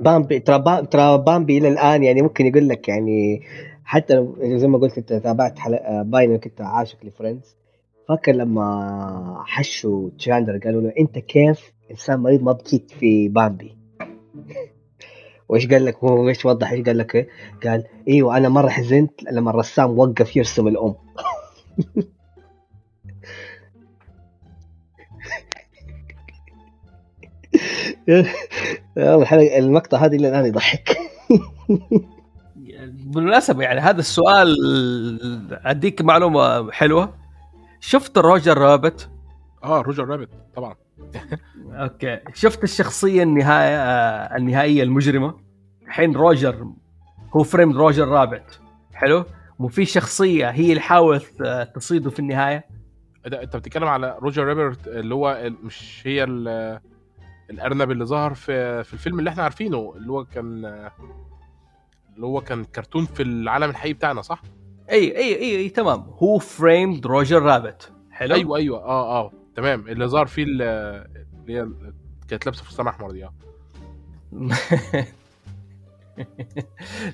[0.00, 3.42] بامبي ترى ترى بامبي إلى الآن يعني ممكن يقول لك يعني
[3.84, 5.58] حتى زي ما قلت أنت تابعت
[6.02, 7.56] باين إنك أنت عاشق ل Friends.
[8.08, 13.76] فاكر لما حشوا تشاندلر قالوا له انت كيف؟ انسان مريض ما بكيت في بامبي.
[15.48, 17.28] وإيش قال لك؟ هو إيش وضح؟ إيش قال لك؟
[17.64, 20.94] قال إيوه أنا مرة حزنت لما الرسام وقف يرسم الأم.
[28.98, 30.98] الحلقة المقطع هذه إلى الآن يضحك.
[33.04, 34.56] بالمناسبة يعني هذا السؤال
[35.64, 37.23] أديك معلومة حلوة.
[37.86, 39.10] شفت Roger Rabbit؟
[39.64, 40.74] آه Roger Rabbit طبعا.
[41.72, 42.20] okay.
[42.34, 45.34] شفت الشخصية النهاية آه، النهائية المجرمة؟
[45.86, 46.66] الحين Roger
[47.36, 48.60] Who Framed Roger Rabbit.
[48.94, 49.24] حلو.
[49.58, 52.64] وفي شخصية هي اللي حاولت آه، تصيده في النهاية؟
[53.26, 56.80] ده أنت بتتكلم على Roger Rabbit اللي هو مش هي ال-
[57.50, 60.64] الأرنب اللي ظهر في في الفيلم اللي إحنا عارفينه اللي هو كان
[62.14, 64.42] اللي هو كان كرتون في العالم الحقيقي بتاعنا صح؟
[64.90, 66.00] اي اي اي, أي تمام.
[66.00, 68.78] Who Framed Roger Rabbit حلو؟ أيوه أيوه.
[68.84, 69.32] آه آه.
[69.56, 69.88] تمام.
[69.88, 71.68] اللي ظهر فيه ال- اللي هي
[72.28, 73.32] كانت لابسة فستان أحمر دي آه.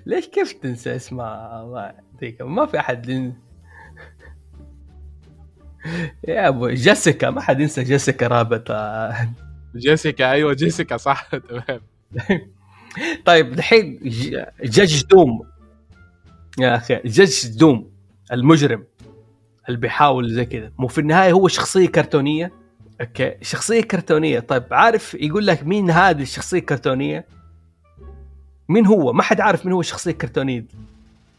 [0.06, 1.94] ليش كيف تنسى اسمها؟ ما
[2.40, 3.34] ما في أحد ين-
[6.28, 7.30] يا ابو جيسيكا.
[7.30, 8.72] ما حد ينسى جيسيكا Rabbit.
[9.76, 11.30] جيسيكا أيوه جيسيكا صح.
[11.36, 11.80] تمام.
[13.24, 14.00] طيب الحين
[14.62, 15.42] Judge Doom
[16.62, 17.90] يا أخي Judge Doom
[18.32, 18.84] المجرم
[19.68, 20.72] اللي بيحاول زي كذا.
[20.78, 22.52] مو في النهاية هو شخصية كرتونية؟
[23.00, 24.40] okay شخصية كرتونية.
[24.40, 27.26] طيب عارف يقول لك مين هذه الشخصية الكرتونيه
[28.68, 30.66] مين هو؟ ما حد عارف مين هو الشخصية الكرتونية.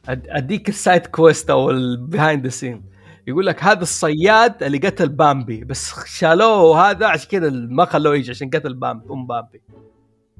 [0.08, 2.82] أديك ال side quest أو ال behind scene
[3.28, 8.32] يقول لك هذا الصياد اللي قتل بامبي بس شالوه هذا عشان كذا ما خلوه يجي
[8.32, 9.62] عشان قتل بامبي أم بامبي.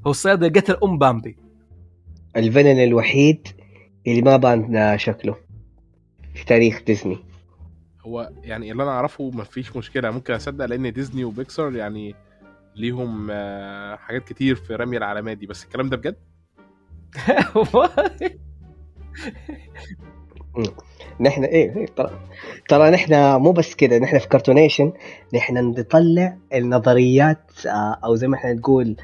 [0.06, 1.36] هو الصياد اللي قتل أم بامبي.
[2.36, 3.48] ال villain الوحيد
[4.06, 5.36] اللي ما بان شكله
[6.34, 7.18] في تاريخ ديزني.
[8.06, 12.14] هو يعني اللي أنا أعرفه مفيش مشكلة ممكن أصدق لأن ديزني وبيكسار يعني
[12.76, 15.46] ليهم آه، حاجات كتير في رمي العلامات دي.
[15.46, 16.16] بس الكلام ده بجد؟
[21.20, 22.10] نحن إيه إيه، ترى
[22.68, 24.92] ترى نحن مو بس كده نحن في كرتونيشن
[25.34, 28.96] نحن نطلع النظريات آه، أو زي ما إحنا نقول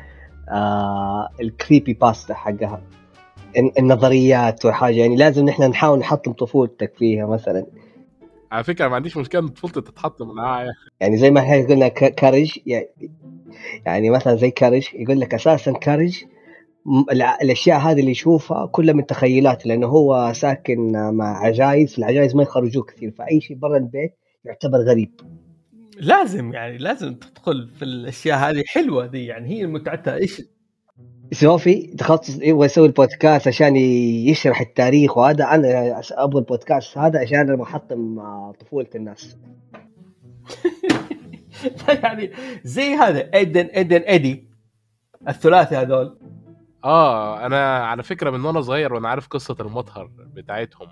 [0.48, 2.82] آه ال creepypasta حقها.
[3.56, 7.66] النظريات وحاجه يعني لازم نحن نحاول نحطم طفولتك فيها مثلا.
[8.52, 10.70] على فكرة ما عنديش مشكلة إن طفولتي تتحطم معايا.
[11.00, 12.88] يعني زي ما إحنا قلنا Courage يعني,
[13.86, 16.24] يعني مثلا زي Courage يقول لك أساسا Courage
[17.42, 22.84] الأشياء هذه اللي يشوفها كلها من تخيلاته لأنه هو ساكن مع عجايز العجايز ما يخرجوه
[22.84, 24.14] كثير فأي شيء برا البيت
[24.44, 25.20] يعتبر غريب.
[25.96, 30.42] لازم يعني لازم تدخل في الأشياء هذه حلوة دي يعني هي متعتها إيش
[31.32, 37.56] سوفي تخصص يبغى يسوي البودكاست عشان يشرح التاريخ وهذا أنا أبغى البودكاست هذا عشان أنا
[37.56, 39.36] بحطم آه، طفولة الناس.
[42.02, 42.30] يعني
[42.64, 44.48] زي هذا إيدن إيدن إيدي
[45.28, 46.18] الثلاثي هذول.
[46.84, 50.88] آه أنا على فكرة من وأنا صغير وأنا عارف قصة المطهر بتاعتهم.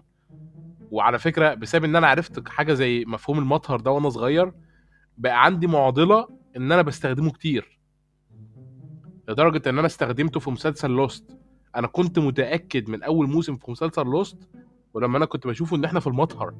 [0.90, 4.52] وعلى فكرة بسبب إن أنا عرفت حاجة زي مفهوم المطهر ده وأنا صغير
[5.18, 7.75] بقى عندي معضلة إن أنا بستخدمه كتير.
[9.28, 11.24] لدرجة إن أنا استخدمته في مسلسل لوست
[11.76, 14.36] أنا كنت متأكد من أول موسم في مسلسل لوست
[14.94, 16.54] ولما أنا كنت بشوفه إن إحنا في المطهر.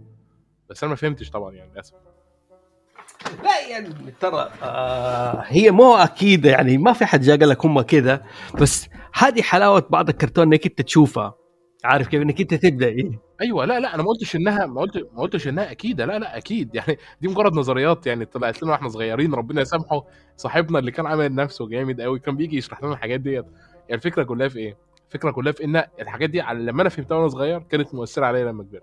[0.70, 1.94] بس أنا ما فهمتش طبعا يعني للأسف.
[3.44, 3.88] لا يعني
[4.20, 8.24] ترى آه هي مو أكيد يعني ما في حد جا قال لك هم كذا
[8.60, 11.34] بس هذه حلاوة بعض الكرتون إنك أنت تشوفها.
[11.84, 12.86] عارف كيف؟ إنك أنت تبدأ.
[12.86, 16.18] إيه؟ أيوه لا لا أنا ما قلتش إنها ما قلت ما قلتش إنها أكيدة لا
[16.18, 16.74] لا أكيد.
[16.74, 20.04] يعني دي مجرد نظريات يعني طلعت لنا وإحنا صغيرين ربنا يسامحه
[20.36, 23.44] صاحبنا اللي كان عامل نفسه جامد قوي كان بيجي يشرح لنا الحاجات ديت.
[23.88, 24.76] يعني الفكرة كلها في إيه؟
[25.06, 28.44] الفكرة كلها في إن الحاجات دي على- لما أنا فهمتها وأنا صغير كانت مؤثرة عليا
[28.44, 28.82] لما كبرت.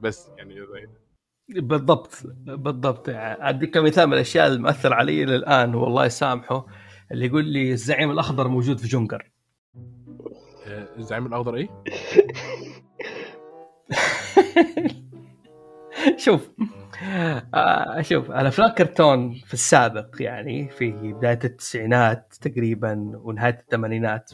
[0.00, 0.86] بس يعني زي
[1.60, 2.10] بالضبط
[2.46, 3.04] بالضبط.
[3.08, 6.66] اديك مثال من الأشياء المؤثر علي للآن والله يسامحه
[7.12, 9.30] اللي يقول لي الزعيم الأخضر موجود في جونجر.
[10.66, 11.68] آه، الزعيم الأخضر إيه؟
[16.24, 16.50] شوف
[17.54, 24.30] آه شوف أنا افلام كرتون في السابق يعني في بداية التسعينات تقريبا ونهاية الثمانينات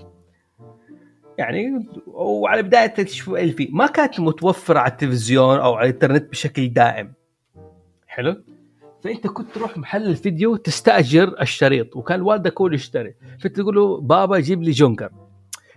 [1.39, 2.95] يعني وعلى بداية
[3.29, 7.13] الفي ما كانت متوفرة على التلفزيون أو على الإنترنت بشكل دائم.
[8.07, 8.43] حلو؟
[9.05, 13.15] فأنت كنت تروح محل الفيديو تستأجر الشريط وكان والدك هو اللي يشتري.
[13.41, 15.11] فتقول له بابا جيب لي جونجر.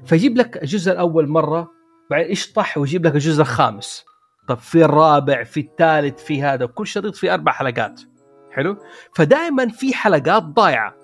[0.06, 1.72] فيجيب لك الجزء الأول مرة
[2.10, 4.06] بعدين يشطح ويجيب لك الجزء الخامس.
[4.48, 6.66] طب في الرابع في الثالث في هذا.
[6.66, 8.02] كل شريط فيه أربع حلقات.
[8.52, 8.78] حلو؟
[9.16, 10.96] فدائما في حلقات ضايعة.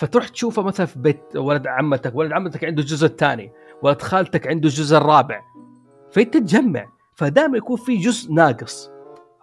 [0.00, 2.14] فتروح تشوفها مثلا في بيت ولد عمتك.
[2.14, 3.52] ولد عمتك عنده الجزء الثاني.
[3.82, 5.40] ولد خالتك عنده الجزء الرابع.
[6.12, 6.86] فانت تجمع
[7.16, 8.90] فدائما يكون في جزء ناقص.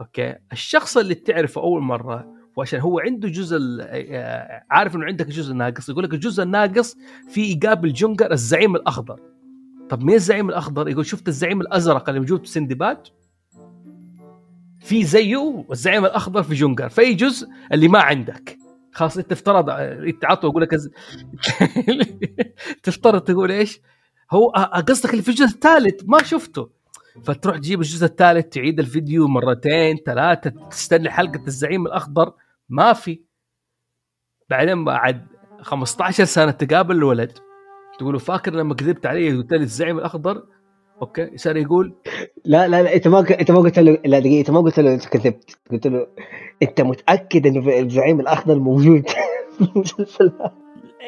[0.02, 5.54] okay؟ الشخص اللي تعرفه أول مرة وعشان هو عنده جزء آه، عارف إنه عندك جزء
[5.54, 5.90] ناقص.
[5.90, 6.98] يقول لك الجزء الناقص
[7.30, 9.20] في يقابل جونجر الزعيم الأخضر.
[9.90, 13.08] طب مين الزعيم الأخضر؟ يقول شفت الزعيم الأزرق اللي موجود في سندباد؟
[14.80, 16.90] في زيه الزعيم الأخضر في جونجر.
[16.90, 18.58] في جزء؟ اللي ما عندك.
[18.94, 20.70] خلاص إنت افترض إنت عطوا أقول لك
[22.84, 23.82] تفترض تقول إيش؟
[24.32, 24.50] هو
[24.88, 26.70] قصدك اللي في الجزء الثالث ما شفته.
[27.24, 32.34] فتروح تجيب الجزء الثالث تعيد الفيديو مرتين ثلاثة تستنى حلقة الزعيم الأخضر.
[32.70, 33.22] ما في.
[34.50, 35.28] بعدين بعد
[35.62, 37.49] 15 سنة تقابل الولد.
[38.00, 40.44] تقول له فاكر لما كذبت علي قلت لي الزعيم الأخضر؟
[41.02, 41.38] أوكي.
[41.38, 41.96] صار يقول
[42.46, 44.94] لا لا لا إنت ما إنت ما قلت له لا دقيقة إنت ما قلت له
[44.94, 45.58] أنت كذبت.
[45.72, 46.08] قلت له
[46.64, 49.04] أنت متأكد انه الزعيم الأخضر موجود؟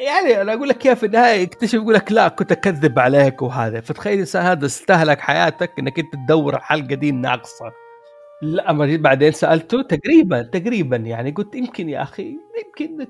[0.06, 3.80] يعني أنا أقول لك كيف في النهاية يكتشف يقول لك لا كنت أكذب عليك وهذا.
[3.80, 7.72] فتخيل الانسان هذا استهلك حياتك إنك أنت تدور الحلقة دي ناقصة.
[8.42, 12.36] لا جيت بعدين سألته تقريبا تقريبا يعني قلت يمكن يا أخي
[12.80, 13.06] يمكن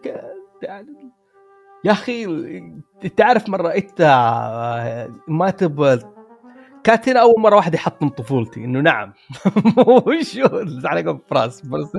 [0.63, 1.13] يعني
[1.85, 2.25] يا أخي
[3.05, 4.01] انت عارف مرة أنت
[5.29, 5.99] ما تبغى
[6.85, 9.13] كانت هنا أول مرة واحد يحطم طفولتي إنه نعم.
[10.07, 11.97] وشو الحلقة براس بس.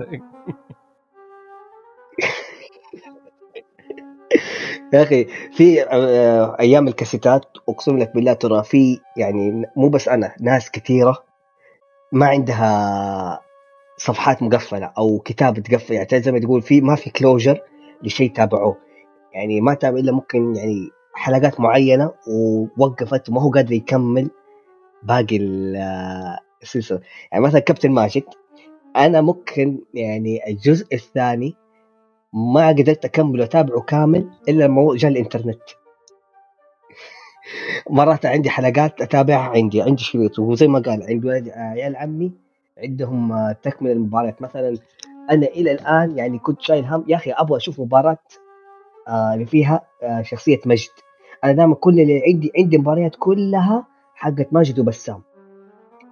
[4.93, 10.35] يا أخي في آه، أيام الكاسيتات أقسم لك بالله ترى في يعني مو بس أنا
[10.41, 11.23] ناس كثيرة
[12.11, 13.41] ما عندها
[13.97, 17.61] صفحات مقفلة أو كتاب تقفل يعني زي ما تقول في ما في كلوجر
[18.03, 18.77] لشيء تابعوه.
[19.34, 24.30] يعني ما تابع إلا ممكن يعني حلقات معينة ووقفت وما هو قادر يكمل
[25.03, 25.38] باقي
[25.77, 26.99] آه، السلسلة.
[27.31, 28.23] يعني مثلا كابتن ماجد
[28.95, 31.55] أنا ممكن يعني الجزء الثاني
[32.34, 35.61] ما قدرت أكمل وأتابعه كامل إلا لما جاء الإنترنت.
[37.89, 42.31] مرات عندي حلقات أتابعها عندي عندي شريط وزي ما قال عند ولد عيال عمي
[42.77, 44.77] عندهم آه، تكمل المباريات مثلا
[45.31, 48.43] أنا إلى الآن يعني كنت شايل هم يا أخي أبغى أشوف مباراة آه،
[49.07, 50.89] اللي فيها آه، شخصية مجد
[51.43, 53.85] أنا دائما كل اللي عندي عندي مباريات كلها
[54.15, 55.21] حقت ماجد وبسام.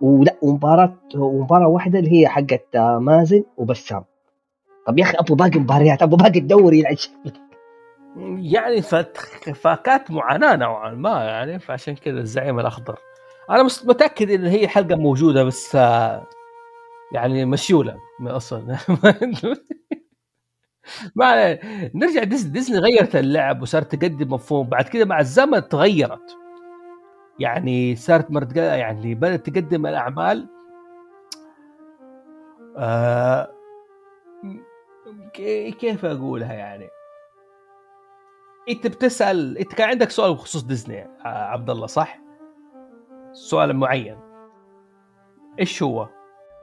[0.01, 4.03] ولا ومباراة ومباراة واحدة اللي هي حقت آه، مازن وبسام.
[4.88, 6.84] طب يا أخي أبغى باقي مباريات أبغى باقي الدوري
[8.38, 9.18] يعني فت-
[9.55, 12.95] فكانت معاناة نوعا ما يعني فعشان كذا الزعيم الأخضر.
[13.49, 16.27] أنا متأكد إن هي حلقة موجودة بس آه،
[17.13, 18.77] يعني مشيولة من أصلا
[21.16, 21.53] ما.
[21.95, 26.38] نرجع ديزني ديزني غيرت اللعب وصارت تقدم مفهوم بعد كده مع الزمن تغيرت
[27.40, 30.48] يعني صارت مرت يعني بدأت تقدم الأعمال
[32.78, 33.52] آه
[35.34, 36.90] كي- كيف أقولها يعني
[38.70, 42.20] أنت بتسأل أنت كان عندك سؤال بخصوص ديزني يا عبد الله صح؟
[43.34, 44.18] سؤال معين
[45.60, 46.10] إيش هو؟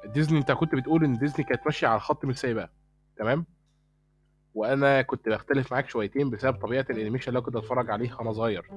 [0.05, 2.69] ديزني أنت كنت بتقول إن ديزني كانت ماشية على الخط مش سايباه
[3.19, 3.47] تمام
[4.59, 8.70] وأنا كنت بختلف معاك شويتين بسبب طبيعة ال animation اللي كنت اتفرج عليه وأنا صغير.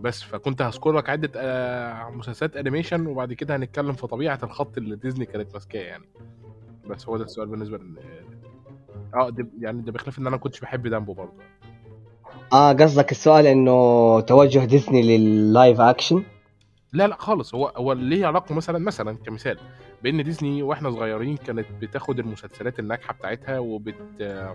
[0.00, 4.96] بس فكنت هذكر لك عدة آه، مسلسلات animation وبعد كده هنتكلم في طبيعة الخط اللي
[4.96, 6.04] ديزني كانت ماسكاه يعني.
[6.86, 7.98] بس هو ده السؤال بالنسبة لل
[9.14, 11.32] آه ده يعني ده بخلاف إن أنا ما كنتش بحب دامبو برضه.
[12.52, 16.22] آه قصدك السؤال إنه توجه ديزني لل live action
[16.92, 17.54] لا لا خالص.
[17.54, 19.58] هو هو ليه علاقة مثلا مثلا كمثال
[20.02, 24.54] بان ديزني وإحنا صغيرين كانت بتاخد المسلسلات الناجحة بتاعتها وبت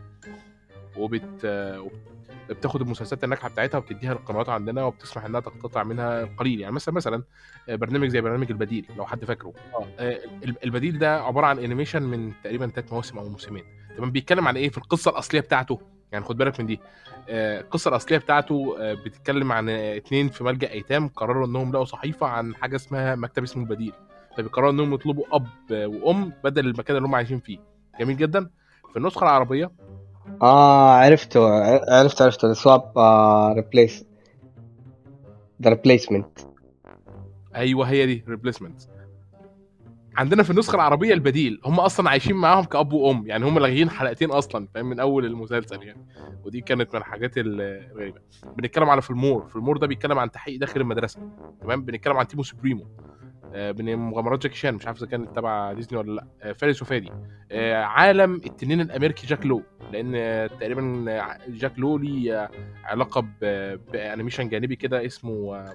[0.98, 1.46] وبت
[2.50, 7.24] بتاخد المسلسلات الناجحة بتاعتها وبتديها للقنوات عندنا وبتسمح إنها تقتطع منها القليل يعني مثلا مثلا
[7.68, 9.54] برنامج زي برنامج البديل لو حد فاكره.
[10.00, 10.20] آه،
[10.64, 13.64] البديل ده عبارة عن animation من تقريبا ثلاث مواسم أو موسمين.
[13.98, 15.82] تمام؟ بيتكلم عن إيه؟ في القصة الأصلية بتاعته.
[16.12, 16.80] يعني خد بالك من دي.
[17.30, 21.86] آه، القصة الأصلية بتاعته آه، بتتكلم عن آه، اتنين في ملجأ أيتام قرروا إنهم لقوا
[21.86, 23.94] صحيفة عن حاجة اسمها مكتب اسمه البديل.
[24.38, 27.58] فبيقرروا إنهم يطلبوا أب وأم بدل المكان اللي هم عايشين فيه.
[28.00, 28.50] جميل جدا.
[28.92, 29.72] في النسخة العربية؟
[30.42, 31.40] آه عرفته
[31.94, 34.06] عرفت عرفته swap آه replace
[35.62, 36.40] the replacement
[37.56, 38.82] أيوه هي دي replacement
[40.18, 44.32] عندنا في النسخة العربية البديل هم أصلا عايشين معاهم كأب وأم يعني هم لاغيين حلقتين
[44.32, 46.08] أصلا فاهم؟ من أول المسلسل يعني.
[46.46, 48.20] ودي كانت من الحاجات الغريبه
[48.58, 51.20] بنتكلم على فيلمور فيلمور ده بيتكلم عن تحقيق داخل المدرسة
[51.62, 52.88] تمام؟ بنتكلم عن تيمو سوبريمو.
[53.54, 56.28] من مغامرات جاكي شان مش عارف إذا كانت تبع ديزني ولا لأ.
[56.42, 57.12] آه، فارس وفادي.
[57.52, 62.50] آه، عالم التنين الأمريكي جاك لو لأن آه، تقريبا آه، جاك لو ليه آه،
[62.84, 63.26] علاقة
[63.94, 65.74] ب animation جانبي كده اسمه آه،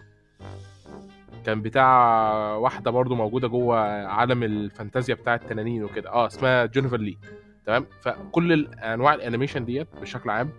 [1.46, 2.10] كان بتاع
[2.56, 6.10] واحدة برضو موجودة جوه عالم الفانتازيا بتاع التنانين وكده.
[6.12, 7.18] آه اسمها جونيبر لي.
[7.66, 10.50] تمام؟ فكل أنواع ال animation ديت بشكل عام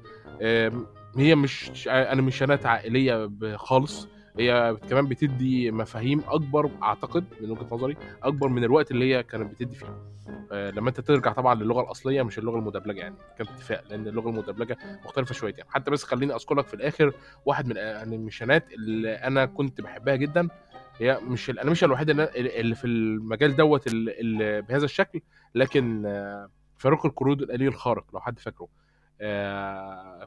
[1.18, 4.08] هي مش animation ات عائلية خالص.
[4.40, 9.52] هي كمان بتدي مفاهيم أكبر أعتقد من وجهة نظري أكبر من الوقت اللي هي كانت
[9.52, 9.88] بتدي فيه.
[10.52, 14.30] آه، لما أنت ترجع طبعا للغة الأصلية مش اللغة المدبلجة يعني كان اتفاق لأن اللغة
[14.30, 17.14] المدبلجة مختلفة شويتين حتى بس خليني اذكر لك في الآخر
[17.46, 20.48] واحد من ال animation ات اللي أنا كنت بحبها جدا.
[21.00, 25.22] هي مش ال animation الوحيده اللي في المجال دوت اللي- بهذا الشكل
[25.56, 28.68] لكن آه، فريق القرود الالي الخارق لو حد فاكره.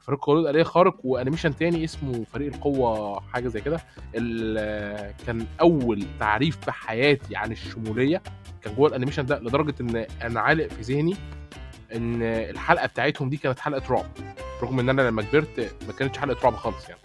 [0.00, 3.80] فريق القرود الالي الخارق و animation تاني اسمه فريق القوة حاجة زي كده.
[4.14, 8.22] ال- كان أول تعريف في حياتي عن الشمولية
[8.62, 11.16] كان جوه ال animation ده لدرجة إن أنا عالق في ذهني
[11.94, 14.06] إن الحلقة بتاعتهم دي كانت حلقة رعب.
[14.62, 17.00] رغم إن أنا لما كبرت ما كانتش حلقة رعب خالص يعني.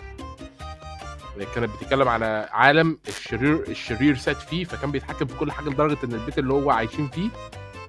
[1.56, 6.14] كانت بتتكلم على عالم الشرير الشرير سات فيه فكان بيتحكم في كل حاجة لدرجة إن
[6.14, 7.30] البيت اللي هو عايشين فيه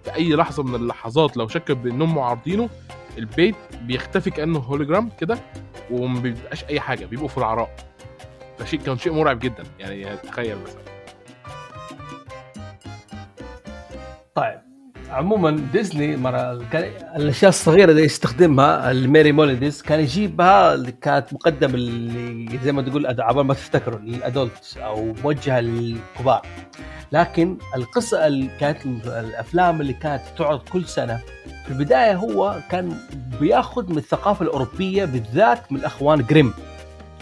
[0.05, 2.69] في أي لحظة من اللحظات لو شك بإنهم معارضينه
[3.19, 5.39] البيت بيختفي كأنه هولوجرام كده
[5.91, 7.77] وما بيبقاش أي حاجة بيبقوا في العراء
[8.59, 10.83] فشيء كان شيء مرعب جدا يعني تخيل مثلا.
[14.35, 14.72] طيب.
[15.13, 21.75] عموما ديزني مرة كان الأشياء الصغيرة دي يستخدمها الميري موليديز كان يجيبها اللي كانت مقدمة
[21.75, 26.47] اللي زي ما تقول عبال ما تفتكروا للادولت أو موجهة للكبار.
[27.13, 31.21] لكن القصة اللي كانت الأفلام اللي كانت تعرض كل سنة
[31.65, 32.97] في البداية هو كان
[33.41, 36.55] بياخذ من الثقافة الأوروبية بالذات من الأخوان جريم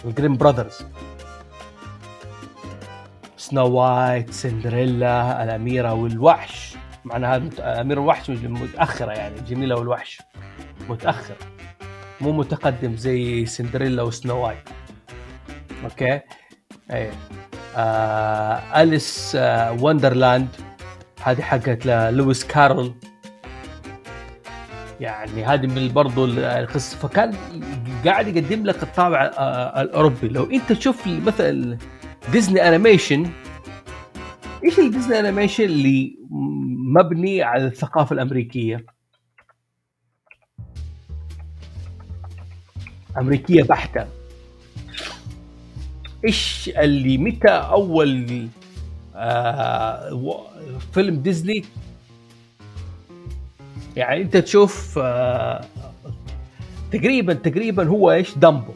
[0.05, 0.79] ال Grimm Brothers.
[3.37, 6.70] Snow White سندريلا الأميرة والوحش.
[7.05, 10.23] معناها أمير الوحش متأخرة يعني جميلة والوحش.
[10.89, 11.35] متأخر.
[12.21, 14.69] مو متقدم زي سندريلا و Snow White.
[15.85, 16.21] okay؟
[16.91, 17.11] إيه.
[17.77, 20.49] آه Alice آه Wonderland.
[21.23, 22.95] هذه حقت لويس كارول.
[25.01, 27.35] يعني هذه من برضو القصة فكان
[28.05, 30.29] قاعد يقدم لك الطابع آه، الأوروبي.
[30.29, 31.79] لو أنت تشوف مثلا
[32.33, 33.31] ديزني animation
[34.65, 36.17] إيش الديزني animation اللي
[36.95, 38.87] مبني على الثقافة الأمريكية؟
[43.19, 44.07] أمريكية بحتة.
[46.25, 48.49] إيش اللي متى أول
[49.15, 50.47] آه
[50.93, 51.65] فيلم ديزني؟
[53.97, 55.65] يعني أنت تشوف آه
[56.93, 58.73] تقريبا تقريبا هو إيش؟ دمبو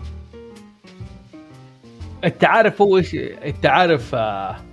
[2.24, 4.63] أنت عارف هو إيش؟ أنت عارف آه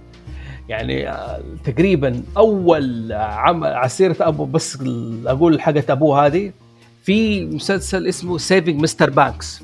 [0.72, 4.77] يعني آه تقريبا أول عمل عسيرة أبو بس
[5.26, 6.52] أقول حاجة أبوه هذه
[7.03, 9.64] في مسلسل اسمه سيفنج مستر بانكس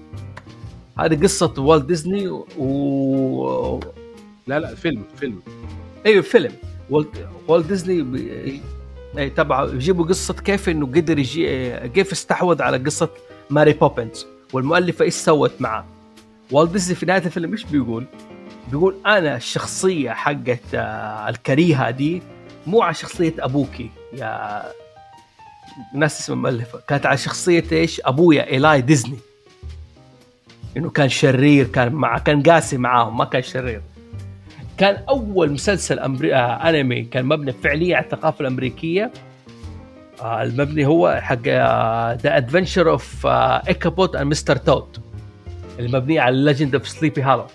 [0.99, 2.27] هذه قصة والت ديزني
[2.57, 3.79] و
[4.47, 5.39] لا لا فيلم فيلم.
[6.05, 6.51] أيوه فيلم.
[6.89, 8.61] والت, ديزني بي...
[9.17, 13.09] اي تبع يجيبوا قصة كيف إنه قدر يجي كيف استحوذ على قصة
[13.49, 15.85] ماري بوبنز والمؤلفة إيش سوت معاه.
[16.51, 18.05] والت ديزني في نهاية الفيلم إيش بيقول؟
[18.67, 22.21] بيقول أنا الشخصية حقت آه، الكريهة دي
[22.67, 23.89] مو على شخصية أبوكي.
[24.13, 24.63] يا
[25.93, 29.17] ناس اسم المؤلفه كانت على شخصية إيش؟ أبويا إيلاي ديزني.
[30.77, 33.81] إنه كان شرير كان مع كان قاسي معاهم ما كان شرير.
[34.77, 36.35] كان أول مسلسل أمري...
[36.35, 39.11] آه أنمي كان مبني فعليا على الثقافة الأمريكية.
[40.21, 41.47] آه المبني هو حق
[42.23, 44.99] ذا ادفنشر اوف ايكابوت اند مستر توت
[45.79, 47.45] المبنيه على الليجند اوف سليبي هالو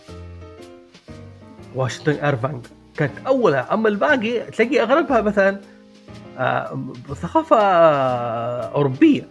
[1.74, 2.66] واشنطن ايرفانج
[2.96, 3.74] كانت أولها.
[3.74, 5.60] أما الباقي تلاقي أغلبها مثلا
[6.38, 9.28] آه ثقافة آه أوروبية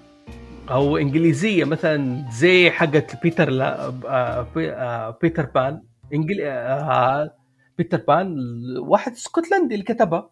[0.72, 1.64] أو إنجليزية.
[1.64, 5.82] مثلا زي حقت بيتر لا آه بي- بيتر بان.
[6.14, 7.32] انجلي آه
[7.78, 8.36] بيتر بان
[8.80, 10.30] واحد اسكتلندي اللي كتبها.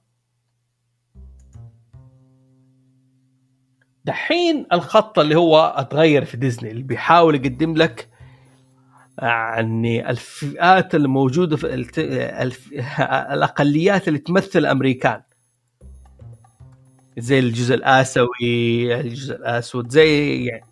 [4.05, 8.08] دحين الخط اللي هو أتغير في ديزني اللي بيحاول يقدم لك
[9.21, 11.99] يعني الفئات الموجودة في الت...
[11.99, 12.69] الف...
[13.31, 15.21] الأقليات اللي تمثل الأمريكان.
[17.17, 20.65] زي الجزء الآسيوي الجزء الأسود زي يعني.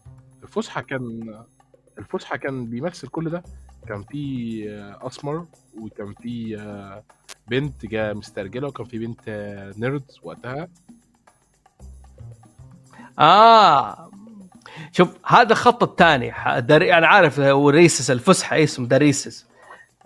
[0.43, 1.35] الفسحة كان
[1.97, 3.43] الفسحة كان بيمثل كل ده.
[3.87, 5.45] كان في آه، أسمر
[5.81, 7.03] وكان في آه،
[7.47, 10.67] بنت جا مسترجله وكان في بنت آه، نيرد وقتها.
[13.19, 14.06] آه
[14.97, 16.31] شوف هذا الخط الثاني.
[16.97, 19.45] أنا عارف هو recess الفسحة اسمه the recess.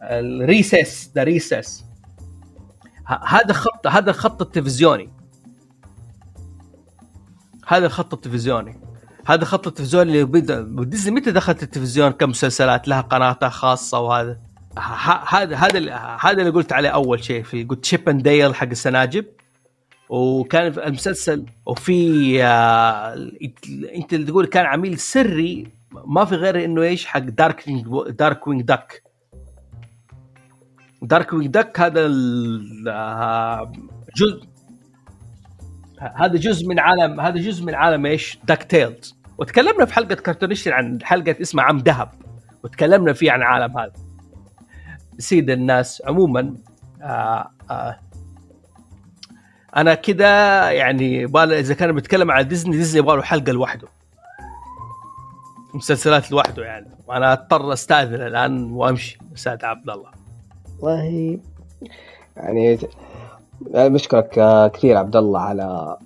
[0.02, 1.86] ال recess the recess.
[3.08, 5.10] ه- هذا خط هذا الخط التلفزيوني.
[7.68, 8.80] هذا الخط التلفزيوني.
[9.26, 14.38] هذا الخط التلفزيوني اللي ديزني متى دخلت التلفزيون؟ كمسلسلات لها قناتها خاصة وهذا؟
[15.28, 15.56] هذا
[16.22, 19.26] هذا اللي قلت عليه أول شيء في قلت Chip and Dale حق السناجب
[20.12, 23.14] وكان في المسلسل وفي آه
[23.96, 25.68] انت اللي تقول كان عميل سري
[26.06, 27.70] ما في غير إنه إيش حق Dark
[28.10, 29.04] Darkwing Duck
[31.02, 32.12] Darkwing Duck هذا
[32.88, 33.72] آه،
[34.16, 34.44] جزء
[36.16, 41.00] هذا جزء من عالم هذا جزء من عالم إيش؟ DuckTales وتكلمنا في حلقة كرتونيشن عن
[41.04, 42.10] حلقة اسمها عم ذهب
[42.64, 43.94] وتكلمنا فيه عن عالم هذا.
[45.18, 46.56] سيد الناس عموما
[47.02, 48.00] آه آه
[49.78, 53.88] أنا كده يعني بال إذا كان بتكلم على ديزني ديزني يبغى له حلقة لوحده.
[55.74, 56.88] مسلسلات لوحده يعني.
[57.08, 60.12] وأنا أضطر أستأذن الآن وأمشي أستاذ عبد الله.
[60.80, 61.40] والله
[62.38, 62.80] يعني
[63.72, 65.98] يعني بشكرك آه، كثير عبد الله على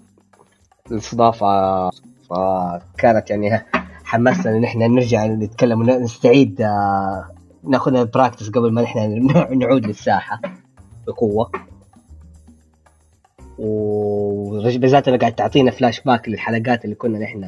[0.91, 1.89] الاستضافة.
[2.29, 3.65] فكانت يعني
[4.03, 7.29] حمسنا إن إحنا نرجع نتكلم ونستعيد آه،
[7.63, 9.07] ناخذها practice قبل ما إحنا
[9.55, 10.41] نعود للساحة
[11.07, 11.51] بقوة.
[13.57, 17.43] وبالذات أنا قاعد تعطينا فلاش باك للحلقات اللي كنا نحن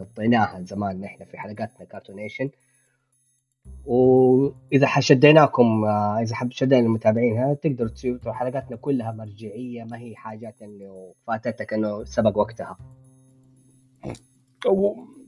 [0.00, 2.50] غطيناها زمان نحن في حلقاتنا كارتونيشن
[3.86, 10.16] وإذا شديناكم آه، إذا حب شدينا المتابعين ها تقدروا تشوفوا حلقاتنا كلها مرجعية ما هي
[10.16, 12.76] حاجات إنه فاتتك إنه سبق وقتها.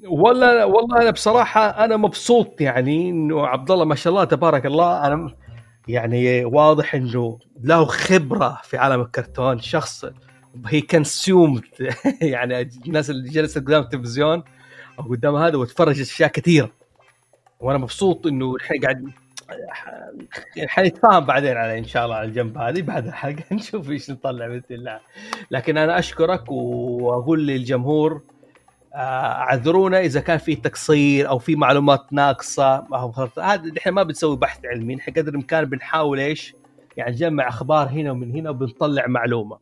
[0.09, 5.07] والله والله أنا بصراحة أنا مبسوط يعني إنه عبد الله ما شاء الله تبارك الله
[5.07, 5.35] أنا
[5.89, 10.05] يعني واضح إنه له خبرة في عالم الكرتون شخص
[10.67, 11.65] هي كونسيومد
[12.23, 14.43] يعني الناس اللي جلست قدام التلفزيون
[14.99, 16.71] أو قدام هذا وتفرج أشياء كثيرة.
[17.61, 19.11] وأنا مبسوط إنه الحين قاعد
[20.59, 23.45] حنتفاهم بعدين على إن شاء الله على الجنب هذه بعد الحلقة.
[23.55, 25.01] نشوف إيش نطلع باذن الله
[25.51, 28.23] لكن أنا أشكرك وأقول للجمهور
[28.95, 32.87] اعذرونا إذا كان في تقصير أو في معلومات ناقصة.
[32.91, 33.29] ما هو.
[33.39, 34.97] هذا إحنا ما بنسوي بحث علمي.
[34.97, 36.55] إحنا قدر الإمكان بنحاول إيش؟
[36.97, 39.59] يعني نجمع أخبار هنا ومن هنا وبنطلع معلومة.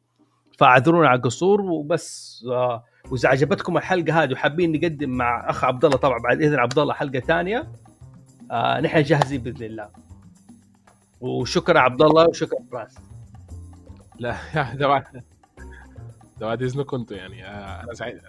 [0.59, 2.45] فاعذرونا على القصور وبس.
[2.51, 6.79] آه، وإذا عجبتكم الحلقة هذه وحابين نقدم مع أخ عبد الله طبعا بعد إذن عبد
[6.79, 7.73] الله حلقة ثانية
[8.51, 9.89] آه نحن جاهزين بإذن الله.
[11.21, 12.99] وشكرا عبد الله وشكرا فراس.
[14.19, 14.37] لا
[14.75, 15.05] ده بعد
[16.41, 17.47] ده بعد إذنكم أنتوا يعني.
[17.47, 18.21] آه، أنا سعيد.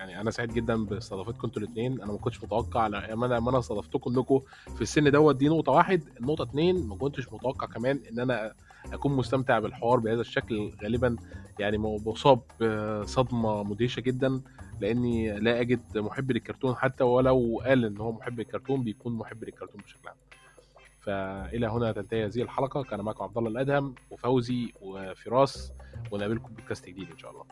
[0.00, 3.58] يعني أنا سعيد جدا باستضافتكم أنتوا الاثنين أنا ما كنتش متوقع لما أنا لما أنا
[3.58, 4.40] استضفتكم إنكم
[4.74, 5.36] في السن دوت.
[5.36, 6.02] دي نقطة واحد.
[6.20, 8.52] النقطه اثنين ما كنتش متوقع كمان إن أنا
[8.92, 10.72] أكون مستمتع بالحوار بهذا الشكل.
[10.82, 11.16] غالبا
[11.58, 14.40] يعني بصاب بصدمة مدهشة جدا
[14.80, 16.74] لأني لا أجد محب للكرتون.
[16.74, 20.16] حتى ولو قال إن هو محب للكرتون بيكون محب للكرتون بشكل عام.
[21.00, 22.82] فإلى هنا تنتهي هذه الحلقة.
[22.82, 25.72] كان معكم عبد الله الأدهم وفوزي وفراس
[26.10, 27.44] ونقابلكم بودكاست جديد إن شاء الله.